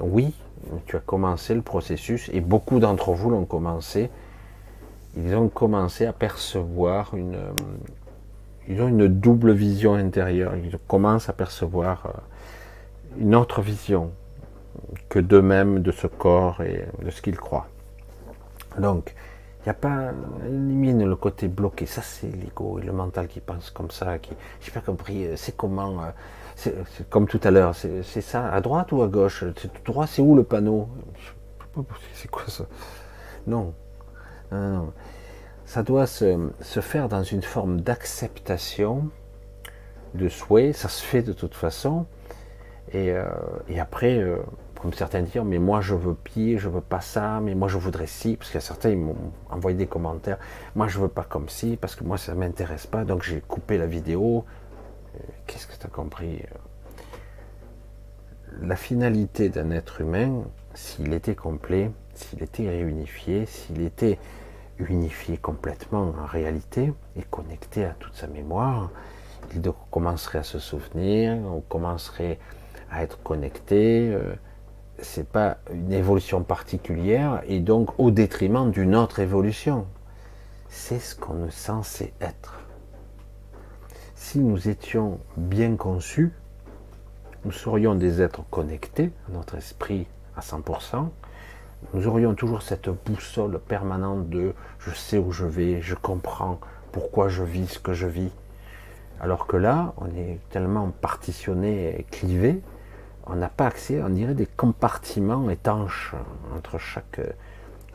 [0.00, 0.34] oui,
[0.86, 4.10] tu as commencé le processus, et beaucoup d'entre vous l'ont commencé.
[5.16, 7.36] Ils ont commencé à percevoir une,
[8.68, 10.54] ils ont une double vision intérieure.
[10.56, 14.12] Ils commencent à percevoir euh, une autre vision
[15.08, 17.68] que d'eux-mêmes, de ce corps et de ce qu'ils croient.
[18.78, 19.14] Donc,
[19.60, 20.12] il n'y a pas,
[20.46, 21.86] élimine le côté bloqué.
[21.86, 24.18] Ça, c'est l'ego et le mental qui pense comme ça.
[24.18, 25.28] Qui, j'ai pas compris.
[25.36, 26.12] C'est comment
[26.56, 29.44] c'est comme tout à l'heure, c'est ça, à droite ou à gauche?
[29.56, 30.88] C'est droit, c'est où le panneau?
[32.12, 32.64] C'est quoi ça?
[33.46, 33.72] Non.
[34.50, 34.92] non.
[35.64, 39.08] Ça doit se, faire dans une forme d'acceptation,
[40.14, 42.06] de souhait, ça se fait de toute façon.
[42.92, 43.24] Et, euh,
[43.80, 44.36] après, euh,
[44.80, 47.78] comme certains disent, mais moi je veux pire, je veux pas ça, mais moi je
[47.78, 49.16] voudrais ci, parce qu'il y a certains, ils m'ont
[49.48, 50.38] envoyé des commentaires,
[50.74, 53.78] moi je veux pas comme ci, parce que moi ça m'intéresse pas, donc j'ai coupé
[53.78, 54.44] la vidéo,
[55.46, 56.42] Qu'est-ce que tu as compris
[58.60, 60.44] La finalité d'un être humain,
[60.74, 64.18] s'il était complet, s'il était réunifié, s'il était
[64.90, 68.90] unifié complètement en réalité et connecté à toute sa mémoire,
[69.54, 72.38] il commencerait à se souvenir, on commencerait
[72.90, 74.10] à être connecté.
[74.12, 74.34] Euh,
[74.98, 79.86] c'est pas une évolution particulière et donc au détriment d'une autre évolution.
[80.68, 82.62] C'est ce qu'on est censé être
[84.22, 86.32] si nous étions bien conçus,
[87.44, 90.06] nous serions des êtres connectés, notre esprit
[90.36, 91.08] à 100%,
[91.94, 96.58] nous aurions toujours cette boussole permanente de je sais où je vais, je comprends
[96.90, 98.30] pourquoi je vis ce que je vis.
[99.20, 102.60] Alors que là, on est tellement partitionné et clivé,
[103.26, 106.14] on n'a pas accès, on dirait des compartiments étanches
[106.56, 107.20] entre chaque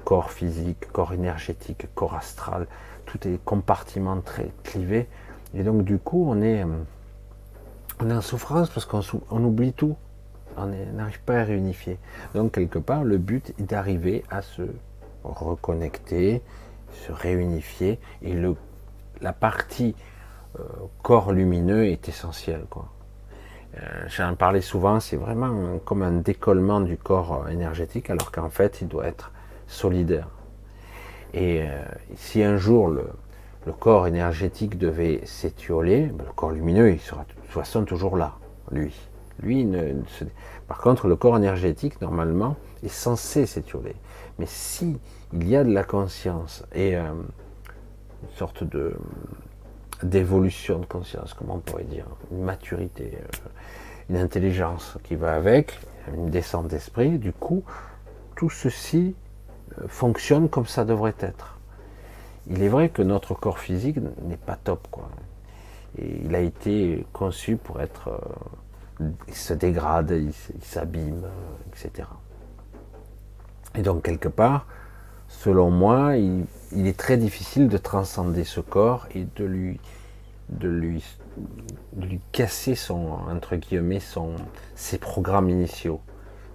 [0.06, 2.68] corps physique, corps énergétique, corps astral,
[3.06, 5.08] tout est compartiment très clivé.
[5.54, 6.66] Et donc du coup, on est,
[8.00, 9.02] on en souffrance parce qu'on
[9.32, 9.98] on oublie tout.
[10.58, 11.98] On n'arrive pas à réunifier.
[12.34, 14.64] Donc quelque part, le but est d'arriver à se
[15.24, 16.42] reconnecter,
[16.94, 18.00] se réunifier.
[18.22, 18.56] Et le,
[19.22, 19.96] la partie
[20.60, 20.64] euh,
[21.04, 22.66] corps lumineux est essentielle.
[22.70, 22.86] Quoi.
[23.78, 28.82] Euh, J'en parlais souvent, c'est vraiment comme un décollement du corps énergétique, alors qu'en fait,
[28.82, 29.32] il doit être
[29.68, 30.28] solidaire.
[31.34, 31.66] Et
[32.16, 33.04] si un jour le,
[33.68, 38.16] le corps énergétique devait s'étioler, ben, le corps lumineux, il sera de toute façon toujours
[38.16, 38.36] là,
[38.72, 38.96] lui.
[39.42, 39.68] Lui,
[40.68, 43.96] par contre, le corps énergétique, normalement, est censé s'étioler.
[44.40, 44.98] Mais si
[45.34, 47.12] il y a de la conscience et euh,
[48.24, 48.96] une sorte de
[50.04, 53.50] d'évolution de conscience, comment on pourrait dire, une maturité, euh,
[54.12, 55.80] une intelligence qui va avec,
[56.14, 57.64] une descente d'esprit, du coup,
[58.36, 59.16] tout ceci
[59.80, 61.58] euh, fonctionne comme ça devrait être
[62.50, 65.10] il est vrai que notre corps physique n'est pas top, quoi.
[66.00, 68.10] Et il a été conçu pour être,
[69.00, 70.34] il se dégrade, il,
[70.64, 72.08] s'abîme, euh, etc.
[73.76, 74.68] Et donc quelque part,
[75.28, 79.80] selon moi, il, est très difficile de transcender ce corps et de lui,
[80.50, 81.04] de lui,
[81.94, 84.36] de lui casser son, entre guillemets, son,
[84.76, 86.02] ses programmes initiaux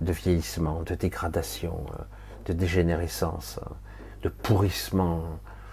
[0.01, 2.02] de vieillissement, de dégradation, euh,
[2.47, 3.60] de dégénérescence,
[4.23, 5.23] de pourrissement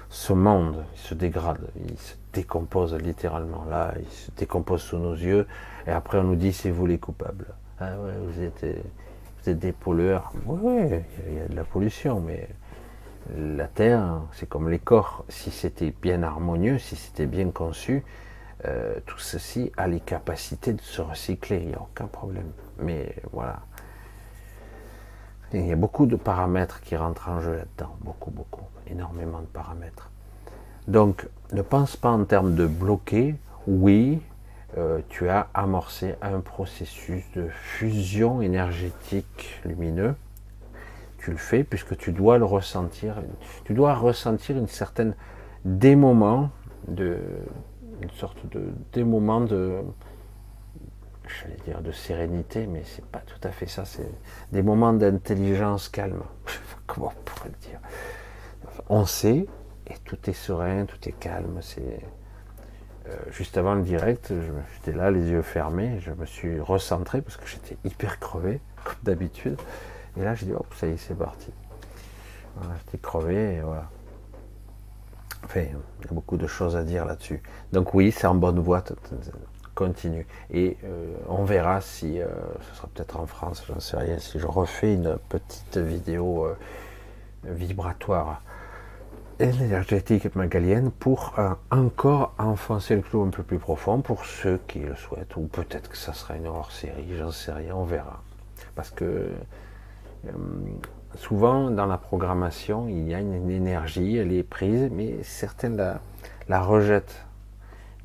[0.10, 3.64] ce monde se dégrade, il se décompose littéralement.
[3.70, 5.48] Là, il se décompose sous nos yeux,
[5.86, 7.54] et après on nous dit c'est vous les coupables.
[7.80, 8.66] Ah ouais, vous êtes,
[9.42, 10.34] vous êtes des pollueurs.
[10.46, 10.90] Oui,
[11.28, 12.50] il y a de la pollution, mais
[13.38, 15.26] la Terre, c'est comme les corps.
[15.30, 18.04] Si c'était bien harmonieux, si c'était bien conçu,
[18.66, 22.52] euh, tout ceci a les capacités de se recycler, il n'y a aucun problème.
[22.80, 23.60] Mais voilà.
[25.54, 29.46] Il y a beaucoup de paramètres qui rentrent en jeu là-dedans, beaucoup, beaucoup énormément de
[29.46, 30.10] paramètres.
[30.88, 33.36] Donc, ne pense pas en termes de bloquer.
[33.68, 34.22] Oui,
[34.78, 40.16] euh, tu as amorcé un processus de fusion énergétique lumineux.
[41.18, 43.16] Tu le fais puisque tu dois le ressentir.
[43.66, 45.16] Tu dois ressentir une certaine
[45.66, 47.18] des de
[48.02, 49.82] une sorte de des de
[51.42, 53.86] j'allais dire de sérénité, mais c'est pas tout à fait ça.
[53.86, 54.10] C'est
[54.52, 56.24] des moments d'intelligence calme.
[56.88, 57.80] Comment on pourrait le dire?
[58.88, 59.48] On sait,
[59.88, 61.60] et tout est serein, tout est calme.
[61.62, 62.00] C'est
[63.08, 64.32] euh, juste avant le direct,
[64.76, 68.96] j'étais là, les yeux fermés, je me suis recentré parce que j'étais hyper crevé, comme
[69.04, 69.60] d'habitude.
[70.18, 71.52] Et là, je dis, hop, ça y est, c'est parti.
[72.86, 73.90] j'étais crevé, et voilà.
[75.46, 77.42] Enfin, il y a beaucoup de choses à dire là-dessus.
[77.72, 78.84] Donc oui, c'est en bonne voie,
[79.74, 80.28] continue.
[80.52, 82.28] Et euh, on verra si, euh,
[82.70, 86.48] ce sera peut-être en France, j'en sais rien, si je refais une petite vidéo
[87.46, 88.42] vibratoire
[89.40, 91.36] énergétique magalienne pour
[91.72, 95.90] encore enfoncer le clou un peu plus profond pour ceux qui le souhaitent, ou peut-être
[95.90, 98.22] que ça sera une hors série, j'en sais rien, on verra.
[98.76, 100.32] Parce que euh,
[101.16, 106.02] souvent dans la programmation, il y a une énergie, elle est prise, mais certains la,
[106.48, 107.26] la rejettent.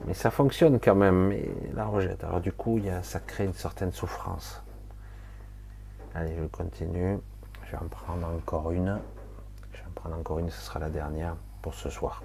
[0.06, 2.24] Mais ça fonctionne quand même, mais la rejettent.
[2.24, 4.62] Alors du coup, y a, ça crée une certaine souffrance.
[6.14, 7.18] Allez, je continue.
[7.66, 8.98] Je vais en prendre encore une
[10.04, 12.22] encore une, ce sera la dernière pour ce soir.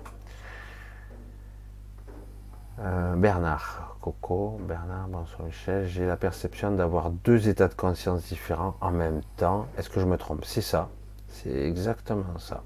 [2.80, 8.76] Euh, Bernard, Coco, Bernard, bonsoir Michel, j'ai la perception d'avoir deux états de conscience différents
[8.80, 9.68] en même temps.
[9.78, 10.46] Est-ce que je me trompe?
[10.46, 10.88] C'est ça,
[11.28, 12.64] c'est exactement ça.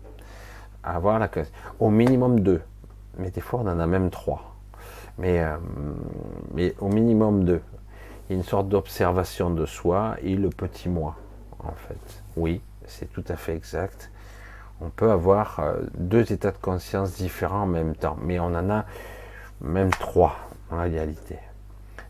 [0.83, 1.29] Avoir la
[1.79, 2.61] au minimum deux,
[3.17, 4.55] mais des fois on en a même trois.
[5.17, 5.57] Mais, euh,
[6.53, 7.61] mais au minimum deux.
[8.29, 11.15] Une sorte d'observation de soi et le petit moi,
[11.59, 12.23] en fait.
[12.35, 14.11] Oui, c'est tout à fait exact
[14.83, 18.69] on peut avoir euh, deux états de conscience différents en même temps, mais on en
[18.69, 18.85] a
[19.61, 20.35] même trois
[20.71, 21.37] en réalité.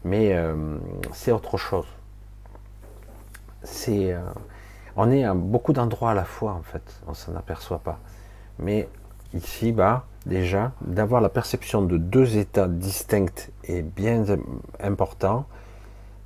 [0.04, 0.78] Mais euh,
[1.14, 1.86] c'est autre chose.
[3.64, 4.22] C'est, euh,
[4.96, 8.00] on est à beaucoup d'endroits à la fois en fait, on s'en aperçoit pas.
[8.60, 8.90] Mais
[9.34, 14.26] ici, bas, déjà, d'avoir la perception de deux états distincts et bien
[14.80, 15.46] important,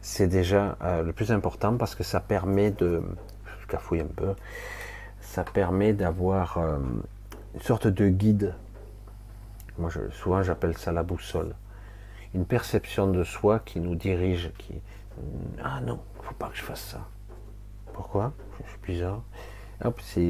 [0.02, 3.02] c'est déjà le plus important parce que ça permet de,
[3.61, 4.36] je cafouille un peu,
[5.28, 6.78] ça permet d'avoir euh,
[7.54, 8.56] une sorte de guide.
[9.78, 11.54] Moi, je, souvent, j'appelle ça la boussole.
[12.34, 14.82] Une perception de soi qui nous dirige, qui
[15.64, 17.08] ah non, faut pas que je fasse ça.
[17.94, 18.34] Pourquoi?
[18.64, 19.22] Je suis bizarre.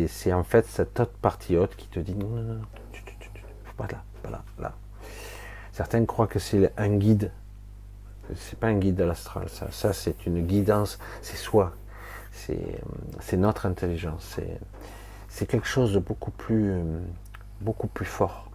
[0.08, 2.62] c'est en fait cette autre partie haute qui te dit non, non, non,
[3.66, 4.74] faut pas là, pas là, là.
[5.72, 7.32] Certains croient que c'est un guide.
[8.36, 9.68] C'est pas un guide de l'astral, ça.
[9.72, 11.74] Ça, c'est une guidance, c'est soi.
[13.20, 14.40] C'est notre intelligence.
[15.30, 16.82] C'est quelque chose de beaucoup plus,
[17.62, 18.50] beaucoup plus fort.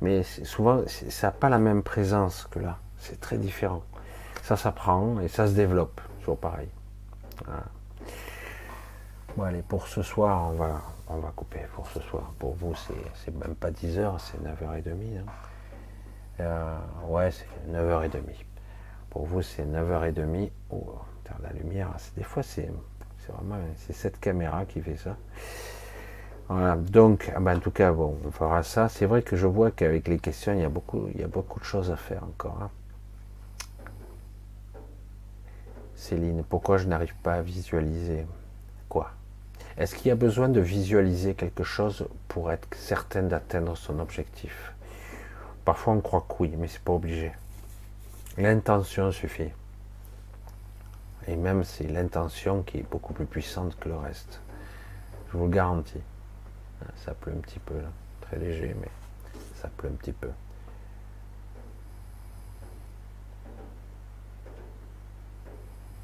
[0.00, 2.78] Mais souvent, ça n'a pas la même présence que là.
[2.98, 3.82] C'est très différent.
[4.42, 6.00] Ça s'apprend et ça se développe.
[6.20, 6.68] Toujours pareil.
[9.36, 12.32] Bon, allez, pour ce soir, on va, on va couper pour ce soir.
[12.38, 12.74] Pour vous,
[13.14, 15.18] c'est même pas 10 heures, c'est 9h30.
[15.18, 15.24] Hein.
[16.40, 18.20] Euh, ouais, c'est 9h30.
[19.08, 20.50] Pour vous, c'est 9h30.
[20.70, 20.98] Oh,
[21.42, 22.70] la lumière, des fois, c'est
[23.30, 25.16] vraiment c'est cette caméra qui fait ça.
[26.48, 28.88] Voilà, donc, ah ben, en tout cas, bon, on fera ça.
[28.88, 31.28] C'est vrai que je vois qu'avec les questions, il y a beaucoup, il y a
[31.28, 32.58] beaucoup de choses à faire encore.
[32.60, 32.70] Hein.
[35.94, 38.26] Céline, pourquoi je n'arrive pas à visualiser?
[38.88, 39.12] Quoi?
[39.78, 44.72] Est-ce qu'il y a besoin de visualiser quelque chose pour être certain d'atteindre son objectif?
[45.64, 47.32] Parfois on croit que oui, mais c'est pas obligé.
[48.36, 49.52] L'intention suffit.
[51.28, 54.40] Et même c'est l'intention qui est beaucoup plus puissante que le reste.
[55.30, 56.02] Je vous le garantis.
[56.96, 57.88] Ça pleut un petit peu là.
[58.22, 58.88] Très léger, mais
[59.54, 60.28] ça pleut un petit peu.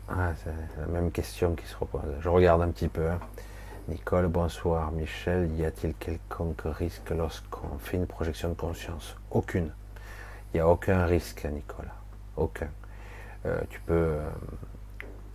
[0.08, 2.00] Ah, c'est la même question qui se repose.
[2.20, 3.10] Je regarde un petit peu.
[3.10, 3.18] Hein.
[3.88, 4.90] Nicole, bonsoir.
[4.92, 9.16] Michel, y a-t-il quelconque risque lorsqu'on fait une projection de conscience?
[9.30, 9.70] Aucune.
[10.52, 11.90] Il n'y a aucun risque, Nicole.
[12.36, 12.68] Aucun.
[13.44, 13.94] Euh, tu peux.
[13.94, 14.30] Euh,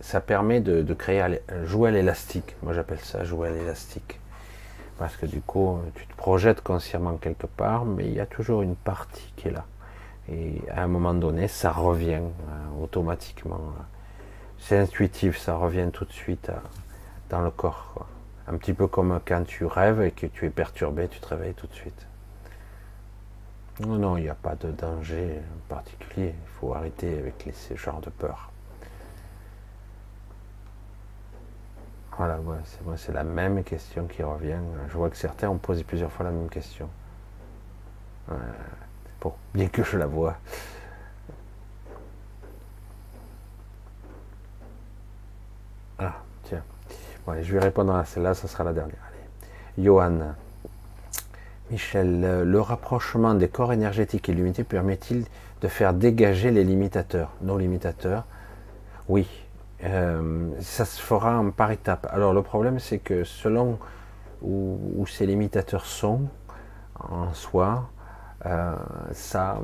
[0.04, 2.56] ça permet de, créer, jouer à l'élastique.
[2.62, 4.20] Moi, j'appelle ça jouer à l'élastique
[4.98, 8.60] parce que du coup, tu te projettes consciemment quelque part, mais il y a toujours
[8.60, 9.64] une partie qui est là.
[10.30, 13.60] Et à un moment donné, ça revient euh, automatiquement.
[14.58, 16.56] C'est intuitif, ça revient tout de suite euh,
[17.30, 18.06] dans le corps.
[18.46, 21.54] Un petit peu comme quand tu rêves et que tu es perturbé, tu te réveilles
[21.54, 22.06] tout de suite.
[23.80, 25.40] Non, non, il n'y a pas de danger
[25.70, 26.34] particulier.
[26.42, 28.50] Il faut arrêter avec les, ce genre de peur.
[32.16, 32.38] Voilà,
[32.96, 34.58] c'est la même question qui revient.
[34.88, 36.88] Je vois que certains ont posé plusieurs fois la même question.
[39.20, 40.36] pour bien que je la vois.
[45.98, 46.62] Ah, tiens.
[47.40, 48.98] Je vais répondre à celle-là, ça sera la dernière.
[49.78, 50.34] Johan.
[51.70, 55.24] Michel, le rapprochement des corps énergétiques et l'unité permet-il
[55.62, 58.24] de faire dégager les limitateurs, nos limitateurs?
[59.08, 59.26] Oui,
[59.84, 62.06] euh, ça se fera par étapes.
[62.10, 63.78] Alors le problème c'est que selon
[64.42, 66.22] où, ces limitateurs sont
[66.98, 67.88] en soi,
[68.46, 68.74] euh,
[69.12, 69.58] ça,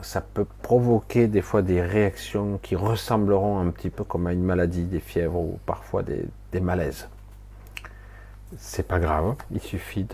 [0.00, 4.42] ça peut provoquer des fois des réactions qui ressembleront un petit peu comme à une
[4.42, 7.08] maladie, des fièvres ou parfois des, des malaises.
[8.56, 10.06] C'est pas grave, il suffit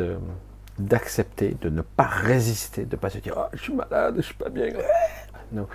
[0.78, 4.22] d'accepter, de ne pas résister, de ne pas se dire oh, je suis malade, je
[4.22, 4.68] suis pas bien.
[5.52, 5.66] Non,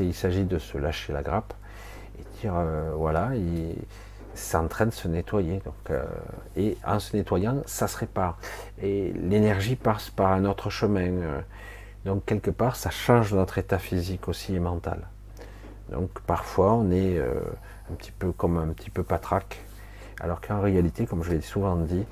[0.00, 1.54] il s'agit de se lâcher la grappe
[2.44, 3.30] euh, voilà,
[4.34, 5.60] c'est en train de se nettoyer.
[5.64, 6.04] Donc, euh,
[6.56, 8.38] et en se nettoyant, ça se répare.
[8.82, 11.10] Et l'énergie passe par un autre chemin.
[11.10, 11.40] Euh.
[12.04, 15.08] donc quelque part, ça change notre état physique aussi et mental.
[15.90, 19.58] Donc parfois, on est un petit peu comme un petit peu patraque,
[20.20, 22.04] alors qu'en réalité, comme je l'ai souvent dit,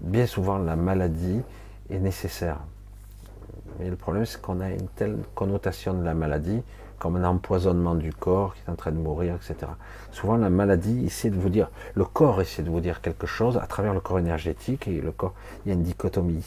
[0.00, 1.40] bien souvent la maladie
[1.88, 2.58] est nécessaire.
[3.78, 6.62] Mais le problème, c'est qu'on a une telle connotation de la maladie
[7.02, 9.72] comme un empoisonnement du corps qui est en train de mourir, etc.
[10.12, 13.56] Souvent, la maladie essaie de vous dire, le corps essaie de vous dire quelque chose
[13.56, 15.34] à travers le corps énergétique et le corps.
[15.66, 16.44] Il y a une dichotomie,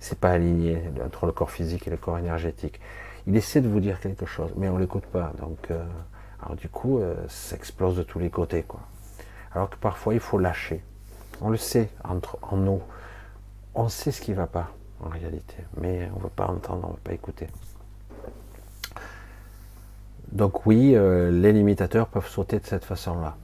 [0.00, 2.80] c'est pas aligné entre le corps physique et le corps énergétique.
[3.26, 5.34] Il essaie de vous dire quelque chose, mais on l'écoute pas.
[5.38, 5.84] Donc, euh,
[6.42, 8.80] alors du coup, euh, ça explose de tous les côtés, quoi.
[9.52, 10.82] Alors que parfois, il faut lâcher.
[11.42, 12.80] On le sait entre en nous.
[13.74, 14.70] On sait ce qui va pas
[15.04, 17.48] en réalité, mais on ne veut pas entendre, on ne veut pas écouter.
[20.32, 23.36] Donc oui, euh, les limitateurs peuvent sauter de cette façon-là.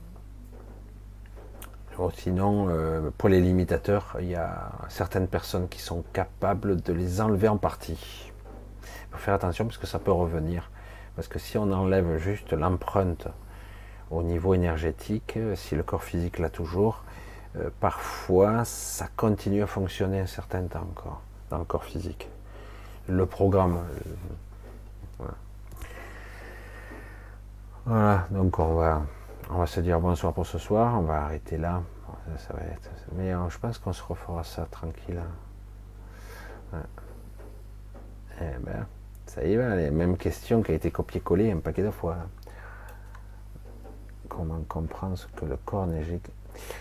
[2.14, 7.22] Sinon, euh, pour les limitateurs, il y a certaines personnes qui sont capables de les
[7.22, 8.30] enlever en partie.
[8.82, 10.70] Il faut faire attention parce que ça peut revenir.
[11.16, 13.28] Parce que si on enlève juste l'empreinte
[14.10, 17.02] au niveau énergétique, si le corps physique l'a toujours,
[17.56, 22.28] euh, parfois ça continue à fonctionner un certain temps encore dans le corps physique.
[23.08, 23.78] Le programme,
[27.86, 29.02] Voilà, donc on va,
[29.48, 31.82] on va se dire bonsoir pour ce soir, on va arrêter là.
[32.36, 32.52] Ça,
[33.12, 35.22] mais je pense qu'on se refera ça tranquille.
[36.72, 36.78] Hein.
[38.40, 38.86] Eh ben,
[39.26, 42.16] ça y va, les mêmes questions qui a été copié-collé un paquet de fois.
[44.28, 45.86] Comment comprendre ce que le corps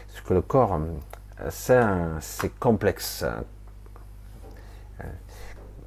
[0.08, 0.80] ce que le corps,
[1.50, 3.24] c'est complexe.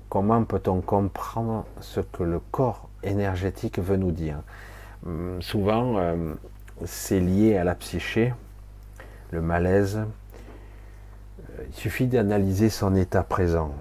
[0.09, 4.36] Comment peut-on comprendre ce que le corps énergétique veut nous dire?
[4.36, 4.43] Hum,
[5.41, 6.35] souvent, euh,
[6.85, 8.35] c'est lié à la psyché,
[9.31, 9.99] le malaise.
[9.99, 13.73] Euh, il suffit d'analyser son état présent,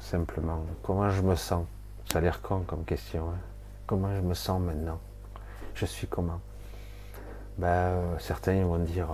[0.00, 0.64] simplement.
[0.82, 1.64] Comment je me sens?
[2.10, 3.28] Ça a l'air con comme question.
[3.30, 3.38] Hein.
[3.86, 5.00] comment je me sens maintenant?
[5.74, 6.40] Je suis comment?
[7.58, 9.08] Ben, euh, Certains vont dire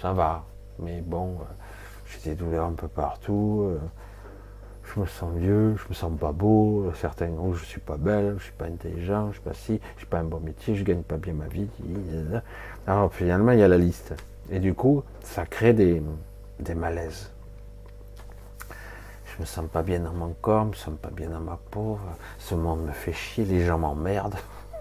[0.00, 0.44] ça va,
[0.78, 1.38] mais bon,
[2.06, 3.78] j'ai des douleurs un peu partout
[4.84, 8.36] je me sens vieux, je me sens pas beau, certains oh, je suis pas belle,
[8.38, 10.84] je suis pas intelligent, je suis pas si, je suis pas un bon métier, je
[10.84, 11.68] gagne pas bien ma vie.
[12.86, 14.14] Alors finalement il y a la liste.
[14.50, 16.02] Et du coup, ça crée des,
[16.60, 17.30] des malaises.
[19.24, 21.58] Je me sens pas bien dans mon corps, je me sens pas bien dans ma
[21.70, 21.98] peau,
[22.38, 24.36] ce monde me fait chier, les gens m'emmerdent,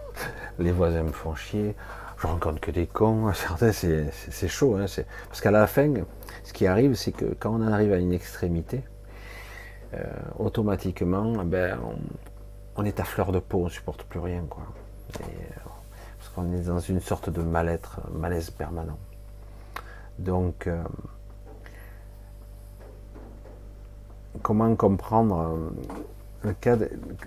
[0.59, 1.75] les voisins me font chier,
[2.19, 4.85] je rencontre que des cons, certains c'est chaud, hein,
[5.27, 5.91] parce qu'à la fin,
[6.43, 8.83] ce qui arrive, c'est que quand on arrive à une extrémité,
[9.93, 10.03] euh,
[10.39, 11.79] automatiquement, ben,
[12.75, 14.43] on, est à fleur de peau, on ne supporte plus rien.
[14.49, 14.63] Quoi.
[15.21, 15.23] Euh,
[16.17, 18.97] parce qu'on est dans une sorte de mal-être, malaise permanent.
[20.19, 20.81] Donc, euh,
[24.41, 25.71] comment comprendre
[26.43, 26.77] le, cas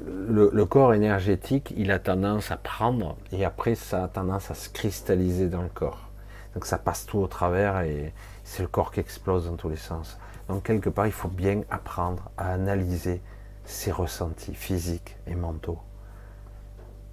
[0.05, 4.69] le, corps énergétique, il a tendance à prendre et après ça a tendance à se
[4.69, 6.09] cristalliser dans le corps.
[6.55, 8.13] Donc ça passe tout au travers et
[8.45, 10.19] c'est le corps qui explose dans tous les sens.
[10.49, 13.21] Donc quelque part, il faut bien apprendre à analyser
[13.65, 15.79] ses ressentis physiques et mentaux.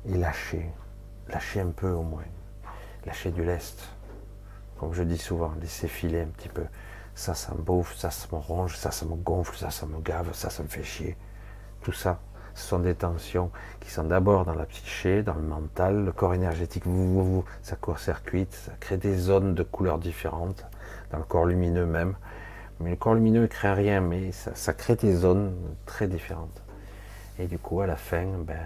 [0.06, 0.70] Et lâcher,
[1.30, 2.26] lâcher un peu au moins,
[3.06, 3.90] lâcher du lest.
[4.78, 6.66] Comme je dis souvent, laisser filer un petit peu.
[7.16, 10.00] Ça, ça me bouffe, ça, ça me ronge, ça, ça me gonfle, ça, ça me
[10.02, 11.16] gave, ça, ça me fait chier.
[11.82, 12.20] Tout ça,
[12.56, 16.34] ce sont des tensions qui sont d'abord dans la psyché, dans le mental, le corps
[16.34, 16.84] énergétique,
[17.62, 20.66] ça court-circuite, ça crée des zones de couleurs différentes,
[21.12, 22.16] dans le corps lumineux même.
[22.80, 25.54] Mais le corps lumineux ne crée rien, mais ça, crée des zones
[25.86, 26.62] très différentes.
[27.40, 28.60] Et du coup, à la fin, ben,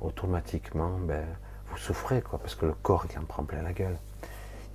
[0.00, 1.24] automatiquement, ben,
[1.70, 3.96] vous souffrez, quoi, parce que le corps il en prend plein la gueule.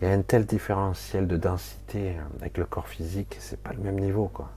[0.01, 3.79] Il y a un tel différentiel de densité avec le corps physique, c'est pas le
[3.79, 4.49] même niveau, quoi.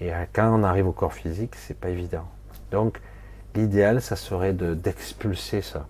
[0.00, 2.26] Et euh, quand on arrive au corps physique, c'est pas évident.
[2.70, 3.00] Donc,
[3.54, 5.86] l'idéal, ça serait d'expulser ça.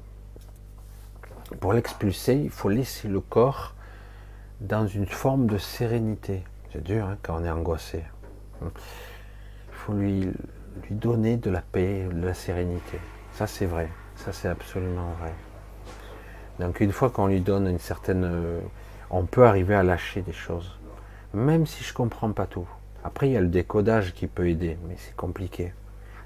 [1.61, 3.75] Pour l'expulser, il faut laisser le corps
[4.61, 6.43] dans une forme de sérénité.
[6.75, 8.03] C'est dur hein, quand on est angoissé.
[8.61, 8.69] Il
[9.71, 12.99] faut lui, lui donner de la paix, de la sérénité.
[13.33, 15.33] Ça c'est vrai, ça c'est absolument vrai.
[16.59, 18.25] Donc une fois qu'on lui donne une certaine...
[18.25, 18.61] Euh,
[19.09, 20.77] on peut arriver à lâcher des choses.
[21.33, 22.67] Même si je ne comprends pas tout.
[23.05, 25.73] Après, il y a le décodage qui peut aider, mais c'est compliqué.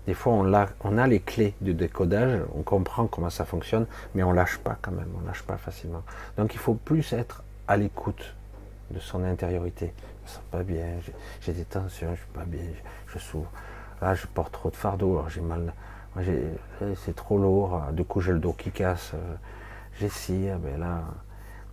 [0.06, 3.86] Des fois, on a, on a les clés du décodage, on comprend comment ça fonctionne,
[4.14, 6.04] mais on lâche pas quand même, on lâche pas facilement.
[6.38, 8.34] Donc il faut plus être à l'écoute
[8.90, 9.92] de son intériorité
[10.28, 10.86] me sens pas bien,
[11.40, 12.60] j'ai des tensions, je suis pas bien,
[13.06, 13.50] je, souffre.
[14.00, 15.72] Là, je porte trop de fardeau, j'ai mal,
[16.96, 19.12] c'est trop lourd, du coup j'ai le dos qui casse,
[19.98, 21.04] j'ai ci, ah ben là,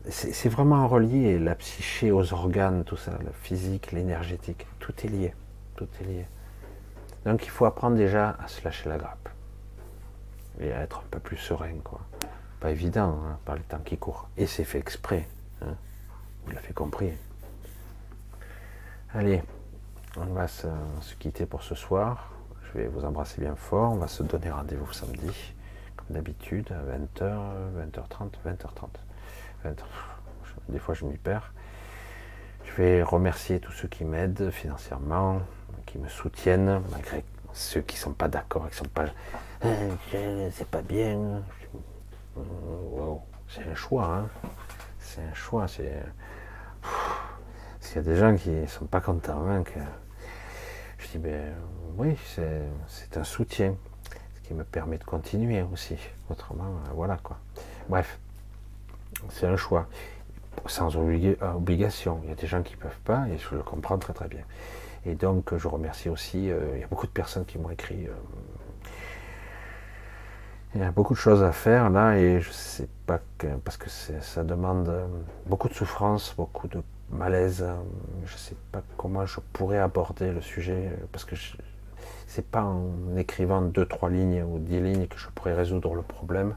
[0.10, 5.34] c'est vraiment relié, la psyché aux organes, tout ça, le physique, l'énergétique, tout est lié,
[5.76, 6.26] tout est lié.
[7.26, 9.30] Donc il faut apprendre déjà à se lâcher la grappe
[10.60, 12.02] et à être un peu plus serein, quoi.
[12.60, 14.30] Pas évident hein, par le temps qui court.
[14.38, 15.28] Et c'est fait exprès.
[15.62, 15.76] Hein.
[16.46, 17.12] Vous l'avez compris.
[19.18, 19.42] Allez,
[20.18, 20.68] on va se,
[21.20, 22.32] quitter pour ce soir.
[22.64, 23.94] Je vais vous embrasser bien fort.
[23.94, 25.54] On va se donner rendez-vous samedi,
[25.96, 27.34] comme d'habitude, à 20h,
[27.78, 29.70] 20h30, 20h30.
[30.68, 31.54] Des fois, je m'y perds.
[32.66, 35.42] Je vais remercier tous ceux qui m'aident financièrement,
[35.86, 37.24] qui me soutiennent, malgré
[37.54, 39.06] ceux qui ne sont pas d'accord, qui sont pas.
[39.64, 41.42] Euh, c'est pas bien.
[43.48, 44.28] C'est un choix, hein.
[45.00, 45.70] C'est un choix.
[45.70, 46.04] C'est.
[47.86, 49.64] S'il y a des gens qui ne sont pas contents, hein,
[50.98, 51.54] je dis, ben
[51.98, 53.76] oui, c'est un soutien,
[54.36, 55.96] ce qui me permet de continuer aussi.
[56.30, 57.38] Autrement, euh, voilà quoi.
[57.88, 58.18] Bref,
[59.30, 59.88] c'est un choix,
[60.66, 62.22] sans obligation.
[62.24, 64.28] Il y a des gens qui ne peuvent pas, et je le comprends très très
[64.28, 64.44] bien.
[65.06, 68.08] Et donc, je remercie aussi, euh, il y a beaucoup de personnes qui m'ont écrit.
[68.08, 68.14] Euh,
[70.74, 73.78] il y a beaucoup de choses à faire là, et je sais pas que, parce
[73.78, 74.92] que ça demande
[75.46, 76.82] beaucoup de souffrance, beaucoup de
[77.16, 77.66] malaise.
[78.26, 81.36] Je ne sais pas comment je pourrais aborder le sujet, parce que
[82.28, 86.02] c'est pas en écrivant deux, trois lignes ou dix lignes que je pourrais résoudre le
[86.02, 86.56] problème.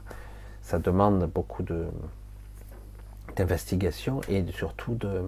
[0.61, 1.87] Ça demande beaucoup de
[3.35, 5.23] d'investigation et surtout de,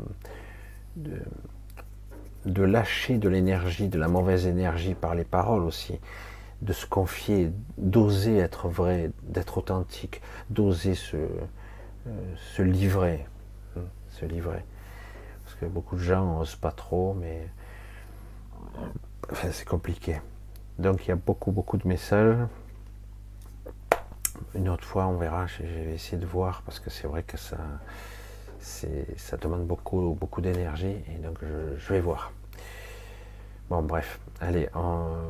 [2.46, 6.00] de lâcher de l'énergie, de la mauvaise énergie par les paroles aussi,
[6.62, 11.18] de se confier, d'oser être vrai, d'être authentique, d'oser se,
[12.08, 13.26] euh, livrer,
[13.78, 14.64] hein, se livrer.
[15.68, 17.48] Beaucoup de gens n'osent pas trop, mais
[19.52, 20.22] c'est compliqué.
[20.80, 22.38] Donc il y a beaucoup, beaucoup de messages.
[24.56, 27.38] Une autre fois, on verra, je vais essayer de voir, parce que c'est vrai que
[27.38, 27.58] ça,
[28.60, 32.32] ça demande beaucoup, beaucoup d'énergie et donc je, vais voir.
[33.70, 34.68] Bon, bref, allez,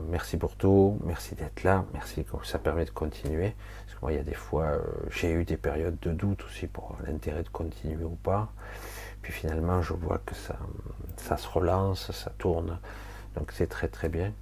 [0.10, 3.54] merci pour tout, merci d'être là, merci que ça permet de continuer.
[3.86, 4.80] Parce que moi, il y a des fois, euh,
[5.12, 8.52] j'ai eu des périodes de doute aussi pour l'intérêt de continuer ou pas.
[9.22, 10.58] Puis finalement, je vois que ça,
[11.18, 12.80] ça se relance, ça tourne.
[13.36, 14.34] Donc c'est très très bien.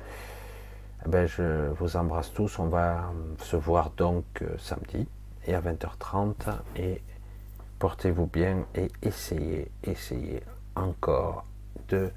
[1.06, 2.60] Eh ben, je vous embrasse tous.
[2.60, 3.12] On va
[3.44, 5.08] se voir donc euh, samedi
[5.46, 6.34] et à 20h30
[6.76, 7.02] et
[7.80, 10.44] portez-vous bien et essayez, essayez
[10.76, 11.46] encore
[11.88, 12.12] de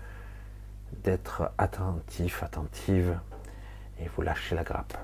[1.04, 3.18] d'être attentif, attentive
[3.98, 4.94] et vous lâchez la grappe.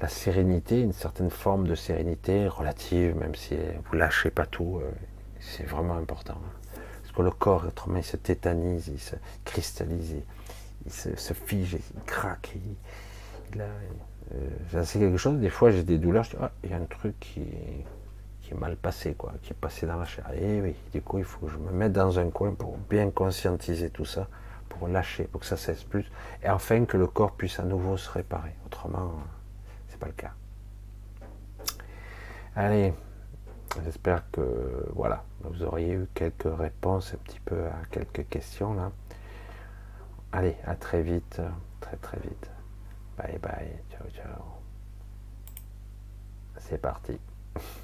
[0.00, 4.90] La sérénité, une certaine forme de sérénité relative, même si vous lâchez pas tout, euh,
[5.40, 6.38] c'est vraiment important.
[7.02, 10.16] Parce que le corps, autrement, il se tétanise, il se cristallise,
[10.86, 12.52] il se, fige, il craque.
[12.56, 16.76] Il, euh, quelque chose, des fois j'ai des douleurs, je dis, ah, il y a
[16.76, 20.28] un truc qui, est mal passé, quoi, qui est passé dans la chair.
[20.34, 23.10] Et oui, du coup, il faut que je me mette dans un coin pour bien
[23.10, 24.28] conscientiser tout ça,
[24.68, 26.10] pour lâcher, pour que ça cesse plus,
[26.42, 28.54] et enfin que le corps puisse à nouveau se réparer.
[28.66, 29.12] Autrement,
[30.00, 30.32] pas le cas.
[32.56, 32.92] Allez,
[33.84, 38.90] j'espère que voilà, vous auriez eu quelques réponses un petit peu à quelques questions là.
[40.32, 41.40] Allez, à très vite,
[41.80, 42.50] très très vite.
[43.16, 44.42] Bye bye, ciao ciao.
[46.58, 47.18] C'est parti.